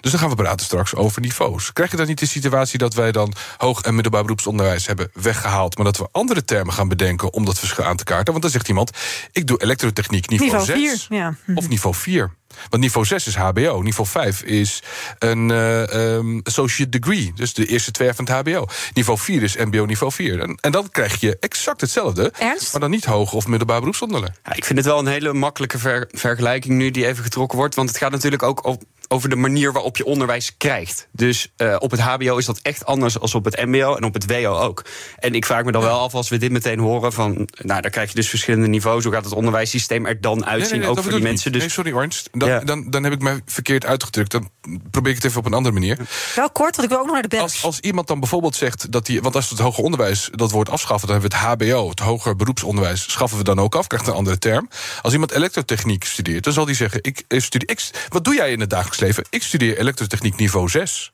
Dus 0.02 0.12
dan 0.12 0.20
gaan 0.20 0.30
we 0.30 0.36
praten 0.36 0.66
straks 0.66 0.96
over 0.96 1.22
niveaus. 1.22 1.74
Krijg 1.74 1.92
je 1.92 1.98
dan 1.98 2.08
niet 2.08 2.20
de 2.20 2.26
situatie 2.26 2.78
dat 2.78 2.94
wij 2.94 3.12
dan 3.12 3.34
hoog 3.58 3.82
en 3.82 3.94
middelbaar 3.94 4.22
beroepsonderwijs 4.22 4.88
hebben 4.88 5.10
weggehaald, 5.14 5.76
maar 5.76 5.86
dat 5.86 5.98
we 5.98 6.08
andere 6.12 6.46
termen 6.46 6.74
gaan 6.74 6.88
bedenken 6.88 7.34
om 7.34 7.46
dat 7.46 7.60
verschil 7.60 7.84
aan 7.84 7.98
te 7.98 8.04
kaarten? 8.04 8.32
Want 8.32 8.42
dan 8.42 8.52
zegt 8.52 8.68
iemand: 8.68 8.92
ik 9.32 9.48
doe 9.48 9.62
elektrotechniek 9.62 10.30
niveau, 10.30 10.60
Niveau 10.60 10.80
6 10.80 11.06
4, 11.08 11.18
ja. 11.18 11.36
of 11.56 11.68
niveau 11.68 11.96
4. 11.96 12.40
Want 12.70 12.82
niveau 12.82 13.06
6 13.06 13.28
is 13.28 13.36
HBO, 13.36 13.82
niveau 13.82 14.10
5 14.10 14.42
is 14.44 14.84
een 15.20 15.52
eh, 15.52 16.16
ehm, 16.16 16.40
associate 16.44 17.00
degree. 17.00 17.32
Dus 17.36 17.54
de 17.54 17.66
eerste 17.66 17.92
twee 17.92 18.08
jaar 18.08 18.16
van 18.16 18.26
het 18.26 18.48
HBO. 18.48 18.66
Niveau 18.94 19.20
4 19.20 19.44
is 19.44 19.56
MBO 19.56 19.86
niveau 19.86 20.12
4. 20.14 20.40
En, 20.40 20.58
en 20.62 20.72
dan 20.72 20.90
krijg 20.92 21.20
je 21.20 21.38
exact 21.40 21.82
hetzelfde. 21.82 22.32
Ernst? 22.40 22.72
Maar 22.72 22.82
dan 22.82 22.90
niet 22.90 23.06
hoog 23.06 23.34
of 23.34 23.48
middelbaar 23.48 23.80
beroepsonderwijs. 23.80 24.34
Ja, 24.44 24.56
ik 24.56 24.66
vind 24.66 24.78
het 24.78 24.88
wel 24.88 25.00
een 25.00 25.08
hele 25.08 25.34
makkelijke 25.34 25.78
ver- 25.80 26.10
vergelijking 26.12 26.78
nu 26.78 26.92
die 26.92 27.08
even 27.08 27.24
getrokken 27.24 27.58
wordt. 27.58 27.76
Want 27.76 27.90
het 27.90 27.98
gaat 27.98 28.12
natuurlijk 28.12 28.44
ook 28.44 28.66
op- 28.66 28.84
over 29.12 29.30
de 29.30 29.36
manier 29.36 29.72
waarop 29.72 29.98
je 29.98 30.06
onderwijs 30.06 30.58
krijgt. 30.58 31.08
Dus 31.12 31.52
eh, 31.56 31.76
op 31.80 31.92
het 31.92 32.00
HBO 32.00 32.38
is 32.38 32.46
dat 32.46 32.60
echt 32.62 32.86
anders 32.86 33.14
dan 33.14 33.34
op 33.34 33.46
het 33.46 33.66
MBO 33.66 33.96
en 33.96 34.04
op 34.04 34.14
het 34.14 34.26
WO 34.26 34.60
ook. 34.60 34.86
En 35.20 35.34
ik 35.36 35.46
vraag 35.46 35.64
me 35.64 35.72
dan 35.72 35.82
wel 35.82 36.00
af 36.00 36.14
als 36.14 36.30
we 36.30 36.38
dit 36.38 36.52
meteen 36.52 36.80
horen 36.80 37.14
van. 37.14 37.48
Nou, 37.62 37.82
dan 37.82 37.92
krijg 37.92 38.10
je 38.10 38.16
dus 38.16 38.30
verschillende 38.30 38.68
niveaus. 38.68 39.04
Hoe 39.04 39.14
gaat 39.14 39.24
het 39.24 39.34
onderwijssysteem 39.34 40.06
er 40.06 40.22
dan 40.22 40.46
uitzien? 40.46 40.86
ook 40.86 41.00
voor 41.00 41.10
die 41.10 41.18
ik 41.18 41.24
mensen. 41.24 41.52
Dus 41.52 41.62
Nee, 41.62 41.70
sorry 41.70 41.96
Ernst. 41.96 42.30
Dan, 42.32 42.50
Ja. 42.50 42.60
dan, 42.60 42.90
dan 42.90 43.04
heb 43.04 43.14
ik 43.14 43.22
mij 43.22 43.42
verkeerd 43.46 43.86
uitgedrukt. 43.86 44.32
Dan 44.32 44.50
probeer 44.92 45.12
ik 45.12 45.18
het 45.18 45.26
even 45.26 45.40
op 45.40 45.46
een 45.46 45.54
andere 45.54 45.74
manier. 45.74 45.98
Wel 46.36 46.50
kort, 46.50 46.76
want 46.76 46.84
ik 46.84 46.90
wil 46.90 47.00
ook 47.00 47.06
nog 47.06 47.14
naar 47.14 47.22
de 47.22 47.28
bellers. 47.28 47.54
Als, 47.54 47.64
als 47.64 47.80
iemand 47.80 48.08
dan 48.08 48.20
bijvoorbeeld 48.20 48.56
zegt 48.56 48.92
dat 48.92 49.08
hij. 49.08 49.22
Want 49.22 49.36
als 49.36 49.50
we 49.50 49.56
het 49.56 49.64
hoger 49.64 49.84
onderwijs 49.84 50.30
dat 50.32 50.52
woord 50.52 50.70
afschaffen, 50.70 51.08
dan 51.08 51.20
hebben 51.20 51.40
we 51.40 51.46
het 51.46 51.70
HBO, 51.72 51.90
het 51.90 52.00
hoger 52.00 52.36
beroepsonderwijs, 52.36 53.12
schaffen 53.12 53.38
we 53.38 53.44
dan 53.44 53.60
ook 53.60 53.76
af, 53.76 53.88
krijgt 53.88 54.08
een 54.08 54.14
andere 54.14 54.38
term. 54.38 54.70
Als 55.02 55.14
iemand 55.14 55.32
elektrotechniek 55.32 56.04
studeert, 56.04 56.44
dan 56.44 56.54
zal 56.54 56.66
hij 56.66 56.74
zeggen: 56.74 57.00
ik 57.04 57.24
eh, 57.28 57.40
studeer. 57.40 57.70
Ik, 57.70 57.90
wat 58.10 58.24
doe 58.24 58.36
jij 58.36 58.52
in 58.52 58.60
het 58.60 58.70
dagelijks 58.70 59.00
Ik 59.30 59.44
studeer 59.44 59.78
elektrotechniek 59.78 60.36
niveau 60.36 60.70
6. 60.70 61.12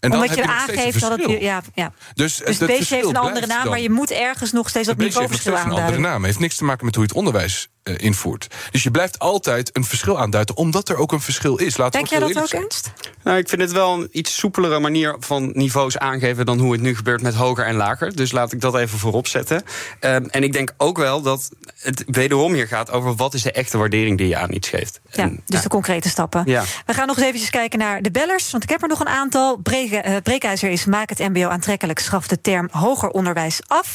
En 0.00 0.12
Omdat 0.12 0.28
heb 0.28 0.38
je 0.38 0.44
steeds 0.44 0.66
een 0.66 0.76
aangeeft 0.76 1.00
dat 1.00 1.18
het... 1.18 1.40
Ja, 1.40 1.62
ja. 1.74 1.92
Dus, 2.14 2.36
Dus 2.36 2.46
het 2.46 2.58
het 2.58 2.68
beestje 2.78 2.94
heeft 2.94 3.08
een 3.08 3.16
andere 3.16 3.46
naam, 3.46 3.62
dan. 3.62 3.70
maar 3.70 3.80
je 3.80 3.90
moet 3.90 4.10
ergens 4.10 4.52
nog 4.52 4.68
steeds 4.68 4.86
dat 4.86 4.96
Het 4.96 5.04
beestje 5.04 5.20
heeft 5.20 5.32
nog 5.32 5.44
niveauverschil 5.44 5.56
steeds 5.56 5.64
een 5.64 5.84
andere 5.84 5.98
naam. 5.98 6.24
Heeft 6.24 6.38
niks 6.38 6.56
te 6.56 6.64
maken 6.64 6.84
met 6.84 6.94
hoe 6.94 7.04
je 7.04 7.08
het 7.08 7.18
onderwijs 7.18 7.68
eh, 7.82 7.94
invoert. 7.98 8.46
Dus 8.70 8.82
je 8.82 8.90
blijft 8.90 9.18
altijd 9.18 9.76
een 9.76 9.84
verschil 9.84 10.18
aanduiden, 10.18 10.56
omdat 10.56 10.88
er 10.88 10.96
ook 10.96 11.12
een 11.12 11.20
verschil 11.20 11.56
is. 11.56 11.76
Laten 11.76 11.92
Denk 11.92 12.06
jij 12.06 12.18
dat 12.18 12.36
ook, 12.36 12.48
zijn. 12.48 12.62
Ernst? 12.62 12.92
Nou, 13.24 13.38
ik 13.38 13.48
vind 13.48 13.60
het 13.60 13.72
wel 13.72 13.92
een 13.92 14.08
iets 14.12 14.36
soepelere 14.38 14.78
manier 14.78 15.16
van 15.18 15.50
niveaus 15.54 15.98
aangeven 15.98 16.46
dan 16.46 16.58
hoe 16.58 16.72
het 16.72 16.80
nu 16.80 16.96
gebeurt 16.96 17.22
met 17.22 17.34
hoger 17.34 17.66
en 17.66 17.74
lager. 17.74 18.16
Dus 18.16 18.32
laat 18.32 18.52
ik 18.52 18.60
dat 18.60 18.76
even 18.76 18.98
voorop 18.98 19.26
zetten. 19.26 19.62
Ehm, 20.00 20.24
en 20.24 20.42
ik 20.42 20.52
denk 20.52 20.74
ook 20.76 20.98
wel 20.98 21.22
dat 21.22 21.50
het 21.78 22.04
wederom 22.06 22.52
hier 22.52 22.66
gaat 22.66 22.90
over 22.90 23.14
wat 23.14 23.34
is 23.34 23.42
de 23.42 23.52
echte 23.52 23.78
waardering 23.78 24.18
die 24.18 24.28
je 24.28 24.36
aan 24.36 24.52
iets 24.52 24.68
geeft. 24.68 25.00
Ja, 25.10 25.30
dus 25.46 25.62
de 25.62 25.68
concrete 25.68 26.08
stappen. 26.08 26.42
Ja. 26.46 26.64
We 26.86 26.94
gaan 26.94 27.06
nog 27.06 27.16
eens 27.16 27.26
eventjes 27.26 27.50
kijken 27.50 27.78
naar 27.78 28.02
de 28.02 28.10
bellers. 28.10 28.50
Want 28.50 28.62
ik 28.62 28.70
heb 28.70 28.82
er 28.82 28.88
nog 28.88 29.00
een 29.00 29.08
aantal. 29.08 29.56
Breke, 29.56 29.96
eh, 29.96 30.16
breekijzer 30.22 30.70
is 30.70 30.84
maak 30.84 31.08
het 31.08 31.18
mbo 31.18 31.48
aantrekkelijk. 31.48 31.98
Schaf 31.98 32.28
de 32.28 32.40
term 32.40 32.68
hoger 32.70 33.08
onderwijs 33.08 33.60
af. 33.66 33.94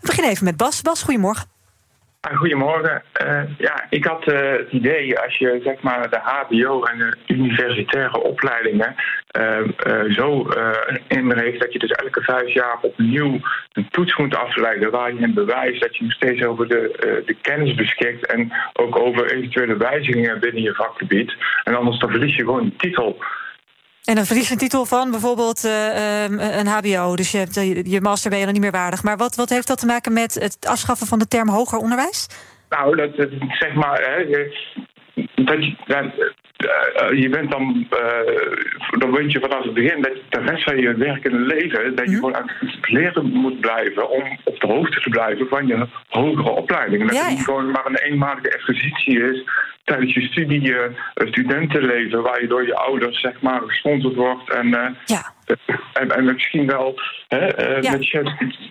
We 0.00 0.06
beginnen 0.06 0.30
even 0.30 0.44
met 0.44 0.56
Bas. 0.56 0.82
Bas, 0.82 1.02
goedemorgen. 1.02 1.52
Ah, 2.24 2.36
Goedemorgen. 2.36 3.02
Eh, 3.12 3.42
ja, 3.58 3.86
ik 3.90 4.04
had 4.04 4.24
eh, 4.24 4.50
het 4.50 4.70
idee 4.70 5.18
als 5.18 5.36
je 5.36 5.60
zeg 5.64 5.80
maar 5.80 6.10
de 6.10 6.18
HBO 6.22 6.82
en 6.82 6.98
de 6.98 7.16
universitaire 7.26 8.22
opleidingen 8.22 8.94
eh, 9.26 9.58
eh, 9.58 10.12
zo 10.12 10.48
inricht 11.08 11.60
dat 11.60 11.72
je 11.72 11.78
dus 11.78 11.90
elke 11.90 12.22
vijf 12.22 12.48
jaar 12.48 12.78
opnieuw 12.80 13.40
een 13.72 13.88
toets 13.90 14.16
moet 14.16 14.36
afleggen 14.36 14.90
waar 14.90 15.14
je 15.14 15.22
een 15.22 15.34
bewijst 15.34 15.80
dat 15.80 15.96
je 15.96 16.02
nog 16.04 16.12
steeds 16.12 16.44
over 16.44 16.68
de, 16.68 17.22
de 17.26 17.36
kennis 17.40 17.74
beschikt 17.74 18.26
en 18.26 18.52
ook 18.72 18.98
over 18.98 19.30
eventuele 19.30 19.76
wijzigingen 19.76 20.40
binnen 20.40 20.62
je 20.62 20.74
vakgebied. 20.74 21.34
En 21.64 21.74
anders 21.74 21.98
dan 21.98 22.10
verlies 22.10 22.36
je 22.36 22.44
gewoon 22.44 22.64
de 22.64 22.76
titel. 22.76 23.18
En 24.04 24.14
dan 24.14 24.24
verlies 24.24 24.50
een 24.50 24.58
titel 24.58 24.84
van 24.86 25.10
bijvoorbeeld 25.10 25.64
eh, 25.64 26.24
ehm, 26.24 26.38
een 26.38 26.66
HBO. 26.66 27.16
Dus 27.16 27.30
je, 27.30 27.38
hebt, 27.38 27.56
eh, 27.56 27.84
je 27.84 28.00
master 28.00 28.30
ben 28.30 28.38
je 28.38 28.44
dan 28.44 28.52
niet 28.54 28.62
meer 28.62 28.70
waardig. 28.70 29.02
Maar 29.02 29.16
wat, 29.16 29.34
wat 29.34 29.48
heeft 29.48 29.66
dat 29.66 29.78
te 29.78 29.86
maken 29.86 30.12
met 30.12 30.34
het 30.34 30.66
afschaffen 30.66 31.06
van 31.06 31.18
de 31.18 31.28
term 31.28 31.48
hoger 31.48 31.78
onderwijs? 31.78 32.26
Nou, 32.68 32.96
dat, 32.96 33.16
dat 33.16 33.28
zeg 33.48 33.74
maar, 33.74 34.00
hè, 34.02 34.26
dat, 35.44 35.60
dat- 35.86 36.32
eh, 36.68 37.20
je 37.22 37.28
bent 37.28 37.50
dan, 37.50 37.86
uh, 37.90 38.98
dan 38.98 39.12
weet 39.12 39.32
je 39.32 39.40
vanaf 39.40 39.64
het 39.64 39.74
begin 39.74 40.02
dat 40.02 40.12
de 40.28 40.40
rest 40.40 40.64
van 40.64 40.76
je 40.76 40.94
werkende 40.94 41.38
leven, 41.38 41.96
dat 41.96 42.10
je 42.10 42.14
gewoon 42.14 42.36
aan 42.36 42.50
het 42.58 42.90
leren 42.90 43.32
moet 43.32 43.60
blijven 43.60 44.10
om 44.10 44.38
op 44.44 44.60
de 44.60 44.66
hoogte 44.66 45.00
te 45.00 45.08
blijven 45.08 45.48
van 45.48 45.66
je 45.66 45.86
hogere 46.08 46.50
opleiding. 46.50 47.00
En 47.00 47.06
dat 47.06 47.16
het 47.16 47.28
niet 47.28 47.44
gewoon 47.44 47.70
maar 47.70 47.86
een 47.86 47.98
eenmalige 47.98 48.50
exercitie 48.50 49.22
is 49.22 49.44
tijdens 49.84 50.14
je 50.14 50.20
studie, 50.20 50.74
studentenleven, 51.14 52.22
waar 52.22 52.40
je 52.40 52.48
door 52.48 52.66
je 52.66 52.76
ouders 52.76 53.20
zeg 53.20 53.40
maar 53.40 53.60
gesponsord 53.66 54.14
wordt 54.14 54.50
en, 54.50 54.96
ja. 55.04 55.33
En, 55.92 56.10
en 56.10 56.24
misschien 56.24 56.66
wel 56.66 57.00
hè, 57.28 57.46
ja. 57.80 57.90
met 57.90 58.08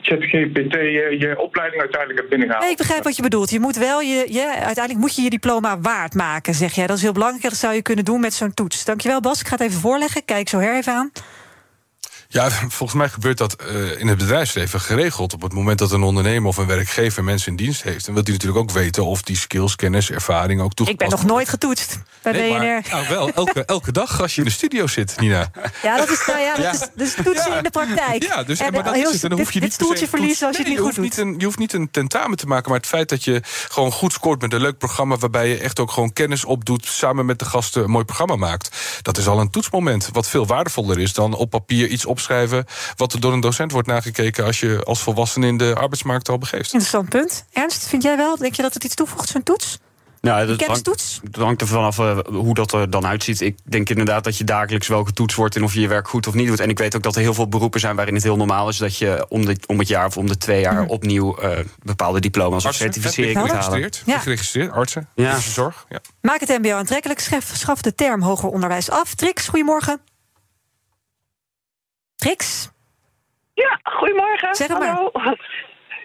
ChatGPT 0.02 0.74
je 1.20 1.36
opleiding 1.38 1.82
uiteindelijk 1.82 2.20
hebt 2.20 2.30
binnengehaald. 2.30 2.64
Nee, 2.64 2.72
ik 2.72 2.78
begrijp 2.78 3.04
wat 3.04 3.16
je 3.16 3.22
bedoelt. 3.22 3.50
Je 3.50 3.60
moet 3.60 3.76
wel 3.76 4.02
je, 4.02 4.26
je, 4.30 4.48
uiteindelijk 4.48 5.00
moet 5.00 5.16
je 5.16 5.22
je 5.22 5.30
diploma 5.30 5.80
waard 5.80 6.14
maken, 6.14 6.54
zeg 6.54 6.74
jij. 6.74 6.88
Dat 6.88 6.98
is 6.98 7.04
heel 7.04 7.12
belangrijk. 7.12 7.44
Dat 7.44 7.56
zou 7.56 7.74
je 7.74 7.82
kunnen 7.82 8.06
doen 8.06 8.20
met 8.20 8.34
zo'n 8.34 8.54
toets. 8.54 8.86
Dankjewel, 8.86 9.22
Bas. 9.22 9.40
Ik 9.40 9.48
ga 9.48 9.56
het 9.56 9.66
even 9.66 9.80
voorleggen. 9.80 10.26
Kijk 10.26 10.50
zo 10.50 10.60
her 10.60 10.76
even 10.76 10.94
aan. 10.94 11.12
Ja, 12.34 12.50
volgens 12.80 12.94
mij 12.94 13.10
gebeurt 13.10 13.38
dat 13.38 13.56
uh, 13.72 14.00
in 14.00 14.08
het 14.08 14.18
bedrijfsleven 14.18 14.80
geregeld. 14.80 15.34
Op 15.34 15.42
het 15.42 15.54
moment 15.54 15.80
dat 15.80 15.92
een 15.92 16.04
ondernemer 16.04 16.50
of 16.50 16.58
een 16.58 16.68
werkgever 16.68 17.24
mensen 17.24 17.50
in 17.50 17.56
dienst 17.56 17.84
heeft, 17.84 18.06
dan 18.06 18.14
wil 18.14 18.24
hij 18.24 18.34
natuurlijk 18.34 18.62
ook 18.62 18.72
weten 18.72 19.06
of 19.06 19.22
die 19.22 19.38
skills, 19.38 19.76
kennis, 19.76 20.12
ervaring 20.12 20.62
ook 20.62 20.74
toegepast 20.74 21.12
Ik 21.12 21.18
ben 21.18 21.26
nog 21.28 21.36
nooit 21.36 21.50
getoetst 21.50 22.00
bij 22.22 22.32
nee, 22.32 22.52
BNR. 22.52 22.60
Maar, 22.60 22.88
nou, 22.92 23.08
wel, 23.10 23.30
elke, 23.30 23.66
elke 23.76 23.92
dag 23.92 24.22
als 24.22 24.36
je 24.36 24.42
in 24.42 24.48
de 24.48 24.54
studio 24.54 24.88
zit, 24.88 25.20
Nina. 25.20 25.52
Ja, 25.82 25.98
dat 25.98 26.10
is, 26.10 26.26
nou 26.28 26.40
ja, 26.40 26.56
dat 26.56 26.74
is 26.74 26.88
dus 26.96 27.14
toetsen 27.24 27.52
ja. 27.52 27.58
in 27.58 27.64
de 27.64 27.70
praktijk. 27.70 28.24
Ja, 28.24 28.44
dus, 28.44 28.60
en, 28.60 28.74
maar 28.74 28.84
dat 28.84 28.94
heel, 28.94 29.08
is 29.08 29.14
het. 29.14 29.24
En 29.24 29.30
dan 29.30 29.38
hoef 29.38 29.52
je 29.52 29.60
dit, 29.60 29.70
niet 29.70 29.80
dit 29.80 29.88
stoeltje 29.88 30.08
verliezen 30.08 30.48
als 30.48 30.58
nee, 30.58 30.66
je 30.66 30.72
het 30.72 30.80
niet 30.80 30.88
goed 30.88 30.98
hoeft 30.98 31.16
doet. 31.16 31.26
Niet 31.26 31.34
een, 31.34 31.40
je 31.40 31.46
hoeft 31.46 31.58
niet 31.58 31.74
een 31.74 31.92
tentamen 31.92 32.38
te 32.38 32.48
maken, 32.48 32.70
maar 32.70 32.80
het 32.80 32.90
feit 32.90 33.10
dat 33.10 33.24
je 33.24 33.42
gewoon 33.70 33.92
goed 33.92 34.14
scoort 34.14 34.42
met 34.42 34.54
een 34.54 34.62
leuk 34.62 34.78
programma, 34.78 35.18
waarbij 35.18 35.50
je 35.50 35.58
echt 35.58 35.80
ook 35.80 35.92
gewoon 35.92 36.14
kennis 36.14 36.46
opdoet, 36.46 36.86
samen 36.86 37.26
met 37.26 37.40
de 37.40 37.46
gasten 37.46 37.84
een 37.84 37.90
mooi 37.90 38.06
programma 38.06 38.36
maakt. 38.36 39.00
Dat 39.02 39.18
is 39.18 39.28
al 39.28 39.40
een 39.40 39.50
toetsmoment, 39.50 40.10
wat 40.12 40.28
veel 40.28 40.46
waardevoller 40.46 41.00
is 41.00 41.14
dan 41.14 41.34
op 41.34 41.50
papier 41.50 41.88
iets 41.88 42.06
opschrijven 42.24 42.66
wat 42.96 43.14
er 43.14 43.20
door 43.20 43.34
een 43.34 43.40
docent 43.40 43.72
wordt 43.72 43.88
nagekeken 43.88 44.46
als 44.46 44.60
je 44.60 44.84
als 44.84 45.02
volwassene 45.02 45.48
in 45.48 45.58
de 45.58 45.76
arbeidsmarkt 45.76 46.30
al 46.30 46.38
begeeft. 46.38 46.74
Interessant 46.74 47.10
punt. 47.10 47.46
Ernst, 47.54 47.88
vind 47.88 48.04
jij 48.04 48.18
wel? 48.18 48.38
Denk 48.38 48.54
je 48.54 48.62
dat 48.62 48.74
het 48.74 48.84
iets 48.84 48.96
toevoegt, 48.96 49.30
zo'n 49.30 49.44
toets? 49.44 49.80
Nou, 50.22 50.48
dat 50.48 50.58
kennistoets? 50.58 51.18
hangt, 51.20 51.34
dat 51.36 51.44
hangt 51.44 51.62
er 51.62 51.68
vanaf 51.68 51.98
uh, 51.98 52.18
hoe 52.26 52.54
dat 52.54 52.74
er 52.74 52.90
dan 52.90 53.06
uitziet. 53.06 53.42
Ik 53.42 53.58
denk 53.64 53.90
inderdaad 53.90 54.24
dat 54.24 54.38
je 54.38 54.44
dagelijks 54.44 54.88
wel 54.88 55.04
getoetst 55.04 55.38
wordt 55.38 55.56
in 55.56 55.64
of 55.64 55.74
je 55.74 55.80
je 55.80 55.88
werk 55.88 56.08
goed 56.08 56.28
of 56.28 56.34
niet 56.34 56.48
doet. 56.48 56.60
En 56.60 56.70
ik 56.70 56.78
weet 56.78 56.96
ook 56.96 57.04
dat 57.04 57.16
er 57.16 57.22
heel 57.22 57.34
veel 57.34 57.48
beroepen 57.48 57.80
zijn 57.80 57.96
waarin 57.96 58.14
het 58.14 58.24
heel 58.24 58.38
normaal 58.38 58.70
is 58.70 58.78
dat 58.78 58.98
je 58.98 59.26
om, 59.30 59.46
de, 59.46 59.58
om 59.66 59.80
het 59.80 59.88
jaar 59.88 60.06
of 60.06 60.18
om 60.18 60.28
de 60.28 60.38
twee 60.38 60.62
jaar 60.62 60.86
opnieuw 60.86 61.44
uh, 61.44 61.50
bepaalde 61.84 62.20
diploma's 62.20 62.66
of 62.66 62.76
certificering 62.76 63.40
moet 63.40 63.52
halen. 63.52 63.90
Ja. 64.06 64.20
Geregistreerd, 64.20 64.72
artsen, 64.72 65.10
ja. 65.16 65.40
zorg. 65.40 65.86
Ja. 65.90 66.00
Maak 66.22 66.40
het 66.40 66.50
MBO 66.50 66.76
aantrekkelijk, 66.76 67.20
schaf, 67.20 67.52
schaf 67.54 67.82
de 67.82 67.96
term 67.96 68.22
hoger 68.22 68.50
onderwijs 68.50 68.90
af. 68.90 69.14
Trix, 69.14 69.48
goedemorgen. 69.48 70.02
Trix? 72.24 72.72
Ja, 73.54 73.80
goedemorgen. 73.84 74.56
Zeg 74.56 74.70
maar. 74.70 74.88
Hallo. 74.88 75.12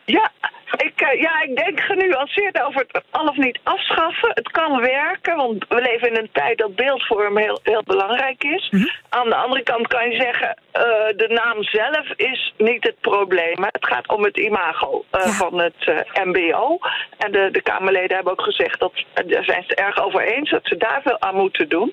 Ja, 0.04 0.30
ik, 0.76 1.02
uh, 1.02 1.20
ja, 1.20 1.42
ik 1.42 1.56
denk 1.56 1.80
genuanceerd 1.80 2.62
over 2.62 2.84
het 2.88 3.04
al 3.10 3.26
of 3.26 3.36
niet 3.36 3.58
afschaffen. 3.62 4.30
Het 4.34 4.50
kan 4.50 4.80
werken, 4.80 5.36
want 5.36 5.64
we 5.68 5.80
leven 5.80 6.08
in 6.08 6.16
een 6.16 6.28
tijd 6.32 6.58
dat 6.58 6.74
beeldvorm 6.74 7.38
heel, 7.38 7.60
heel 7.62 7.82
belangrijk 7.84 8.44
is. 8.44 8.68
Mhm. 8.70 8.86
Aan 9.08 9.28
de 9.28 9.34
andere 9.34 9.62
kant 9.62 9.86
kan 9.86 10.10
je 10.10 10.20
zeggen, 10.20 10.48
uh, 10.48 10.82
de 11.16 11.28
naam 11.28 11.62
zelf 11.62 12.08
is 12.16 12.54
niet 12.56 12.84
het 12.84 13.00
probleem. 13.00 13.56
Het 13.64 13.86
gaat 13.86 14.08
om 14.08 14.24
het 14.24 14.36
imago 14.36 15.04
uh, 15.14 15.24
Ja. 15.24 15.30
van 15.30 15.58
het 15.58 16.04
MBO. 16.24 16.78
En 17.18 17.32
de, 17.32 17.48
de 17.52 17.62
Kamerleden 17.62 18.14
hebben 18.14 18.32
ook 18.32 18.42
gezegd, 18.42 18.80
dat, 18.80 18.92
daar 19.14 19.44
zijn 19.44 19.62
ze 19.62 19.68
het 19.68 19.78
erg 19.78 19.98
over 19.98 20.20
eens, 20.20 20.50
dat 20.50 20.66
ze 20.66 20.76
daar 20.76 21.00
veel 21.04 21.20
aan 21.20 21.36
moeten 21.36 21.68
doen. 21.68 21.92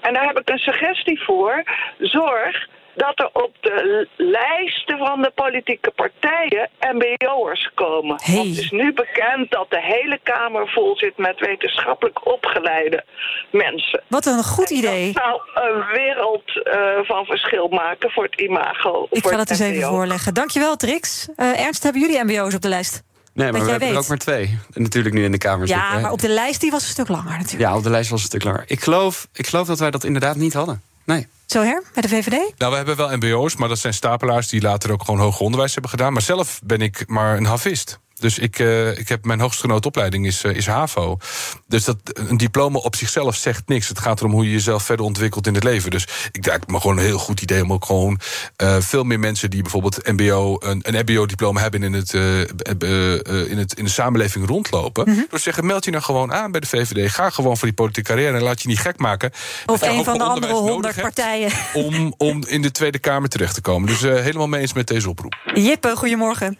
En 0.00 0.14
daar 0.14 0.26
heb 0.26 0.38
ik 0.38 0.50
een 0.50 0.58
suggestie 0.58 1.22
voor. 1.22 1.62
Zorg 1.98 2.68
dat 2.96 3.18
er 3.18 3.30
op 3.32 3.52
de 3.60 4.08
lijsten 4.16 4.98
van 4.98 5.22
de 5.22 5.32
politieke 5.34 5.90
partijen 5.90 6.70
MBO'ers 6.80 7.70
komen. 7.74 8.16
Hey. 8.22 8.34
Want 8.34 8.48
het 8.48 8.58
is 8.58 8.70
nu 8.70 8.92
bekend 8.92 9.50
dat 9.50 9.66
de 9.70 9.80
hele 9.82 10.20
Kamer 10.22 10.68
vol 10.68 10.96
zit 10.96 11.16
met 11.16 11.40
wetenschappelijk 11.40 12.26
opgeleide 12.26 13.04
mensen. 13.50 14.02
Wat 14.08 14.26
een 14.26 14.44
goed 14.44 14.70
idee. 14.70 15.12
Dat 15.12 15.22
zou 15.22 15.40
een 15.68 15.84
wereld 15.92 16.48
uh, 16.56 16.74
van 17.02 17.24
verschil 17.24 17.68
maken 17.68 18.10
voor 18.10 18.24
het 18.24 18.40
imago. 18.40 19.06
Ik 19.10 19.22
ga 19.22 19.28
het 19.28 19.38
dat 19.38 19.50
eens 19.50 19.60
even 19.60 19.88
voorleggen. 19.88 20.34
Dankjewel, 20.34 20.76
Trix. 20.76 21.28
Uh, 21.36 21.60
Ernst, 21.60 21.82
hebben 21.82 22.00
jullie 22.02 22.24
MBO's 22.24 22.54
op 22.54 22.60
de 22.62 22.68
lijst? 22.68 23.02
Nee, 23.34 23.52
maar 23.52 23.64
we 23.64 23.70
hebben 23.70 23.88
er 23.88 23.98
ook 23.98 24.08
maar 24.08 24.18
twee. 24.18 24.58
En 24.72 24.82
natuurlijk 24.82 25.14
nu 25.14 25.24
in 25.24 25.30
de 25.30 25.38
Kamer 25.38 25.68
Ja, 25.68 25.82
zitten. 25.82 26.00
maar 26.00 26.12
op 26.12 26.20
de 26.20 26.28
lijst 26.28 26.60
die 26.60 26.70
was 26.70 26.82
een 26.82 26.88
stuk 26.88 27.08
langer 27.08 27.30
natuurlijk. 27.38 27.60
Ja, 27.60 27.76
op 27.76 27.82
de 27.82 27.90
lijst 27.90 28.10
was 28.10 28.22
het 28.22 28.32
een 28.32 28.40
stuk 28.40 28.52
langer. 28.52 28.70
Ik 28.70 28.80
geloof, 28.80 29.28
ik 29.32 29.46
geloof 29.46 29.66
dat 29.66 29.78
wij 29.78 29.90
dat 29.90 30.04
inderdaad 30.04 30.36
niet 30.36 30.52
hadden. 30.52 30.82
Nee. 31.04 31.26
Zo 31.54 31.62
her, 31.62 31.82
bij 31.92 32.02
de 32.02 32.08
VVD? 32.08 32.58
Nou, 32.58 32.70
we 32.70 32.76
hebben 32.76 32.96
wel 32.96 33.16
MBO's, 33.16 33.56
maar 33.56 33.68
dat 33.68 33.78
zijn 33.78 33.94
stapelaars 33.94 34.48
die 34.48 34.60
later 34.60 34.92
ook 34.92 35.04
gewoon 35.04 35.20
hoger 35.20 35.40
onderwijs 35.40 35.72
hebben 35.72 35.90
gedaan. 35.90 36.12
Maar 36.12 36.22
zelf 36.22 36.60
ben 36.64 36.80
ik 36.80 37.08
maar 37.08 37.36
een 37.36 37.44
havist. 37.44 37.98
Dus 38.18 38.38
ik, 38.38 38.58
uh, 38.58 38.98
ik 38.98 39.08
heb 39.08 39.24
mijn 39.24 39.40
hoogstgenoten 39.40 39.86
opleiding 39.86 40.26
is, 40.26 40.44
uh, 40.44 40.56
is 40.56 40.66
HAVO. 40.66 41.18
Dus 41.66 41.84
dat, 41.84 41.96
een 42.12 42.36
diploma 42.36 42.78
op 42.78 42.96
zichzelf 42.96 43.36
zegt 43.36 43.68
niks. 43.68 43.88
Het 43.88 43.98
gaat 43.98 44.20
erom 44.20 44.32
hoe 44.32 44.44
je 44.44 44.50
jezelf 44.50 44.82
verder 44.82 45.06
ontwikkelt 45.06 45.46
in 45.46 45.54
het 45.54 45.64
leven. 45.64 45.90
Dus 45.90 46.06
ik 46.32 46.42
denk 46.42 46.66
me 46.66 46.80
gewoon 46.80 46.98
een 46.98 47.04
heel 47.04 47.18
goed 47.18 47.40
idee 47.40 47.62
om 47.62 47.72
ook 47.72 47.84
gewoon 47.84 48.20
uh, 48.62 48.76
veel 48.80 49.04
meer 49.04 49.18
mensen 49.18 49.50
die 49.50 49.62
bijvoorbeeld 49.62 50.06
MBO, 50.06 50.56
een, 50.60 50.80
een 50.82 51.04
MBO-diploma 51.04 51.60
hebben 51.60 51.82
in, 51.82 51.92
het, 51.92 52.12
in, 52.12 53.58
het, 53.58 53.74
in 53.74 53.84
de 53.84 53.90
samenleving 53.90 54.46
rondlopen. 54.46 55.04
Mhm. 55.08 55.16
Door 55.16 55.28
te 55.28 55.38
zeggen, 55.38 55.66
meld 55.66 55.84
je 55.84 55.90
nou 55.90 56.02
gewoon 56.02 56.32
aan 56.32 56.50
bij 56.50 56.60
de 56.60 56.66
VVD. 56.66 57.10
Ga 57.10 57.30
gewoon 57.30 57.56
voor 57.56 57.66
die 57.66 57.76
politieke 57.76 58.08
carrière 58.08 58.36
en 58.36 58.42
laat 58.42 58.62
je 58.62 58.68
niet 58.68 58.78
gek 58.78 58.98
maken. 58.98 59.30
Of 59.66 59.82
een 59.82 60.04
van 60.04 60.18
de 60.18 60.24
andere 60.24 60.52
honderd 60.52 61.00
partijen. 61.00 61.50
Om, 61.72 62.14
om 62.16 62.44
in 62.46 62.62
de 62.62 62.70
Tweede 62.70 62.98
Kamer 62.98 63.28
terecht 63.28 63.54
te 63.54 63.60
komen. 63.60 63.88
Dus 63.88 64.00
helemaal 64.00 64.48
mee 64.48 64.60
eens 64.60 64.72
met 64.72 64.86
deze 64.86 65.08
oproep. 65.08 65.36
Jippe, 65.54 65.96
goedemorgen. 65.96 66.58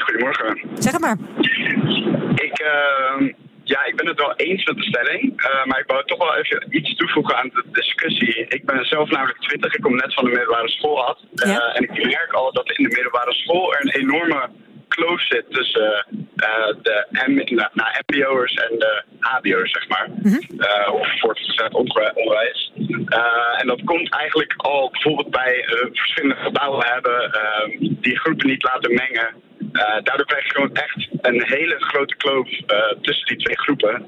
Goedemorgen. 0.00 0.60
Zeg 0.74 0.92
het 0.92 1.00
maar. 1.00 1.16
Ik, 2.34 2.60
uh, 2.62 3.28
ja, 3.64 3.84
ik 3.84 3.96
ben 3.96 4.06
het 4.06 4.18
wel 4.20 4.34
eens 4.36 4.64
met 4.64 4.76
de 4.76 4.82
stelling. 4.82 5.22
Uh, 5.42 5.64
maar 5.64 5.78
ik 5.80 5.86
wou 5.86 6.04
toch 6.04 6.18
wel 6.18 6.36
even 6.36 6.66
iets 6.70 6.94
toevoegen 6.96 7.36
aan 7.36 7.48
de 7.54 7.64
discussie. 7.72 8.46
Ik 8.48 8.64
ben 8.64 8.84
zelf 8.84 9.10
namelijk 9.10 9.38
20, 9.40 9.74
ik 9.74 9.80
kom 9.82 9.94
net 9.96 10.14
van 10.14 10.24
de 10.24 10.30
middelbare 10.30 10.68
school 10.68 11.04
af. 11.06 11.18
Uh, 11.34 11.52
Ja. 11.52 11.74
En 11.74 11.82
ik 11.82 12.04
merk 12.04 12.32
al 12.32 12.52
dat 12.52 12.70
in 12.70 12.84
de 12.88 12.94
middelbare 12.94 13.32
school 13.32 13.74
er 13.74 13.80
een 13.82 14.00
enorme 14.02 14.48
kloof 14.88 15.20
zit 15.26 15.44
tussen 15.50 16.06
uh, 16.36 16.66
de 16.82 17.06
M, 17.26 17.34
nou, 17.54 17.90
MBO'ers 18.06 18.54
en 18.54 18.78
de 18.78 19.02
HBO'ers, 19.20 19.72
zeg 19.72 19.88
maar. 19.88 20.08
Uh, 20.24 20.92
of 20.94 21.08
voortgezet 21.20 21.74
onder- 21.74 22.12
onderwijs. 22.14 22.72
Uh, 22.76 23.60
en 23.60 23.66
dat 23.66 23.84
komt 23.84 24.10
eigenlijk 24.14 24.54
al 24.56 24.90
bijvoorbeeld 24.90 25.30
bij 25.30 25.64
verschillende 25.92 26.36
gebouwen 26.42 26.86
hebben 26.86 27.30
uh, 27.80 27.90
die 28.00 28.18
groepen 28.18 28.46
niet 28.46 28.62
laten 28.62 28.94
mengen. 28.94 29.34
Uh, 29.78 29.84
daardoor 30.02 30.26
krijg 30.26 30.44
je 30.44 30.50
gewoon 30.54 30.72
echt 30.74 31.08
een 31.20 31.42
hele 31.46 31.76
grote 31.78 32.14
kloof 32.16 32.48
uh, 32.48 33.00
tussen 33.02 33.26
die 33.26 33.36
twee 33.36 33.58
groepen. 33.58 34.06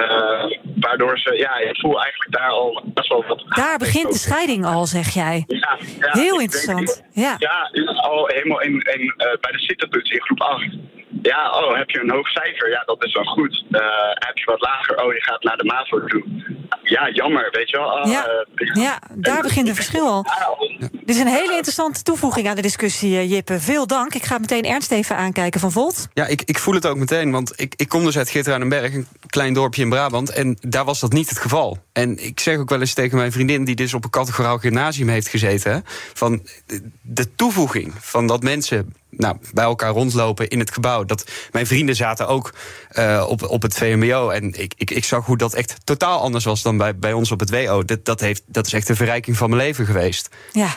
Uh, 0.00 0.44
waardoor 0.80 1.18
ze, 1.18 1.34
ja, 1.36 1.56
ik 1.56 1.76
voel 1.80 2.02
eigenlijk 2.02 2.32
daar 2.32 2.50
al 2.50 2.82
best 2.94 3.08
wel 3.08 3.24
wat. 3.28 3.44
Daar 3.48 3.78
begint 3.78 4.12
de 4.12 4.18
scheiding 4.18 4.64
al, 4.66 4.86
zeg 4.86 5.14
jij. 5.14 5.44
Ja, 5.46 5.78
ja, 6.00 6.10
Heel 6.12 6.40
interessant. 6.40 6.86
denk- 7.12 7.26
Ja. 7.26 7.36
ja, 7.38 7.70
al 7.96 8.26
helemaal 8.26 8.60
in, 8.60 8.72
in, 8.72 9.14
bij 9.16 9.52
de 9.52 9.58
zittentoets 9.58 10.10
in 10.10 10.22
groep 10.22 10.40
8. 10.40 10.66
Ja, 11.22 11.50
oh, 11.50 11.76
heb 11.76 11.90
je 11.90 12.00
een 12.00 12.10
hoog 12.10 12.28
cijfer? 12.28 12.70
Ja, 12.70 12.82
dat 12.86 13.04
is 13.04 13.12
wel 13.12 13.24
goed. 13.24 13.64
Heb 14.14 14.38
je 14.38 14.44
wat 14.44 14.60
lager? 14.60 14.96
Oh, 15.04 15.12
je 15.12 15.22
gaat 15.22 15.42
naar 15.42 15.56
de 15.56 15.64
MAVO 15.64 16.04
toe. 16.04 16.24
Ja, 16.84 17.10
jammer, 17.10 17.48
weet 17.52 17.70
je 17.70 17.76
wel. 17.78 18.08
Ja. 18.08 18.26
uh, 18.54 18.74
Ja, 18.84 18.98
daar 19.14 19.42
begint 19.42 19.66
het 19.66 19.76
verschil 19.76 20.06
al. 20.06 20.26
Dit 20.90 21.14
is 21.16 21.20
een 21.20 21.26
hele 21.26 21.52
interessante 21.52 22.02
toevoeging 22.02 22.48
aan 22.48 22.56
de 22.56 22.62
discussie, 22.62 23.16
eh, 23.16 23.30
Jippe. 23.30 23.60
Veel 23.60 23.86
dank. 23.86 24.14
Ik 24.14 24.22
ga 24.24 24.38
meteen 24.38 24.62
Ernst 24.64 24.90
even 24.90 25.16
aankijken 25.16 25.60
van 25.60 25.72
Volt. 25.72 26.08
Ja, 26.14 26.26
ik, 26.26 26.42
ik 26.42 26.58
voel 26.58 26.74
het 26.74 26.86
ook 26.86 26.96
meteen, 26.96 27.30
want 27.30 27.52
ik, 27.60 27.74
ik 27.76 27.88
kom 27.88 28.04
dus 28.04 28.18
uit 28.18 28.28
Geertruidenberg, 28.30 28.94
een 28.94 29.06
klein 29.26 29.54
dorpje 29.54 29.82
in 29.82 29.88
Brabant, 29.88 30.30
en 30.30 30.58
daar 30.60 30.84
was 30.84 31.00
dat 31.00 31.12
niet 31.12 31.28
het 31.28 31.38
geval. 31.38 31.78
En 31.92 32.24
ik 32.26 32.40
zeg 32.40 32.58
ook 32.58 32.68
wel 32.70 32.80
eens 32.80 32.94
tegen 32.94 33.16
mijn 33.18 33.32
vriendin, 33.32 33.64
die 33.64 33.74
dus 33.74 33.94
op 33.94 34.04
een 34.04 34.10
categoraal 34.10 34.58
gymnasium 34.58 35.08
heeft 35.08 35.28
gezeten, 35.28 35.82
van 36.14 36.42
de- 36.66 36.90
de 37.02 37.34
toevoeging 37.34 37.92
van 38.00 38.26
dat 38.26 38.42
mensen 38.42 38.94
nou, 39.10 39.36
bij 39.52 39.64
elkaar 39.64 39.90
rondlopen 39.90 40.48
in 40.48 40.58
het 40.58 40.70
gebouw. 40.72 41.04
Dat 41.04 41.30
mijn 41.52 41.66
vrienden 41.66 41.94
zaten 41.96 42.26
ook 42.28 42.52
eh, 42.88 43.24
op, 43.28 43.42
op 43.48 43.62
het 43.62 43.74
VMBO. 43.78 44.28
En 44.28 44.60
ik, 44.60 44.72
ik, 44.76 44.90
ik 44.90 45.04
zag 45.04 45.26
hoe 45.26 45.36
dat 45.36 45.54
echt 45.54 45.76
totaal 45.84 46.20
anders 46.20 46.44
was 46.44 46.62
dan 46.62 46.73
bij, 46.76 46.96
bij 46.96 47.12
ons 47.12 47.30
op 47.30 47.40
het 47.40 47.50
WO. 47.50 47.84
Dat, 47.84 48.04
dat, 48.04 48.20
heeft, 48.20 48.42
dat 48.46 48.66
is 48.66 48.72
echt 48.72 48.88
een 48.88 48.96
verrijking 48.96 49.36
van 49.36 49.50
mijn 49.50 49.62
leven 49.62 49.86
geweest. 49.86 50.28
Ja. 50.52 50.68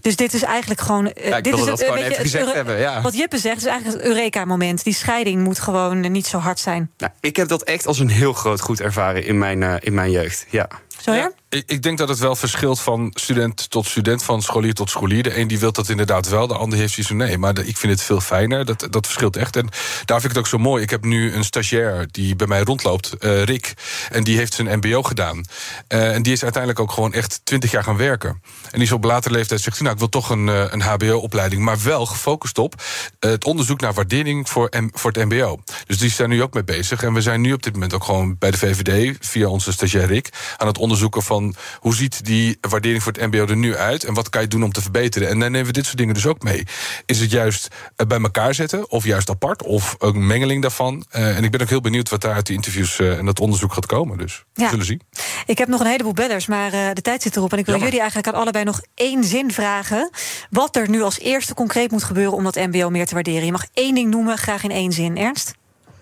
Dus 0.00 0.16
dit 0.16 0.34
is 0.34 0.42
eigenlijk 0.42 0.80
gewoon. 0.80 1.12
eh, 1.12 1.28
Ja, 1.28 1.40
dit 1.40 1.58
is 1.58 1.64
dat 1.64 1.80
gewoon 1.80 1.94
weet 1.94 2.04
je, 2.04 2.10
even 2.10 2.22
gezegd 2.22 2.44
Euro- 2.44 2.56
hebben, 2.56 2.78
ja. 2.78 3.00
Wat 3.02 3.16
Jippe 3.16 3.38
zegt, 3.38 3.56
is 3.56 3.64
eigenlijk 3.64 4.02
het 4.02 4.10
Eureka-moment. 4.12 4.84
Die 4.84 4.94
scheiding 4.94 5.42
moet 5.42 5.58
gewoon 5.60 6.04
eh, 6.04 6.10
niet 6.10 6.26
zo 6.26 6.38
hard 6.38 6.58
zijn. 6.58 6.90
Nou, 6.98 7.12
ik 7.20 7.36
heb 7.36 7.48
dat 7.48 7.62
echt 7.62 7.86
als 7.86 7.98
een 7.98 8.08
heel 8.08 8.32
groot 8.32 8.60
goed 8.60 8.80
ervaren 8.80 9.24
in 9.24 9.38
mijn, 9.38 9.62
eh, 9.62 9.74
in 9.80 9.94
mijn 9.94 10.10
jeugd. 10.10 10.46
Ja. 10.50 10.68
Zo 11.00 11.12
ik, 11.54 11.62
ik 11.66 11.82
denk 11.82 11.98
dat 11.98 12.08
het 12.08 12.18
wel 12.18 12.36
verschilt 12.36 12.80
van 12.80 13.10
student 13.14 13.70
tot 13.70 13.86
student, 13.86 14.22
van 14.22 14.42
scholier 14.42 14.74
tot 14.74 14.90
scholier. 14.90 15.22
De 15.22 15.38
een 15.38 15.48
die 15.48 15.58
wil 15.58 15.72
dat 15.72 15.88
inderdaad 15.88 16.28
wel, 16.28 16.46
de 16.46 16.54
ander 16.54 16.78
heeft 16.78 16.92
zoiets 16.92 17.12
van 17.12 17.16
nee. 17.16 17.38
Maar 17.38 17.58
ik 17.58 17.76
vind 17.76 17.92
het 17.92 18.02
veel 18.02 18.20
fijner. 18.20 18.64
Dat, 18.64 18.86
dat 18.90 19.06
verschilt 19.06 19.36
echt. 19.36 19.56
En 19.56 19.68
daar 20.04 20.20
vind 20.20 20.24
ik 20.24 20.28
het 20.28 20.38
ook 20.38 20.46
zo 20.46 20.58
mooi. 20.58 20.82
Ik 20.82 20.90
heb 20.90 21.04
nu 21.04 21.32
een 21.32 21.44
stagiair 21.44 22.06
die 22.10 22.36
bij 22.36 22.46
mij 22.46 22.60
rondloopt, 22.60 23.14
uh, 23.20 23.42
Rick. 23.42 23.74
En 24.10 24.24
die 24.24 24.36
heeft 24.36 24.54
zijn 24.54 24.78
MBO 24.78 25.02
gedaan. 25.02 25.44
Uh, 25.88 26.14
en 26.14 26.22
die 26.22 26.32
is 26.32 26.42
uiteindelijk 26.42 26.82
ook 26.82 26.92
gewoon 26.92 27.12
echt 27.12 27.40
twintig 27.44 27.70
jaar 27.70 27.84
gaan 27.84 27.96
werken. 27.96 28.42
En 28.64 28.78
die 28.78 28.82
is 28.82 28.92
op 28.92 29.04
latere 29.04 29.34
leeftijd 29.34 29.60
zegt: 29.60 29.80
Nou, 29.80 29.92
ik 29.92 29.98
wil 29.98 30.08
toch 30.08 30.30
een, 30.30 30.46
uh, 30.46 30.64
een 30.70 30.82
HBO-opleiding. 30.82 31.62
Maar 31.62 31.82
wel 31.82 32.06
gefocust 32.06 32.58
op 32.58 32.82
het 33.18 33.44
onderzoek 33.44 33.80
naar 33.80 33.92
waardering 33.92 34.48
voor, 34.48 34.68
M, 34.80 34.88
voor 34.92 35.12
het 35.12 35.24
MBO. 35.24 35.60
Dus 35.86 35.98
die 35.98 36.10
zijn 36.10 36.28
nu 36.28 36.42
ook 36.42 36.54
mee 36.54 36.64
bezig. 36.64 37.02
En 37.02 37.12
we 37.14 37.20
zijn 37.20 37.40
nu 37.40 37.52
op 37.52 37.62
dit 37.62 37.72
moment 37.72 37.94
ook 37.94 38.04
gewoon 38.04 38.38
bij 38.38 38.50
de 38.50 38.58
VVD, 38.58 39.16
via 39.20 39.48
onze 39.48 39.72
stagiair 39.72 40.06
Rick, 40.06 40.28
aan 40.56 40.66
het 40.66 40.78
onderzoeken 40.94 41.22
van 41.22 41.54
hoe 41.78 41.94
ziet 41.94 42.24
die 42.24 42.58
waardering 42.60 43.02
voor 43.02 43.12
het 43.12 43.32
MBO 43.32 43.46
er 43.46 43.56
nu 43.56 43.76
uit 43.76 44.04
en 44.04 44.14
wat 44.14 44.28
kan 44.28 44.40
je 44.40 44.48
doen 44.48 44.64
om 44.64 44.72
te 44.72 44.82
verbeteren. 44.82 45.28
En 45.28 45.38
dan 45.38 45.50
nemen 45.50 45.66
we 45.66 45.72
dit 45.72 45.84
soort 45.84 45.96
dingen 45.96 46.14
dus 46.14 46.26
ook 46.26 46.42
mee. 46.42 46.66
Is 47.06 47.20
het 47.20 47.30
juist 47.30 47.68
eh, 47.96 48.06
bij 48.06 48.20
elkaar 48.20 48.54
zetten 48.54 48.90
of 48.90 49.04
juist 49.04 49.30
apart 49.30 49.62
of 49.62 49.96
een 49.98 50.26
mengeling 50.26 50.62
daarvan? 50.62 51.04
Uh, 51.12 51.36
en 51.36 51.44
ik 51.44 51.50
ben 51.50 51.60
ook 51.60 51.68
heel 51.68 51.80
benieuwd 51.80 52.08
wat 52.08 52.20
daar 52.20 52.34
uit 52.34 52.46
die 52.46 52.56
interviews 52.56 52.98
uh, 52.98 53.18
en 53.18 53.26
dat 53.26 53.40
onderzoek 53.40 53.72
gaat 53.72 53.86
komen. 53.86 54.18
Dus 54.18 54.44
we 54.52 54.68
zullen 54.68 54.84
zien. 54.84 55.00
Ik 55.46 55.58
heb 55.58 55.68
nog 55.68 55.80
een 55.80 55.86
heleboel 55.86 56.12
bellers, 56.12 56.46
maar 56.46 56.70
de 56.70 57.02
tijd 57.02 57.22
zit 57.22 57.36
erop. 57.36 57.52
En 57.52 57.58
ik 57.58 57.64
wil 57.64 57.74
Jammer. 57.74 57.92
jullie 57.92 58.04
eigenlijk 58.04 58.34
aan 58.34 58.42
allebei 58.42 58.64
nog 58.64 58.80
één 58.94 59.24
zin 59.24 59.52
vragen. 59.52 60.10
Wat 60.50 60.76
er 60.76 60.90
nu 60.90 61.02
als 61.02 61.18
eerste 61.18 61.54
concreet 61.54 61.90
moet 61.90 62.04
gebeuren 62.04 62.34
om 62.34 62.44
dat 62.44 62.54
MBO 62.54 62.90
meer 62.90 63.06
te 63.06 63.14
waarderen. 63.14 63.44
Je 63.44 63.52
mag 63.52 63.66
één 63.74 63.94
ding 63.94 64.10
noemen, 64.10 64.38
graag 64.38 64.64
in 64.64 64.70
één 64.70 64.92
zin. 64.92 65.16
Ernst? 65.16 65.54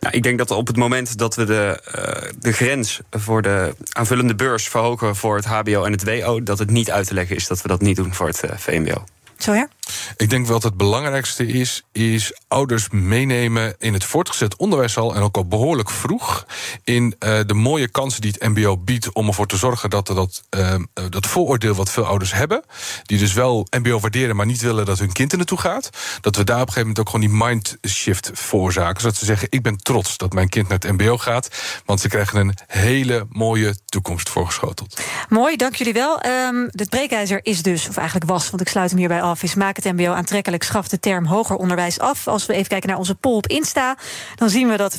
Nou, 0.03 0.15
ik 0.15 0.23
denk 0.23 0.39
dat 0.39 0.51
op 0.51 0.67
het 0.67 0.77
moment 0.77 1.19
dat 1.19 1.35
we 1.35 1.45
de, 1.45 1.83
uh, 1.97 2.31
de 2.39 2.53
grens 2.53 3.01
voor 3.11 3.43
de 3.43 3.75
aanvullende 3.93 4.35
beurs 4.35 4.69
verhogen 4.69 5.17
voor 5.17 5.37
het 5.37 5.45
HBO 5.45 5.85
en 5.85 5.93
het 5.93 6.05
WO, 6.05 6.43
dat 6.43 6.59
het 6.59 6.71
niet 6.71 6.91
uit 6.91 7.07
te 7.07 7.15
leggen 7.15 7.37
is 7.37 7.47
dat 7.47 7.63
we 7.63 7.69
dat 7.69 7.81
niet 7.81 7.97
doen 7.97 8.15
voor 8.15 8.27
het 8.27 8.43
uh, 8.45 8.51
VMBO. 8.57 9.05
Zo 9.39 9.53
ja? 9.53 9.69
Ik 10.17 10.31
denk 10.31 10.47
dat 10.47 10.63
het 10.63 10.77
belangrijkste 10.77 11.47
is, 11.47 11.83
is 11.93 12.41
ouders 12.49 12.89
meenemen 12.91 13.75
in 13.79 13.93
het 13.93 14.05
voortgezet 14.05 14.57
onderwijs 14.57 14.97
al 14.97 15.15
en 15.15 15.23
ook 15.23 15.37
al 15.37 15.47
behoorlijk 15.47 15.91
vroeg 15.91 16.47
in 16.85 17.15
uh, 17.19 17.41
de 17.47 17.55
mooie 17.55 17.89
kansen 17.89 18.21
die 18.21 18.35
het 18.39 18.49
MBO 18.49 18.79
biedt 18.79 19.13
om 19.13 19.27
ervoor 19.27 19.47
te 19.47 19.57
zorgen 19.57 19.91
dat 19.91 20.07
dat, 20.07 20.43
uh, 20.57 20.75
dat 21.09 21.27
vooroordeel 21.27 21.75
wat 21.75 21.91
veel 21.91 22.05
ouders 22.05 22.33
hebben, 22.33 22.65
die 23.03 23.19
dus 23.19 23.33
wel 23.33 23.67
MBO 23.71 24.01
waarderen, 24.01 24.37
maar 24.37 24.47
niet 24.47 24.61
willen 24.61 24.85
dat 24.85 24.99
hun 24.99 25.13
kind 25.13 25.31
er 25.31 25.37
naartoe 25.37 25.59
gaat, 25.59 25.91
dat 26.21 26.37
we 26.37 26.45
daar 26.45 26.61
op 26.61 26.67
een 26.67 26.73
gegeven 26.73 26.89
moment 26.89 26.99
ook 26.99 27.11
gewoon 27.11 27.29
die 27.29 27.47
mindshift 27.47 28.31
veroorzaken. 28.35 29.01
Zodat 29.01 29.17
ze 29.17 29.25
zeggen: 29.25 29.47
Ik 29.51 29.63
ben 29.63 29.77
trots 29.77 30.17
dat 30.17 30.33
mijn 30.33 30.49
kind 30.49 30.69
naar 30.69 30.79
het 30.79 30.93
MBO 30.93 31.19
gaat, 31.19 31.49
want 31.85 32.01
ze 32.01 32.09
krijgen 32.09 32.41
een 32.41 32.55
hele 32.67 33.27
mooie 33.29 33.77
toekomst 33.85 34.29
voorgeschoteld. 34.29 35.01
Mooi, 35.29 35.57
dank 35.57 35.75
jullie 35.75 35.93
wel. 35.93 36.27
Um, 36.27 36.69
het 36.71 36.91
breekijzer 36.91 37.41
is 37.43 37.63
dus, 37.63 37.89
of 37.89 37.97
eigenlijk 37.97 38.31
was, 38.31 38.51
want 38.51 38.63
ik 38.63 38.69
sluit 38.69 38.91
hem 38.91 38.99
hierbij 38.99 39.23
af, 39.23 39.43
is 39.43 39.55
het 39.77 39.85
MBO 39.85 40.13
aantrekkelijk, 40.13 40.63
schaf 40.63 40.89
de 40.89 41.01
term 41.01 41.25
hoger 41.25 41.57
onderwijs 41.57 41.99
af. 41.99 42.29
Als 42.29 42.47
we 42.47 42.53
even 42.53 42.69
kijken 42.69 42.89
naar 42.89 42.99
onze 42.99 43.15
poll 43.15 43.37
op 43.37 43.47
Insta, 43.47 43.97
dan 44.35 44.51
zien 44.51 44.69
we 44.69 44.77
dat 44.77 44.97
54% 44.97 44.99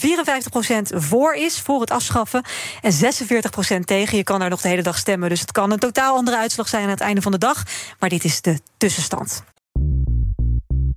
voor 0.95 1.33
is, 1.33 1.59
voor 1.59 1.81
het 1.81 1.91
afschaffen, 1.91 2.43
en 2.81 2.93
46% 2.93 3.79
tegen. 3.85 4.17
Je 4.17 4.23
kan 4.23 4.39
daar 4.39 4.49
nog 4.49 4.61
de 4.61 4.67
hele 4.67 4.81
dag 4.81 4.97
stemmen, 4.97 5.29
dus 5.29 5.41
het 5.41 5.51
kan 5.51 5.71
een 5.71 5.79
totaal 5.79 6.15
andere 6.15 6.37
uitslag 6.37 6.67
zijn 6.67 6.83
aan 6.83 6.89
het 6.89 7.01
einde 7.01 7.21
van 7.21 7.31
de 7.31 7.37
dag. 7.37 7.63
Maar 7.99 8.09
dit 8.09 8.23
is 8.23 8.41
de 8.41 8.59
tussenstand. 8.77 9.43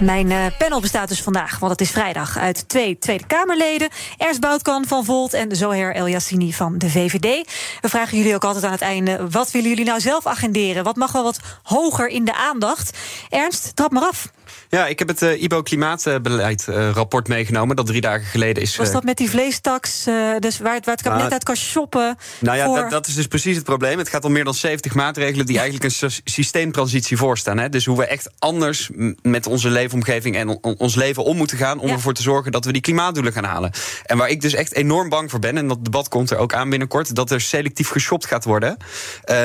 Mijn 0.00 0.30
uh, 0.30 0.46
panel 0.58 0.80
bestaat 0.80 1.08
dus 1.08 1.22
vandaag, 1.22 1.58
want 1.58 1.72
het 1.72 1.80
is 1.80 1.90
vrijdag, 1.90 2.38
uit 2.38 2.68
twee 2.68 2.98
Tweede 2.98 3.26
Kamerleden. 3.26 3.88
Ernst 4.16 4.40
Boutkan 4.40 4.84
van 4.86 5.04
Volt 5.04 5.32
en 5.32 5.56
Zoher 5.56 5.94
El 5.94 6.08
Yassini 6.08 6.52
van 6.52 6.78
de 6.78 6.90
VVD. 6.90 7.50
We 7.80 7.88
vragen 7.88 8.18
jullie 8.18 8.34
ook 8.34 8.44
altijd 8.44 8.64
aan 8.64 8.72
het 8.72 8.80
einde, 8.80 9.30
wat 9.30 9.50
willen 9.50 9.68
jullie 9.68 9.84
nou 9.84 10.00
zelf 10.00 10.26
agenderen? 10.26 10.84
Wat 10.84 10.96
mag 10.96 11.12
wel 11.12 11.22
wat 11.22 11.40
hoger 11.62 12.08
in 12.08 12.24
de 12.24 12.34
aandacht? 12.34 12.98
Ernst, 13.28 13.76
trap 13.76 13.92
maar 13.92 14.02
af. 14.02 14.30
Ja, 14.68 14.86
ik 14.86 14.98
heb 14.98 15.08
het 15.08 15.22
uh, 15.22 15.42
IBO 15.42 15.62
Klimaatbeleid 15.62 16.66
uh, 16.68 16.90
rapport 16.90 17.28
meegenomen. 17.28 17.76
Dat 17.76 17.86
drie 17.86 18.00
dagen 18.00 18.26
geleden 18.26 18.62
is. 18.62 18.76
Was 18.76 18.92
dat 18.92 19.04
met 19.04 19.16
die 19.16 19.30
vleestaks? 19.30 20.04
Dus 20.38 20.58
waar, 20.58 20.80
waar 20.84 20.94
het 20.94 21.02
kabinet 21.02 21.26
uh, 21.26 21.32
uit 21.32 21.44
kan 21.44 21.56
shoppen? 21.56 22.16
Nou 22.40 22.56
ja, 22.56 22.64
voor... 22.64 22.76
dat, 22.76 22.90
dat, 22.90 23.06
is 23.06 23.14
dus 23.14 23.26
precies 23.26 23.56
het 23.56 23.64
probleem. 23.64 23.98
Het 23.98 24.08
gaat 24.08 24.24
om 24.24 24.32
meer 24.32 24.44
dan 24.44 24.54
70 24.54 24.94
maatregelen 24.94 25.46
die 25.46 25.58
eigenlijk 25.58 25.92
een 26.00 26.10
systeemtransitie 26.24 27.16
voorstaan. 27.16 27.58
Hè? 27.58 27.68
Dus 27.68 27.84
hoe 27.84 27.96
we 27.96 28.06
echt 28.06 28.30
anders 28.38 28.90
met 29.22 29.46
onze 29.46 29.70
leefomgeving 29.70 30.36
en 30.36 30.48
on, 30.48 30.78
ons 30.78 30.94
leven 30.94 31.24
om 31.24 31.36
moeten 31.36 31.56
gaan. 31.56 31.78
om 31.78 31.88
ja. 31.88 31.94
ervoor 31.94 32.14
te 32.14 32.22
zorgen 32.22 32.52
dat 32.52 32.64
we 32.64 32.72
die 32.72 32.82
klimaatdoelen 32.82 33.32
gaan 33.32 33.44
halen. 33.44 33.70
En 34.04 34.16
waar 34.16 34.28
ik 34.28 34.40
dus 34.40 34.54
echt 34.54 34.74
enorm 34.74 35.08
bang 35.08 35.30
voor 35.30 35.38
ben, 35.38 35.56
en 35.56 35.68
dat 35.68 35.84
debat 35.84 36.08
komt 36.08 36.30
er 36.30 36.38
ook 36.38 36.54
aan 36.54 36.70
binnenkort. 36.70 37.14
dat 37.14 37.30
er 37.30 37.40
selectief 37.40 37.88
geshopt 37.88 38.26
gaat 38.26 38.44
worden. 38.44 38.76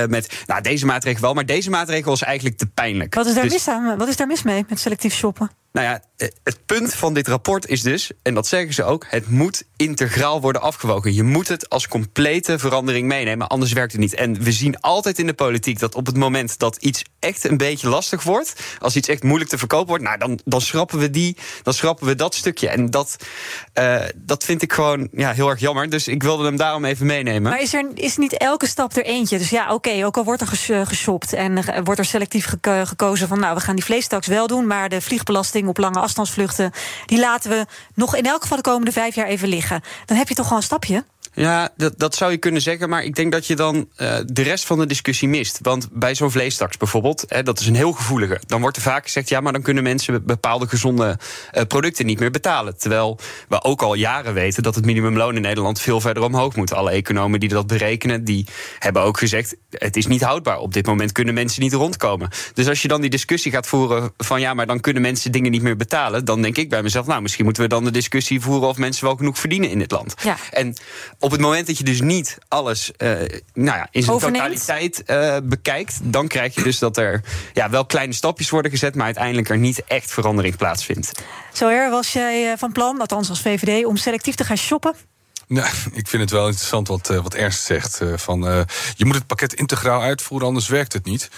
met 0.07 0.43
nou, 0.45 0.61
deze 0.61 0.85
maatregel 0.85 1.21
wel, 1.21 1.33
maar 1.33 1.45
deze 1.45 1.69
maatregel 1.69 2.13
is 2.13 2.21
eigenlijk 2.21 2.57
te 2.57 2.65
pijnlijk. 2.67 3.15
Wat 3.15 3.25
is 3.25 3.33
daar, 3.33 3.43
dus, 3.43 3.51
mis, 3.51 3.67
aan? 3.67 3.97
Wat 3.97 4.07
is 4.07 4.15
daar 4.15 4.27
mis 4.27 4.43
mee 4.43 4.65
met 4.69 4.79
selectief 4.79 5.10
shoppen? 5.11 5.49
Nou 5.71 5.87
ja, 5.87 6.01
het 6.43 6.65
punt 6.65 6.93
van 6.93 7.13
dit 7.13 7.27
rapport 7.27 7.67
is 7.67 7.81
dus, 7.81 8.11
en 8.21 8.33
dat 8.33 8.47
zeggen 8.47 8.73
ze 8.73 8.83
ook, 8.83 9.05
het 9.09 9.29
moet 9.29 9.63
integraal 9.75 10.41
worden 10.41 10.61
afgewogen. 10.61 11.13
Je 11.13 11.23
moet 11.23 11.47
het 11.47 11.69
als 11.69 11.87
complete 11.87 12.59
verandering 12.59 13.07
meenemen, 13.07 13.47
anders 13.47 13.71
werkt 13.73 13.91
het 13.91 14.01
niet. 14.01 14.13
En 14.13 14.43
we 14.43 14.51
zien 14.51 14.79
altijd 14.79 15.19
in 15.19 15.25
de 15.25 15.33
politiek 15.33 15.79
dat 15.79 15.95
op 15.95 16.05
het 16.05 16.17
moment 16.17 16.59
dat 16.59 16.75
iets 16.75 17.03
echt 17.19 17.43
een 17.43 17.57
beetje 17.57 17.89
lastig 17.89 18.23
wordt, 18.23 18.53
als 18.79 18.95
iets 18.95 19.07
echt 19.07 19.23
moeilijk 19.23 19.49
te 19.49 19.57
verkopen 19.57 19.87
wordt, 19.87 20.03
nou 20.03 20.17
dan, 20.17 20.39
dan 20.45 20.61
schrappen 20.61 20.99
we 20.99 21.09
die, 21.09 21.37
dan 21.63 21.73
schrappen 21.73 22.07
we 22.07 22.15
dat 22.15 22.35
stukje. 22.35 22.69
En 22.69 22.89
dat, 22.89 23.15
uh, 23.79 24.01
dat 24.15 24.43
vind 24.43 24.61
ik 24.61 24.73
gewoon 24.73 25.09
ja, 25.11 25.33
heel 25.33 25.49
erg 25.49 25.59
jammer. 25.59 25.89
Dus 25.89 26.07
ik 26.07 26.23
wilde 26.23 26.45
hem 26.45 26.57
daarom 26.57 26.85
even 26.85 27.05
meenemen. 27.05 27.51
Maar 27.51 27.61
is 27.61 27.73
er 27.73 27.85
is 27.93 28.17
niet 28.17 28.37
elke 28.37 28.67
stap 28.67 28.95
er 28.95 29.05
eentje? 29.05 29.37
Dus 29.37 29.49
ja, 29.49 29.73
oké, 29.73 30.05
ook 30.05 30.17
al 30.17 30.23
wordt 30.23 30.41
er 30.41 30.47
ges, 30.47 30.69
geshopt 30.87 31.33
en 31.33 31.83
wordt 31.83 31.99
er 31.99 32.05
selectief 32.05 32.45
geko 32.45 32.85
gekozen 32.85 33.27
van, 33.27 33.39
nou, 33.39 33.55
we 33.55 33.61
gaan 33.61 33.75
die 33.75 33.85
vleestaks 33.85 34.27
wel 34.27 34.47
doen, 34.47 34.67
maar 34.67 34.89
de 34.89 35.01
vliegbelasting 35.01 35.60
op 35.67 35.77
lange 35.77 35.99
afstandsvluchten, 35.99 36.71
die 37.05 37.19
laten 37.19 37.49
we 37.49 37.65
nog 37.93 38.15
in 38.15 38.25
elk 38.25 38.41
geval 38.41 38.57
de 38.57 38.63
komende 38.63 38.91
vijf 38.91 39.15
jaar 39.15 39.27
even 39.27 39.47
liggen. 39.47 39.81
Dan 40.05 40.17
heb 40.17 40.27
je 40.27 40.35
toch 40.35 40.45
gewoon 40.45 40.59
een 40.59 40.65
stapje? 40.65 41.03
Ja, 41.33 41.69
dat, 41.77 41.99
dat 41.99 42.15
zou 42.15 42.31
je 42.31 42.37
kunnen 42.37 42.61
zeggen, 42.61 42.89
maar 42.89 43.03
ik 43.03 43.15
denk 43.15 43.31
dat 43.31 43.47
je 43.47 43.55
dan 43.55 43.75
uh, 43.75 44.17
de 44.25 44.41
rest 44.41 44.65
van 44.65 44.79
de 44.79 44.85
discussie 44.85 45.27
mist. 45.27 45.59
Want 45.61 45.87
bij 45.91 46.15
zo'n 46.15 46.31
vleestaks 46.31 46.77
bijvoorbeeld, 46.77 47.23
hè, 47.27 47.43
dat 47.43 47.59
is 47.59 47.67
een 47.67 47.75
heel 47.75 47.91
gevoelige. 47.91 48.39
Dan 48.47 48.61
wordt 48.61 48.77
er 48.77 48.83
vaak 48.83 49.03
gezegd, 49.03 49.29
ja, 49.29 49.41
maar 49.41 49.53
dan 49.53 49.61
kunnen 49.61 49.83
mensen 49.83 50.25
bepaalde 50.25 50.67
gezonde 50.67 51.19
uh, 51.53 51.61
producten 51.63 52.05
niet 52.05 52.19
meer 52.19 52.31
betalen. 52.31 52.77
Terwijl 52.77 53.19
we 53.49 53.63
ook 53.63 53.81
al 53.81 53.93
jaren 53.93 54.33
weten 54.33 54.63
dat 54.63 54.75
het 54.75 54.85
minimumloon 54.85 55.35
in 55.35 55.41
Nederland 55.41 55.81
veel 55.81 56.01
verder 56.01 56.23
omhoog 56.23 56.55
moet. 56.55 56.73
Alle 56.73 56.91
economen 56.91 57.39
die 57.39 57.49
dat 57.49 57.67
berekenen, 57.67 58.23
die 58.23 58.45
hebben 58.79 59.01
ook 59.01 59.17
gezegd, 59.17 59.55
het 59.69 59.95
is 59.95 60.07
niet 60.07 60.21
houdbaar. 60.21 60.59
Op 60.59 60.73
dit 60.73 60.85
moment 60.85 61.11
kunnen 61.11 61.33
mensen 61.33 61.61
niet 61.61 61.73
rondkomen. 61.73 62.29
Dus 62.53 62.67
als 62.67 62.81
je 62.81 62.87
dan 62.87 63.01
die 63.01 63.09
discussie 63.09 63.51
gaat 63.51 63.67
voeren 63.67 64.11
van, 64.17 64.41
ja, 64.41 64.53
maar 64.53 64.67
dan 64.67 64.79
kunnen 64.79 65.01
mensen 65.01 65.31
dingen 65.31 65.51
niet 65.51 65.61
meer 65.61 65.75
betalen, 65.75 66.25
dan 66.25 66.41
denk 66.41 66.57
ik 66.57 66.69
bij 66.69 66.83
mezelf, 66.83 67.05
nou, 67.05 67.21
misschien 67.21 67.45
moeten 67.45 67.63
we 67.63 67.69
dan 67.69 67.83
de 67.83 67.91
discussie 67.91 68.41
voeren 68.41 68.67
of 68.67 68.77
mensen 68.77 69.05
wel 69.05 69.15
genoeg 69.15 69.39
verdienen 69.39 69.69
in 69.69 69.79
dit 69.79 69.91
land. 69.91 70.13
Ja. 70.23 70.37
En 70.51 70.75
op 71.21 71.31
het 71.31 71.41
moment 71.41 71.67
dat 71.67 71.77
je 71.77 71.83
dus 71.83 72.01
niet 72.01 72.37
alles 72.47 72.91
uh, 72.97 73.09
nou 73.53 73.77
ja, 73.77 73.87
in 73.91 74.03
zijn 74.03 74.19
totaliteit 74.19 75.03
uh, 75.07 75.37
bekijkt, 75.43 75.99
dan 76.03 76.27
krijg 76.27 76.55
je 76.55 76.63
dus 76.63 76.79
dat 76.79 76.97
er 76.97 77.23
ja, 77.53 77.69
wel 77.69 77.85
kleine 77.85 78.13
stapjes 78.13 78.49
worden 78.49 78.71
gezet, 78.71 78.95
maar 78.95 79.05
uiteindelijk 79.05 79.49
er 79.49 79.57
niet 79.57 79.83
echt 79.83 80.11
verandering 80.11 80.55
plaatsvindt. 80.55 81.11
Zo 81.53 81.67
er 81.67 81.89
was 81.89 82.13
jij 82.13 82.57
van 82.57 82.71
plan, 82.71 82.99
althans 82.99 83.29
als 83.29 83.41
VVD, 83.41 83.85
om 83.85 83.97
selectief 83.97 84.35
te 84.35 84.43
gaan 84.43 84.57
shoppen? 84.57 84.95
Nou, 85.47 85.67
ik 85.93 86.07
vind 86.07 86.21
het 86.21 86.31
wel 86.31 86.45
interessant 86.47 86.87
wat, 86.87 87.07
wat 87.07 87.33
Ernst 87.33 87.63
zegt. 87.63 88.01
Van, 88.15 88.47
uh, 88.47 88.61
je 88.95 89.05
moet 89.05 89.15
het 89.15 89.27
pakket 89.27 89.53
integraal 89.53 90.01
uitvoeren, 90.01 90.47
anders 90.47 90.67
werkt 90.67 90.93
het 90.93 91.05
niet. 91.05 91.29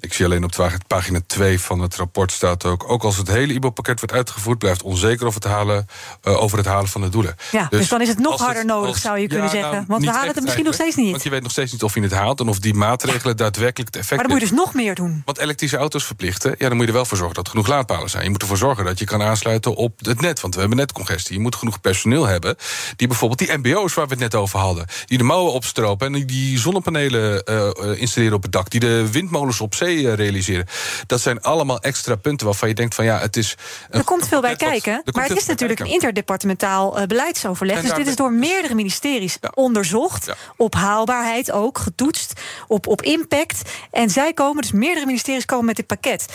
Ik 0.00 0.12
zie 0.12 0.24
alleen 0.24 0.44
op 0.44 0.80
pagina 0.86 1.20
2 1.26 1.60
van 1.60 1.80
het 1.80 1.96
rapport 1.96 2.32
staat 2.32 2.64
ook... 2.64 2.90
ook 2.90 3.02
als 3.02 3.16
het 3.16 3.28
hele 3.28 3.52
IBO-pakket 3.52 4.00
wordt 4.00 4.14
uitgevoerd... 4.14 4.58
blijft 4.58 4.82
onzeker 4.82 5.26
of 5.26 5.34
het 5.34 5.44
halen, 5.44 5.86
uh, 6.24 6.42
over 6.42 6.58
het 6.58 6.66
halen 6.66 6.88
van 6.88 7.00
de 7.00 7.08
doelen. 7.08 7.36
Ja, 7.50 7.66
dus, 7.70 7.78
dus 7.78 7.88
dan 7.88 8.00
is 8.00 8.08
het 8.08 8.18
nog 8.18 8.38
harder 8.38 8.56
het, 8.56 8.66
nodig, 8.66 8.88
als, 8.88 9.00
zou 9.00 9.18
je 9.18 9.26
kunnen 9.26 9.50
zeggen. 9.50 9.72
Nou, 9.72 9.84
want 9.86 10.04
we 10.04 10.10
halen 10.10 10.34
het 10.34 10.42
misschien 10.42 10.64
nog 10.64 10.74
steeds 10.74 10.96
niet. 10.96 11.10
Want 11.10 11.22
je 11.22 11.30
weet 11.30 11.42
nog 11.42 11.50
steeds 11.50 11.72
niet 11.72 11.82
of 11.82 11.94
je 11.94 12.00
het 12.00 12.12
haalt... 12.12 12.40
en 12.40 12.48
of 12.48 12.58
die 12.58 12.74
maatregelen 12.74 13.36
daadwerkelijk 13.36 13.94
het 13.94 14.02
effect 14.02 14.20
Maar 14.20 14.28
dan 14.28 14.38
moet 14.38 14.48
je 14.48 14.56
dus 14.56 14.64
nog 14.64 14.74
meer 14.74 14.94
doen. 14.94 15.22
Want 15.24 15.38
elektrische 15.38 15.76
auto's 15.76 16.04
verplichten... 16.04 16.54
ja, 16.58 16.68
dan 16.68 16.76
moet 16.76 16.80
je 16.80 16.86
er 16.86 16.96
wel 16.96 17.04
voor 17.04 17.16
zorgen 17.16 17.36
dat 17.36 17.44
er 17.44 17.50
genoeg 17.50 17.66
laadpalen 17.66 18.10
zijn. 18.10 18.24
Je 18.24 18.30
moet 18.30 18.42
ervoor 18.42 18.56
zorgen 18.56 18.84
dat 18.84 18.98
je 18.98 19.04
kan 19.04 19.22
aansluiten 19.22 19.74
op 19.74 19.98
het 20.02 20.20
net. 20.20 20.40
Want 20.40 20.54
we 20.54 20.60
hebben 20.60 20.78
netcongestie. 20.78 21.34
Je 21.34 21.40
moet 21.42 21.56
genoeg 21.56 21.80
personeel 21.80 22.26
hebben... 22.26 22.56
die 22.96 23.08
bijvoorbeeld 23.08 23.38
die 23.38 23.58
mbo's 23.58 23.94
waar 23.94 24.06
we 24.06 24.10
het 24.10 24.22
net 24.22 24.34
over 24.34 24.58
hadden... 24.58 24.86
die 25.06 25.18
de 25.18 25.24
mouwen 25.24 25.52
opstropen 25.52 26.14
en 26.14 26.26
die 26.26 26.58
zonnepanelen 26.58 27.42
uh, 27.50 28.00
installeren 28.00 28.36
op 28.36 28.42
het 28.42 28.52
dak... 28.52 28.70
die 28.70 28.80
de 28.80 29.10
windmolens 29.10 29.60
op 29.60 29.74
zee 29.74 29.86
eh, 29.87 29.87
realiseren. 29.96 30.66
Dat 31.06 31.20
zijn 31.20 31.42
allemaal 31.42 31.80
extra 31.80 32.16
punten 32.16 32.46
waarvan 32.46 32.68
je 32.68 32.74
denkt 32.74 32.94
van 32.94 33.04
ja, 33.04 33.18
het 33.18 33.36
is. 33.36 33.56
Er 33.90 34.04
komt 34.04 34.28
veel 34.28 34.40
bij 34.40 34.56
kijken. 34.56 35.02
Maar 35.12 35.28
het 35.28 35.36
is 35.36 35.46
natuurlijk 35.46 35.80
een 35.80 35.86
interdepartementaal 35.86 36.98
eh, 36.98 37.06
beleidsoverleg. 37.06 37.76
En 37.76 37.82
Dus 37.82 37.94
dit 37.94 38.06
is 38.06 38.16
door 38.16 38.32
meerdere 38.32 38.74
ministeries 38.74 39.38
onderzocht. 39.54 40.28
Op 40.56 40.74
haalbaarheid 40.74 41.50
ook, 41.50 41.78
getoetst. 41.78 42.32
Op, 42.66 42.86
op 42.86 43.02
impact. 43.02 43.62
En 43.90 44.10
zij 44.10 44.32
komen, 44.32 44.62
dus 44.62 44.72
meerdere 44.72 45.06
ministeries 45.06 45.44
komen 45.44 45.64
met 45.64 45.76
dit 45.76 45.86
pakket. 45.86 46.26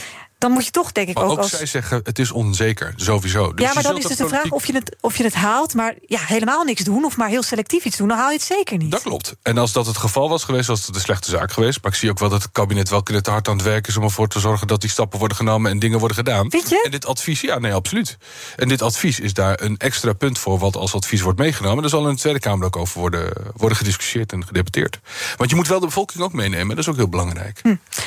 Dan 0.44 0.52
moet 0.52 0.66
je 0.66 0.72
toch, 0.72 0.92
denk 0.92 1.08
ik, 1.08 1.16
Maar 1.16 1.24
ook, 1.24 1.32
ook 1.32 1.38
als. 1.38 1.50
zij 1.50 1.66
zeggen 1.66 2.00
het 2.04 2.20
is 2.20 2.32
onzeker, 2.32 2.94
sowieso. 2.96 3.54
Dus 3.54 3.66
ja, 3.66 3.74
maar 3.74 3.84
dan 3.84 3.98
is 3.98 4.06
dus 4.06 4.18
de 4.18 4.28
vraag 4.28 4.50
of 4.50 4.66
je, 4.66 4.74
het, 4.74 4.96
of 5.02 5.18
je 5.18 5.24
het 5.24 5.34
haalt, 5.34 5.74
maar 5.74 5.96
ja, 6.06 6.20
helemaal 6.20 6.64
niks 6.64 6.84
doen, 6.84 7.06
of 7.06 7.18
maar 7.18 7.30
heel 7.30 7.44
selectief 7.44 7.86
iets 7.86 7.98
doen, 7.98 8.08
dan 8.08 8.18
haal 8.18 8.30
je 8.30 8.36
het 8.36 8.46
zeker 8.46 8.78
niet. 8.78 8.92
Dat 8.92 9.02
klopt. 9.02 9.36
En 9.42 9.58
als 9.58 9.72
dat 9.72 9.86
het 9.86 9.98
geval 9.98 10.30
was 10.30 10.44
geweest, 10.44 10.68
was 10.68 10.86
het 10.86 10.96
een 10.96 11.02
slechte 11.02 11.30
zaak 11.30 11.52
geweest. 11.52 11.80
Maar 11.82 11.92
ik 11.92 11.98
zie 11.98 12.10
ook 12.10 12.20
wel 12.20 12.30
dat 12.30 12.42
het 12.42 12.52
kabinet 12.52 12.90
wel 12.90 13.04
te 13.04 13.22
hard 13.30 13.48
aan 13.48 13.56
het 13.56 13.66
werk 13.66 13.88
is 13.88 13.98
om 13.98 14.04
ervoor 14.04 14.28
te 14.28 14.40
zorgen 14.40 14.68
dat 14.68 14.82
die 14.82 14.90
stappen 14.90 15.20
worden 15.20 15.38
genomen 15.38 15.72
en 15.72 15.80
dingen 15.80 16.00
worden 16.00 16.18
gedaan. 16.18 16.50
Vind 16.50 16.70
je? 16.70 16.82
En 16.84 16.92
dit 16.92 17.06
advies, 17.06 17.42
ja, 17.42 17.60
nee, 17.60 17.74
absoluut. 17.74 18.18
En 18.56 18.68
dit 18.68 18.82
advies 18.82 19.20
is 19.20 19.34
daar 19.34 19.62
een 19.62 19.78
extra 19.78 20.14
punt 20.14 20.40
voor, 20.40 20.60
wat 20.60 20.76
als 20.76 20.94
advies 20.94 21.22
wordt 21.22 21.40
meegenomen. 21.40 21.82
Daar 21.82 21.90
zal 21.90 22.08
in 22.08 22.14
de 22.14 22.20
Tweede 22.20 22.40
Kamer 22.40 22.66
ook 22.66 22.78
over 22.78 23.00
worden, 23.00 23.34
worden 23.56 23.78
gediscussieerd 23.78 24.32
en 24.32 24.46
gedebatteerd. 24.46 25.00
Want 25.38 25.50
je 25.50 25.56
moet 25.56 25.68
wel 25.68 25.80
de 25.80 25.86
bevolking 25.86 26.24
ook 26.24 26.34
meenemen, 26.34 26.76
dat 26.76 26.86
is 26.86 26.90
ook 26.90 26.96
heel 26.96 27.10
belangrijk. 27.10 27.62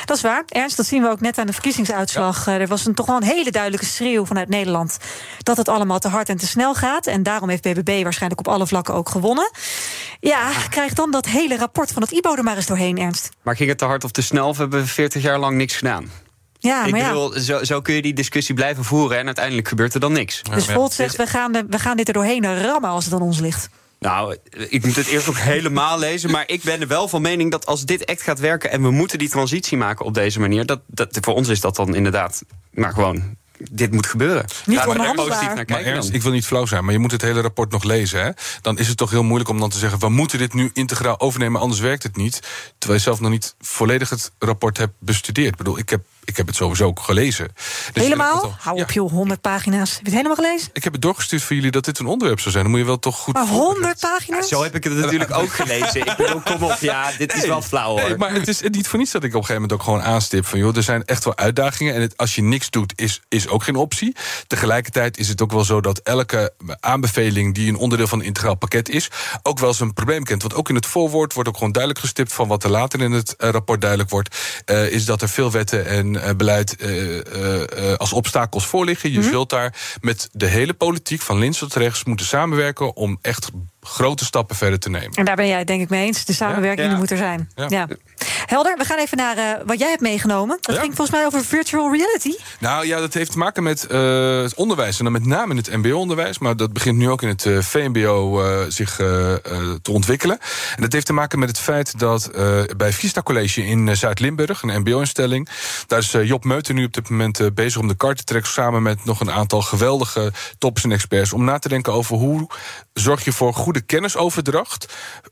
Dat 0.05 0.17
is 0.17 0.23
waar. 0.23 0.43
Ernst, 0.47 0.77
dat 0.77 0.87
zien 0.87 1.03
we 1.03 1.09
ook 1.09 1.21
net 1.21 1.39
aan 1.39 1.47
de 1.47 1.53
verkiezingsuitslag. 1.53 2.26
Eh, 2.33 2.55
Er 2.61 2.67
was 2.67 2.87
een, 2.87 2.95
toch 2.95 3.07
wel 3.07 3.17
een 3.17 3.23
hele 3.23 3.51
duidelijke 3.51 3.87
schreeuw 3.87 4.25
vanuit 4.27 4.49
Nederland... 4.49 4.97
dat 5.39 5.57
het 5.57 5.69
allemaal 5.69 5.99
te 5.99 6.09
hard 6.09 6.29
en 6.29 6.37
te 6.37 6.47
snel 6.47 6.75
gaat. 6.75 7.07
En 7.07 7.23
daarom 7.23 7.49
heeft 7.49 7.63
BBB 7.63 8.03
waarschijnlijk 8.03 8.41
op 8.41 8.49
alle 8.49 8.67
vlakken 8.67 8.95
ook 8.95 9.09
gewonnen. 9.09 9.51
Ja, 10.21 10.51
krijg 10.69 10.93
dan 10.93 11.11
dat 11.11 11.27
hele 11.27 11.57
rapport 11.57 11.93
van 11.93 12.03
het 12.03 12.11
IBO 12.11 12.35
er 12.35 12.45
maar 12.45 12.57
eens 12.57 12.67
doorheen, 12.67 12.99
Ernst. 12.99 13.29
Maar 13.43 13.57
ging 13.57 13.69
het 13.69 13.79
te 13.79 13.85
hard 13.85 14.05
of 14.05 14.11
te 14.11 14.23
snel 14.23 14.49
of 14.49 14.59
hebben 14.59 14.81
we 14.81 14.87
40 14.87 15.23
jaar 15.23 15.39
lang 15.39 15.57
niks 15.57 15.77
gedaan? 15.77 16.11
Ja, 16.59 16.85
ik 16.85 16.91
maar 16.91 17.01
ja. 17.01 17.09
bedoel, 17.09 17.33
zo, 17.41 17.65
zo 17.65 17.81
kun 17.81 17.95
je 17.95 18.03
die 18.03 18.15
discussie 18.15 18.55
blijven 18.55 18.85
voeren 18.85 19.19
en 19.19 19.27
uiteindelijk 19.27 19.69
gebeurt 19.69 19.95
er 19.95 20.01
dan 20.01 20.13
niks. 20.13 20.43
Dus 20.43 20.65
Volt 20.67 20.93
zegt, 20.93 21.17
we 21.17 21.27
gaan, 21.27 21.53
de- 21.53 21.67
we 21.71 21.79
gaan 21.79 21.97
dit 21.97 22.09
er 22.09 22.15
doorheen 22.15 22.63
rammen 22.63 22.91
als 22.91 23.05
het 23.05 23.15
aan 23.15 23.21
ons 23.23 23.41
ligt. 23.41 23.69
Nou, 24.07 24.37
ik 24.69 24.85
moet 24.85 24.97
het 24.97 25.07
eerst 25.07 25.29
ook 25.29 25.39
helemaal 25.39 25.99
lezen. 25.99 26.31
Maar 26.31 26.45
ik 26.47 26.63
ben 26.63 26.81
er 26.81 26.87
wel 26.87 27.09
van 27.09 27.23
mening 27.23 27.51
dat 27.51 27.67
als 27.67 27.85
dit 27.85 28.05
echt 28.05 28.23
gaat 28.23 28.39
werken... 28.39 28.71
en 28.71 28.83
we 28.83 28.91
moeten 28.91 29.19
die 29.19 29.29
transitie 29.29 29.77
maken 29.77 30.05
op 30.05 30.15
deze 30.15 30.41
manier... 30.41 30.67
Dat, 30.67 30.81
dat, 30.87 31.19
voor 31.21 31.35
ons 31.35 31.49
is 31.49 31.61
dat 31.61 31.77
dan 31.77 31.95
inderdaad... 31.95 32.43
maar 32.71 32.93
gewoon, 32.93 33.37
dit 33.71 33.93
moet 33.93 34.07
gebeuren. 34.07 34.45
Niet 34.67 34.77
Laten 34.77 34.93
we 34.93 35.15
positief 35.15 35.47
naar 35.47 35.55
Maar 35.55 35.65
kijken 35.65 35.93
Ernst, 35.93 36.13
ik 36.13 36.23
wil 36.23 36.33
niet 36.33 36.47
flauw 36.47 36.67
zijn, 36.67 36.85
maar 36.85 36.93
je 36.93 36.99
moet 36.99 37.11
het 37.11 37.23
hele 37.23 37.41
rapport 37.41 37.71
nog 37.71 37.85
lezen. 37.85 38.23
Hè? 38.23 38.31
Dan 38.61 38.79
is 38.79 38.89
het 38.89 38.97
toch 38.97 39.11
heel 39.11 39.23
moeilijk 39.23 39.51
om 39.51 39.59
dan 39.59 39.71
te 39.71 39.79
zeggen... 39.79 39.99
we 39.99 40.09
moeten 40.09 40.39
dit 40.39 40.55
nu 40.55 40.71
integraal 40.73 41.21
overnemen, 41.21 41.61
anders 41.61 41.81
werkt 41.81 42.03
het 42.03 42.17
niet. 42.17 42.41
Terwijl 42.79 42.99
je 42.99 43.05
zelf 43.05 43.21
nog 43.21 43.31
niet 43.31 43.55
volledig 43.61 44.11
het 44.11 44.33
rapport 44.39 44.77
hebt 44.77 44.95
bestudeerd. 44.99 45.51
Ik 45.51 45.57
bedoel, 45.57 45.79
ik 45.79 45.89
heb, 45.89 46.05
ik 46.27 46.37
heb 46.37 46.47
het 46.47 46.57
sowieso 46.57 46.85
ook 46.85 47.01
gelezen. 47.01 47.49
Dus 47.93 48.03
helemaal? 48.03 48.43
al- 48.43 48.55
Hou 48.59 48.81
op 48.83 48.91
joh, 48.91 49.11
100 49.11 49.41
pagina's. 49.41 49.91
Heb 49.91 49.99
je 49.99 50.05
het 50.05 50.15
helemaal 50.15 50.37
gelezen? 50.37 50.69
Ik 50.73 50.85
heb 50.85 50.93
het 50.93 51.03
doorgestuurd 51.03 51.43
voor 51.43 51.57
jullie 51.57 51.71
dat 51.71 51.85
dit 51.85 51.99
een 51.99 52.07
onderwerp 52.07 52.41
zou 52.41 52.51
zijn. 52.51 52.63
Dan 52.63 52.73
moet 52.73 52.81
je 52.83 52.87
wel 52.87 52.99
toch 52.99 53.17
goed... 53.17 53.35
Maar 53.35 53.47
voorbereid 53.47 53.75
100 53.77 54.01
pagina's? 54.01 54.49
Zo 54.49 54.63
heb 54.63 54.75
ik 54.75 54.85
het 54.85 54.93
natuurlijk 54.93 55.35
ook 55.37 55.53
gelezen. 55.53 56.01
Ik 56.07 56.15
bedoel, 56.17 56.41
kom 56.41 56.63
op, 56.63 56.77
ja, 56.81 57.11
dit 57.19 57.35
is 57.35 57.47
wel 57.47 57.63
flauw 57.63 57.89
hoor. 57.99 58.01
Nee, 58.09 58.17
maar 58.17 58.33
het 58.33 58.49
is 58.49 58.61
niet 58.61 58.89
voor 58.89 58.99
niets 58.99 59.11
dat 59.13 59.23
ik 59.23 59.29
op 59.35 59.41
een 59.41 59.47
gegeven 59.47 59.63
moment 59.63 59.81
ook 59.81 59.87
gewoon 59.87 60.03
aanstip 60.03 60.47
van 60.47 60.59
joh, 60.59 60.77
er 60.77 60.83
zijn 60.83 61.05
echt 61.05 61.25
wel 61.25 61.37
uitdagingen 61.37 61.95
en 61.95 62.01
het, 62.01 62.17
als 62.17 62.35
je 62.35 62.43
niks 62.43 62.71
doet 62.71 62.93
is, 62.97 63.21
is 63.29 63.49
ook 63.49 63.63
geen 63.63 63.77
optie. 63.77 64.17
Tegelijkertijd 64.47 65.19
is 65.19 65.29
het 65.29 65.43
ook 65.43 65.53
wel 65.53 65.65
zo 65.65 65.81
dat 65.81 65.99
elke 65.99 66.53
aanbeveling 66.81 67.55
die 67.55 67.69
een 67.69 67.77
onderdeel 67.77 68.07
van 68.07 68.19
een 68.19 68.25
integraal 68.25 68.55
pakket 68.55 68.89
is, 68.89 69.11
ook 69.43 69.59
wel 69.59 69.69
eens 69.69 69.81
een 69.81 69.93
probleem 69.93 70.25
kent. 70.25 70.43
Want 70.43 70.55
ook 70.55 70.69
in 70.69 70.75
het 70.75 70.87
voorwoord 70.87 71.33
wordt 71.33 71.49
ook 71.49 71.57
gewoon 71.57 71.73
duidelijk 71.73 72.03
gestipt 72.05 72.33
van 72.33 72.49
wat 72.49 72.65
er 72.65 72.71
later 72.71 73.01
in 73.01 73.13
het 73.13 73.37
eh, 73.37 73.51
rapport 73.51 73.81
duidelijk 73.81 74.11
wordt, 74.11 74.37
eh, 74.65 74.91
is 74.91 75.05
dat 75.05 75.23
er 75.23 75.29
veel 75.29 75.51
wetten 75.51 75.87
en 75.87 76.16
beleid 76.37 76.77
eh, 76.77 77.19
eh, 77.19 77.91
eh, 77.91 77.97
als 77.97 78.13
obstakels 78.13 78.67
voor 78.67 78.85
liggen. 78.85 79.13
Je 79.13 79.23
zult 79.23 79.51
daar 79.51 79.97
met 80.01 80.29
de 80.33 80.47
hele 80.47 80.75
politiek 80.75 81.21
van 81.21 81.39
links 81.39 81.59
tot 81.59 81.75
rechts 81.75 82.05
moeten 82.05 82.27
samenwerken 82.27 82.97
om 82.97 83.19
echt 83.23 83.51
grote 83.87 84.25
stappen 84.25 84.57
verder 84.57 84.79
te 84.79 84.91
nemen. 84.91 85.11
En 85.11 85.25
daar 85.25 85.37
ben 85.37 85.47
jij 85.47 85.59
het 85.59 85.67
denk 85.67 85.83
ik 85.83 85.89
mee 85.89 86.07
eens. 86.07 86.25
De 86.25 86.33
samenwerking 86.33 86.91
Ja. 86.91 86.97
moet 86.97 87.11
er 87.11 87.17
zijn. 87.17 87.51
Ja. 87.55 87.67
Ja. 87.69 87.89
Helder, 88.47 88.77
we 88.79 88.85
gaan 88.85 88.99
even 88.99 89.17
naar 89.17 89.37
eh, 89.37 89.45
wat 89.67 89.79
jij 89.79 89.89
hebt 89.89 90.01
meegenomen. 90.01 90.59
Dat 90.61 90.75
Ja. 90.75 90.81
ging 90.81 90.95
volgens 90.97 91.17
mij 91.17 91.27
over 91.27 91.45
virtual 91.45 91.93
reality. 91.93 92.35
Nou 92.61 92.87
ja, 92.87 93.01
dat 93.01 93.15
heeft 93.15 93.33
te 93.33 93.39
maken 93.39 93.63
met 93.63 93.87
eh, 93.87 94.41
het 94.43 94.55
onderwijs. 94.55 94.99
En 94.99 95.05
dan 95.05 95.13
met 95.13 95.27
name 95.27 95.51
in 95.51 95.57
het 95.57 95.77
MBO-onderwijs. 95.77 96.39
Maar 96.39 96.57
dat 96.57 96.73
begint 96.73 96.97
nu 96.99 97.11
ook 97.11 97.23
in 97.23 97.29
het 97.29 97.47
eh, 97.47 97.59
VMBO 97.59 98.43
eh, 98.43 98.65
zich 98.69 98.95
te 98.97 99.91
ontwikkelen. 99.91 100.39
En 100.77 100.83
dat 100.83 100.93
heeft 100.93 101.07
te 101.07 101.13
maken 101.13 101.39
met 101.39 101.49
het 101.49 101.59
feit 101.59 101.99
dat 101.99 102.27
eh, 102.27 102.61
bij 102.77 102.93
Vista 102.93 103.23
College 103.23 103.67
in 103.67 103.97
Zuid-Limburg, 103.97 104.63
een 104.63 104.81
MBO-instelling. 104.81 105.49
Daar 105.87 105.99
is 105.99 106.11
Job 106.23 106.45
Meuter 106.45 106.75
nu 106.75 106.85
op 106.85 106.93
dit 106.95 107.09
moment 107.11 107.55
bezig 107.55 107.81
om 107.81 107.89
de 107.89 107.95
kar 107.97 108.15
te 108.15 108.25
trekken. 108.25 108.51
Samen 108.53 108.83
met 108.83 109.05
nog 109.05 109.21
een 109.21 109.31
aantal 109.31 109.63
geweldige 109.63 110.33
toppers 110.59 110.85
en 110.85 110.93
experts. 110.93 111.33
Om 111.33 111.45
na 111.45 111.59
te 111.59 111.69
denken 111.69 111.93
over 111.93 112.17
hoe 112.17 112.49
zorg 112.93 113.25
je 113.25 113.33
voor 113.33 113.55
goede 113.55 113.76
kennisoverdracht 113.81 114.87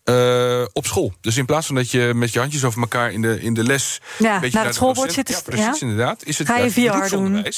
eh, 0.05 0.63
op 0.73 0.87
school. 0.87 1.13
Dus 1.21 1.37
in 1.37 1.45
plaats 1.47 1.67
van 1.67 1.75
dat 1.75 1.91
je 1.91 2.13
met 2.15 2.33
je 2.33 2.39
handjes 2.39 2.65
over 2.65 2.81
elkaar 2.81 3.13
in 3.13 3.23
de, 3.23 3.41
in 3.41 3.55
de 3.55 3.63
les. 3.65 4.01
Ja, 4.19 4.41
beetje 4.41 4.57
naar 4.57 4.67
het 4.67 4.75
schoolbord 4.75 5.13
zitten 5.13 5.35
Ja, 5.35 5.41
precies, 5.45 5.81
ja. 5.81 5.87
inderdaad. 5.87 6.25
Is 6.25 6.39
het 6.39 6.47
Ga 6.47 6.59
je 6.59 6.71
VR 6.71 7.09
doen. 7.09 7.45
En 7.45 7.53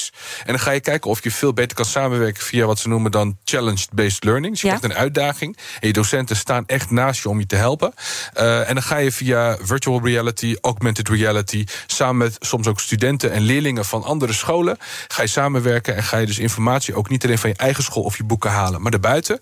dan 0.45 0.59
ga 0.59 0.71
je 0.71 0.79
kijken 0.79 1.09
of 1.09 1.23
je 1.23 1.31
veel 1.31 1.53
beter 1.53 1.75
kan 1.75 1.85
samenwerken 1.85 2.43
via 2.43 2.65
wat 2.65 2.79
ze 2.79 2.87
noemen 2.87 3.11
dan 3.11 3.37
challenge-based 3.43 4.23
learning. 4.23 4.51
Dus 4.53 4.61
je 4.61 4.67
Ja. 4.67 4.75
krijgt 4.77 4.95
een 4.95 5.01
uitdaging. 5.01 5.57
En 5.79 5.87
je 5.87 5.93
docenten 5.93 6.35
staan 6.35 6.63
echt 6.65 6.89
naast 6.91 7.21
je 7.23 7.29
om 7.29 7.39
je 7.39 7.45
te 7.45 7.55
helpen. 7.55 7.93
Eh, 8.33 8.67
en 8.67 8.73
dan 8.73 8.83
ga 8.83 8.97
je 8.97 9.11
via 9.11 9.57
virtual 9.61 10.01
reality, 10.05 10.55
augmented 10.61 11.09
reality, 11.09 11.65
samen 11.87 12.17
met 12.17 12.35
soms 12.39 12.67
ook 12.67 12.79
studenten 12.79 13.31
en 13.31 13.41
leerlingen 13.41 13.85
van 13.85 14.03
andere 14.03 14.33
scholen, 14.33 14.77
ga 15.07 15.21
je 15.21 15.27
samenwerken 15.27 15.95
en 15.95 16.03
ga 16.03 16.17
je 16.17 16.25
dus 16.25 16.39
informatie 16.39 16.95
ook 16.95 17.09
niet 17.09 17.23
alleen 17.23 17.37
van 17.37 17.49
je 17.49 17.55
eigen 17.55 17.83
school 17.83 18.03
of 18.03 18.17
je 18.17 18.23
boeken 18.23 18.51
halen, 18.51 18.81
maar 18.81 18.91
daarbuiten. 18.91 19.39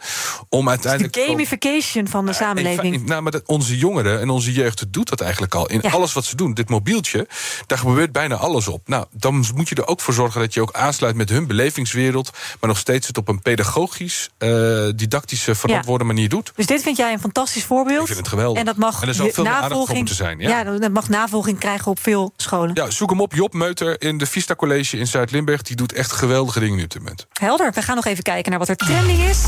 Om 0.50 0.70
uiteindelijk. 0.70 1.14
De 1.14 1.20
gamification 1.36 2.08
van 2.08 2.26
de 2.26 2.34
samenleving. 2.34 2.94
In- 2.94 3.06
nou, 3.06 3.22
maar 3.22 3.32
dat 3.32 3.44
onze 3.46 3.78
jongeren 3.78 4.20
en 4.22 4.30
onze 4.30 4.52
jeugd 4.52 4.94
doet 4.94 5.10
dat 5.10 5.22
eigenlijk 5.22 5.56
al. 5.56 5.68
In 5.68 5.80
Ja. 5.84 5.90
alles 5.90 6.14
wat 6.14 6.26
ze 6.26 6.36
doen. 6.36 6.54
Dit 6.54 6.70
mobieltje, 6.70 7.28
daar 7.68 7.78
gebeurt 7.78 8.12
bijna 8.12 8.36
alles 8.36 8.68
op. 8.68 8.88
Nou, 8.88 9.06
dan 9.12 9.46
moet 9.56 9.70
je 9.70 9.76
er 9.76 9.88
ook 9.88 10.02
voor 10.02 10.14
zorgen 10.14 10.42
dat 10.42 10.54
je 10.54 10.62
ook 10.62 10.74
aansluit 10.74 11.16
met 11.16 11.30
hun 11.30 11.48
belevingswereld. 11.48 12.32
Maar 12.60 12.70
nog 12.70 12.78
steeds 12.80 13.08
het 13.08 13.18
op 13.18 13.28
een 13.28 13.42
pedagogisch, 13.42 14.30
eh, 14.38 14.50
didactische, 14.96 15.56
verantwoorde 15.56 16.04
manier 16.04 16.30
doet. 16.30 16.52
Dus 16.56 16.66
dit 16.66 16.82
vind 16.82 16.98
jij 16.98 17.14
een 17.14 17.20
fantastisch 17.20 17.64
voorbeeld. 17.64 18.00
Ik 18.00 18.06
vind 18.08 18.18
het 18.20 18.28
geweldig. 18.28 18.60
En 18.60 18.66
dat 18.66 18.76
mag 18.76 19.02
En 19.02 19.08
er 19.08 19.14
zal 19.14 19.30
veel 19.32 19.44
navolging, 19.44 19.98
moeten 19.98 20.16
zijn, 20.16 20.40
ja. 20.40 20.64
dat 20.64 20.92
mag 20.92 21.10
navolging 21.10 21.60
krijgen 21.60 21.92
op 21.92 22.00
veel 22.00 22.34
scholen. 22.38 22.72
Ja, 22.76 22.90
zoek 22.90 23.10
hem 23.10 23.22
op. 23.22 23.34
Job 23.34 23.54
Meuter 23.54 24.02
in 24.02 24.18
de 24.18 24.26
Vista 24.26 24.56
College 24.56 24.98
in 24.98 25.08
Zuid-Limburg. 25.08 25.62
Die 25.62 25.76
doet 25.76 25.94
echt 25.94 26.12
geweldige 26.12 26.60
dingen 26.60 26.78
nu 26.78 26.84
op 26.84 26.90
dit 26.90 27.02
moment. 27.02 27.28
Helder, 27.34 27.72
we 27.74 27.82
gaan 27.82 27.96
nog 27.96 28.06
even 28.06 28.24
kijken 28.24 28.50
naar 28.50 28.60
wat 28.60 28.70
er 28.70 28.76
trending 28.76 29.20
is. 29.20 29.44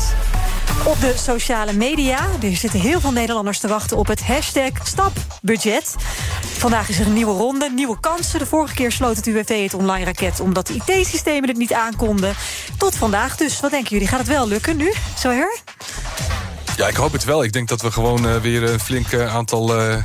Op 0.84 1.00
de 1.00 1.14
sociale 1.16 1.67
media. 1.74 2.26
Er 2.42 2.56
zitten 2.56 2.80
heel 2.80 3.00
veel 3.00 3.12
Nederlanders 3.12 3.58
te 3.58 3.68
wachten 3.68 3.96
op 3.96 4.06
het 4.06 4.26
hashtag 4.26 4.70
stapbudget. 4.82 5.94
Vandaag 6.58 6.88
is 6.88 6.98
er 6.98 7.06
een 7.06 7.12
nieuwe 7.12 7.32
ronde, 7.32 7.70
nieuwe 7.70 8.00
kansen. 8.00 8.38
De 8.38 8.46
vorige 8.46 8.74
keer 8.74 8.92
sloot 8.92 9.16
het 9.16 9.26
UWV 9.26 9.62
het 9.62 9.74
online 9.74 10.04
raket... 10.04 10.40
omdat 10.40 10.66
de 10.66 10.74
IT-systemen 10.74 11.48
het 11.48 11.58
niet 11.58 11.72
aankonden. 11.72 12.34
Tot 12.78 12.96
vandaag 12.96 13.36
dus. 13.36 13.60
Wat 13.60 13.70
denken 13.70 13.90
jullie? 13.90 14.08
Gaat 14.08 14.18
het 14.18 14.28
wel 14.28 14.48
lukken 14.48 14.76
nu? 14.76 14.92
Zo 15.18 15.30
her? 15.30 15.60
Ja, 16.78 16.88
ik 16.88 16.96
hoop 16.96 17.12
het 17.12 17.24
wel. 17.24 17.44
Ik 17.44 17.52
denk 17.52 17.68
dat 17.68 17.82
we 17.82 17.90
gewoon 17.90 18.28
eh, 18.28 18.36
weer 18.36 18.62
een 18.62 18.80
flink 18.80 19.12
eh, 19.12 19.34
aantal 19.34 19.74
eh, 19.76 19.94
eh, 19.94 20.02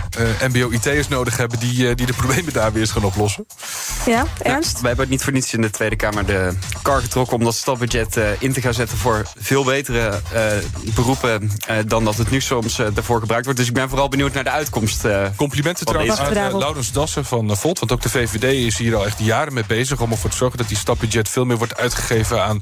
MBO-IT'ers 0.48 1.08
nodig 1.08 1.38
hebben... 1.38 1.60
Die, 1.60 1.90
eh, 1.90 1.96
die 1.96 2.06
de 2.06 2.14
problemen 2.14 2.54
daar 2.54 2.72
weer 2.72 2.82
eens 2.82 2.92
gaan 2.92 3.04
oplossen. 3.04 3.46
Ja, 4.06 4.26
Ernst? 4.42 4.74
Wij 4.74 4.88
hebben 4.88 5.00
het 5.00 5.10
niet 5.10 5.24
voor 5.24 5.34
niets 5.34 5.54
in 5.54 5.62
de 5.62 5.70
Tweede 5.70 5.96
Kamer 5.96 6.26
de 6.26 6.54
kar 6.82 7.02
getrokken... 7.02 7.38
om 7.38 7.44
dat 7.44 7.56
stapbudget 7.56 8.20
in 8.40 8.54
te 8.54 8.62
gaan 8.62 8.74
zetten 8.74 8.98
voor 8.98 9.24
veel 9.40 9.64
betere 9.64 10.22
eh, 10.34 10.42
beroepen... 10.96 11.52
eh, 11.68 11.78
dan 11.88 12.04
dat 12.06 12.18
het 12.18 12.30
nu 12.32 12.42
soms 12.42 12.76
daarvoor 12.76 13.20
gebruikt 13.20 13.46
wordt. 13.46 13.60
Dus 13.60 13.70
ik 13.70 13.74
ben 13.76 13.90
vooral 13.90 14.10
benieuwd 14.10 14.34
naar 14.34 14.44
de 14.44 14.50
uitkomst. 14.50 15.06
eh, 15.06 15.26
Complimenten 15.36 15.86
trouwens 15.86 16.20
aan 16.20 16.34
uh, 16.34 16.58
Laurens 16.58 16.92
Dassen 16.92 17.26
van 17.26 17.50
uh, 17.50 17.56
Volt. 17.56 17.80
Want 17.80 17.92
ook 17.92 18.02
de 18.02 18.10
VVD 18.10 18.44
is 18.44 18.78
hier 18.78 18.96
al 18.96 19.06
echt 19.06 19.20
jaren 19.20 19.54
mee 19.54 19.66
bezig... 19.68 20.02
om 20.02 20.12
ervoor 20.12 20.30
te 20.30 20.38
zorgen 20.38 20.58
dat 20.58 20.68
die 20.68 20.78
stapbudget 20.78 21.30
veel 21.30 21.46
meer 21.46 21.58
wordt 21.58 21.78
uitgegeven... 21.78 22.44
aan 22.44 22.62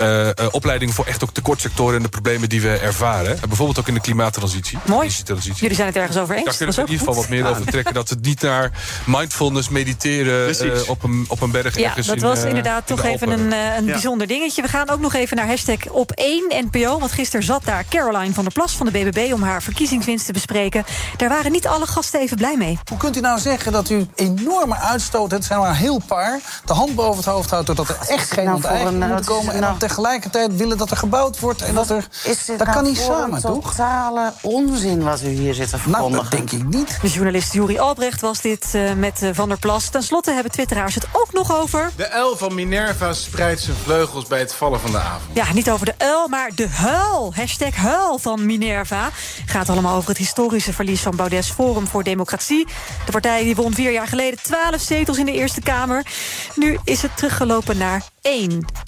uh, 0.00 0.26
uh, 0.26 0.30
opleidingen 0.50 0.94
voor 0.94 1.06
echt 1.06 1.22
ook 1.22 1.32
tekortsectoren... 1.32 1.96
en 1.96 2.02
de 2.02 2.08
problemen 2.08 2.48
die 2.48 2.60
we 2.60 2.76
ervaren. 2.76 3.37
En 3.40 3.48
bijvoorbeeld 3.48 3.78
ook 3.78 3.88
in 3.88 3.94
de 3.94 4.00
klimaattransitie. 4.00 4.78
Mooi. 4.86 5.10
Jullie 5.54 5.74
zijn 5.74 5.86
het 5.86 5.96
ergens 5.96 6.16
over 6.16 6.34
eens. 6.34 6.44
Daar 6.44 6.56
kunnen 6.56 6.74
we 6.74 6.80
in 6.80 6.88
ieder 6.88 7.06
geval 7.06 7.20
wat 7.20 7.30
meer 7.30 7.46
over 7.46 7.66
trekken. 7.66 7.94
Dat 7.94 8.08
het 8.08 8.24
niet 8.24 8.42
naar 8.42 8.70
mindfulness 9.06 9.68
mediteren 9.68 10.66
uh, 10.66 10.88
op, 10.88 11.02
een, 11.02 11.24
op 11.28 11.40
een 11.40 11.50
berg 11.50 11.78
Ja, 11.78 11.84
ergens 11.84 12.06
dat 12.06 12.16
in, 12.16 12.22
was 12.22 12.38
uh, 12.42 12.48
inderdaad 12.48 12.90
in 12.90 12.96
toch 12.96 13.04
even 13.04 13.30
een, 13.30 13.52
eh, 13.52 13.76
een 13.76 13.84
Ja. 13.84 13.92
bijzonder 13.92 14.26
dingetje. 14.26 14.62
We 14.62 14.68
gaan 14.68 14.88
ook 14.88 15.00
nog 15.00 15.14
even 15.14 15.36
naar 15.36 15.46
hashtag 15.46 15.88
op 15.88 16.10
1 16.10 16.68
NPO. 16.70 16.98
Want 16.98 17.12
gisteren 17.12 17.46
zat 17.46 17.64
daar 17.64 17.84
Caroline 17.88 18.34
van 18.34 18.44
der 18.44 18.52
Plas 18.52 18.72
van 18.72 18.86
de 18.86 18.92
BBB... 18.92 19.32
om 19.32 19.42
haar 19.42 19.62
verkiezingswinst 19.62 20.26
te 20.26 20.32
bespreken. 20.32 20.84
Daar 21.16 21.28
waren 21.28 21.52
niet 21.52 21.66
alle 21.66 21.86
gasten 21.86 22.20
even 22.20 22.36
blij 22.36 22.56
mee. 22.56 22.78
Hoe 22.88 22.98
kunt 22.98 23.16
u 23.16 23.20
nou 23.20 23.38
zeggen 23.38 23.72
dat 23.72 23.90
u 23.90 24.06
enorme 24.14 24.76
uitstoot... 24.76 25.30
het 25.30 25.44
zijn 25.44 25.58
maar 25.58 25.68
een 25.68 25.76
heel 25.76 26.02
paar, 26.06 26.40
de 26.64 26.72
hand 26.72 26.94
boven 26.94 27.16
het 27.16 27.24
hoofd 27.24 27.50
houdt... 27.50 27.66
doordat 27.66 27.88
er 27.88 27.98
echt 28.08 28.32
geen 28.32 28.44
nou 28.44 28.60
voor 28.60 28.70
onteigening 28.70 29.04
een, 29.04 29.16
moet 29.16 29.24
komen... 29.24 29.54
en 29.54 29.60
dan 29.60 29.68
nou? 29.68 29.78
tegelijkertijd 29.78 30.56
willen 30.56 30.78
dat 30.78 30.90
er 30.90 30.96
gebouwd 30.96 31.38
wordt... 31.38 31.62
en 31.62 31.74
dat 31.74 31.90
er... 31.90 32.08
dat 32.56 32.70
kan 32.70 32.84
niet 32.84 32.96
samen. 32.98 33.27
Programma, 33.30 33.60
toch? 33.60 33.74
totale 33.74 34.32
onzin 34.42 35.02
wat 35.02 35.22
u 35.22 35.28
hier 35.28 35.54
zit 35.54 35.70
te 35.70 35.78
verkondigen. 35.78 36.10
Nou, 36.10 36.22
dat 36.22 36.30
denk 36.30 36.62
ik 36.62 36.68
niet. 36.68 36.98
De 37.02 37.08
journalist 37.08 37.52
Juri 37.52 37.78
Albrecht 37.78 38.20
was 38.20 38.40
dit 38.40 38.72
uh, 38.74 38.92
met 38.92 39.22
uh, 39.22 39.30
Van 39.32 39.48
der 39.48 39.58
Plas. 39.58 39.88
Ten 39.88 40.02
slotte 40.02 40.32
hebben 40.32 40.52
twitteraars 40.52 40.94
het 40.94 41.06
ook 41.12 41.32
nog 41.32 41.60
over... 41.60 41.90
De 41.96 42.10
uil 42.10 42.36
van 42.36 42.54
Minerva 42.54 43.12
spreidt 43.12 43.60
zijn 43.60 43.76
vleugels 43.76 44.26
bij 44.26 44.38
het 44.38 44.54
vallen 44.54 44.80
van 44.80 44.90
de 44.90 44.98
avond. 44.98 45.30
Ja, 45.32 45.52
niet 45.52 45.70
over 45.70 45.86
de 45.86 45.94
uil, 45.98 46.28
maar 46.28 46.50
de 46.54 46.68
huil. 46.68 47.32
Hashtag 47.34 47.74
huil 47.74 48.18
van 48.18 48.46
Minerva. 48.46 49.10
Gaat 49.46 49.68
allemaal 49.68 49.96
over 49.96 50.08
het 50.08 50.18
historische 50.18 50.72
verlies 50.72 51.00
van 51.00 51.16
Baudet's 51.16 51.50
Forum 51.50 51.86
voor 51.86 52.02
Democratie. 52.02 52.66
De 53.06 53.12
partij 53.12 53.42
die 53.42 53.56
won 53.56 53.74
vier 53.74 53.92
jaar 53.92 54.08
geleden 54.08 54.42
12 54.42 54.80
zetels 54.80 55.18
in 55.18 55.26
de 55.26 55.32
Eerste 55.32 55.60
Kamer. 55.60 56.06
Nu 56.54 56.78
is 56.84 57.02
het 57.02 57.16
teruggelopen 57.16 57.76
naar 57.78 58.02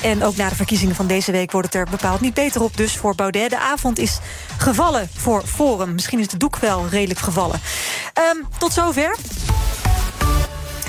En 0.03 0.25
ook 0.25 0.37
na 0.37 0.49
de 0.49 0.55
verkiezingen 0.55 0.95
van 0.95 1.07
deze 1.07 1.33
week 1.33 1.53
wordt 1.53 1.73
het 1.73 1.77
er 1.77 1.91
bepaald 1.91 2.21
niet 2.21 2.35
beter 2.35 2.63
op. 2.63 2.77
Dus 2.77 2.97
voor 2.97 3.15
Baudet. 3.15 3.51
De 3.51 3.59
avond 3.59 3.99
is 3.99 4.19
gevallen 4.59 5.11
voor 5.17 5.43
Forum. 5.47 5.95
Misschien 5.95 6.19
is 6.19 6.29
de 6.29 6.37
doek 6.37 6.57
wel 6.57 6.87
redelijk 6.89 7.21
gevallen. 7.21 7.61
Um, 8.35 8.47
tot 8.59 8.73
zover. 8.73 9.17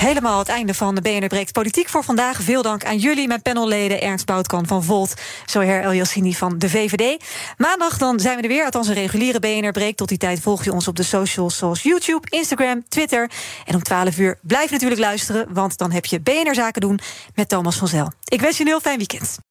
Helemaal 0.02 0.40
het 0.40 0.50
einde 0.50 0.74
van 0.74 0.96
de 0.96 1.02
BNR 1.02 1.28
Breekt 1.28 1.52
Politiek 1.52 1.90
voor 1.90 2.04
vandaag. 2.04 2.42
Veel 2.42 2.62
dank 2.62 2.86
aan 2.86 2.98
jullie, 2.98 3.28
mijn 3.28 3.42
panelleden 3.42 4.02
Ernst 4.02 4.26
Boutkan 4.26 4.68
van 4.68 4.84
Volt... 4.84 5.14
Zoher 5.46 5.82
El 5.82 5.94
Yassini 5.94 6.34
van 6.34 6.58
de 6.58 6.70
VVD. 6.70 7.24
Maandag 7.58 7.98
dan 7.98 8.20
zijn 8.20 8.36
we 8.36 8.42
er 8.42 8.48
weer, 8.48 8.64
althans 8.64 8.88
een 8.88 8.94
reguliere 8.94 9.40
BNR 9.40 9.72
Breekt. 9.72 9.98
Tot 9.98 10.08
die 10.08 10.18
tijd 10.18 10.40
volg 10.40 10.64
je 10.64 10.74
ons 10.74 10.88
op 10.88 10.96
de 10.96 11.04
socials 11.04 11.58
zoals 11.58 11.84
YouTube, 11.84 12.28
Instagram, 12.30 12.84
Twitter. 12.88 13.30
En 13.66 13.76
om 13.76 13.84
12 13.84 14.18
uur 14.18 14.38
blijf 14.42 14.72
natuurlijk 14.72 15.02
luisteren... 15.02 15.54
want 15.54 15.78
dan 15.78 15.92
heb 15.92 16.06
je 16.06 16.20
BNR 16.20 16.56
Zaken 16.56 16.82
doen 16.82 17.00
met 17.36 17.50
Thomas 17.50 17.78
van 17.78 17.88
Zel. 17.88 18.12
Ik 18.26 18.42
wens 18.42 18.58
je 18.58 18.64
een 18.64 18.70
heel 18.70 18.80
fijn 18.80 18.98
weekend. 18.98 19.51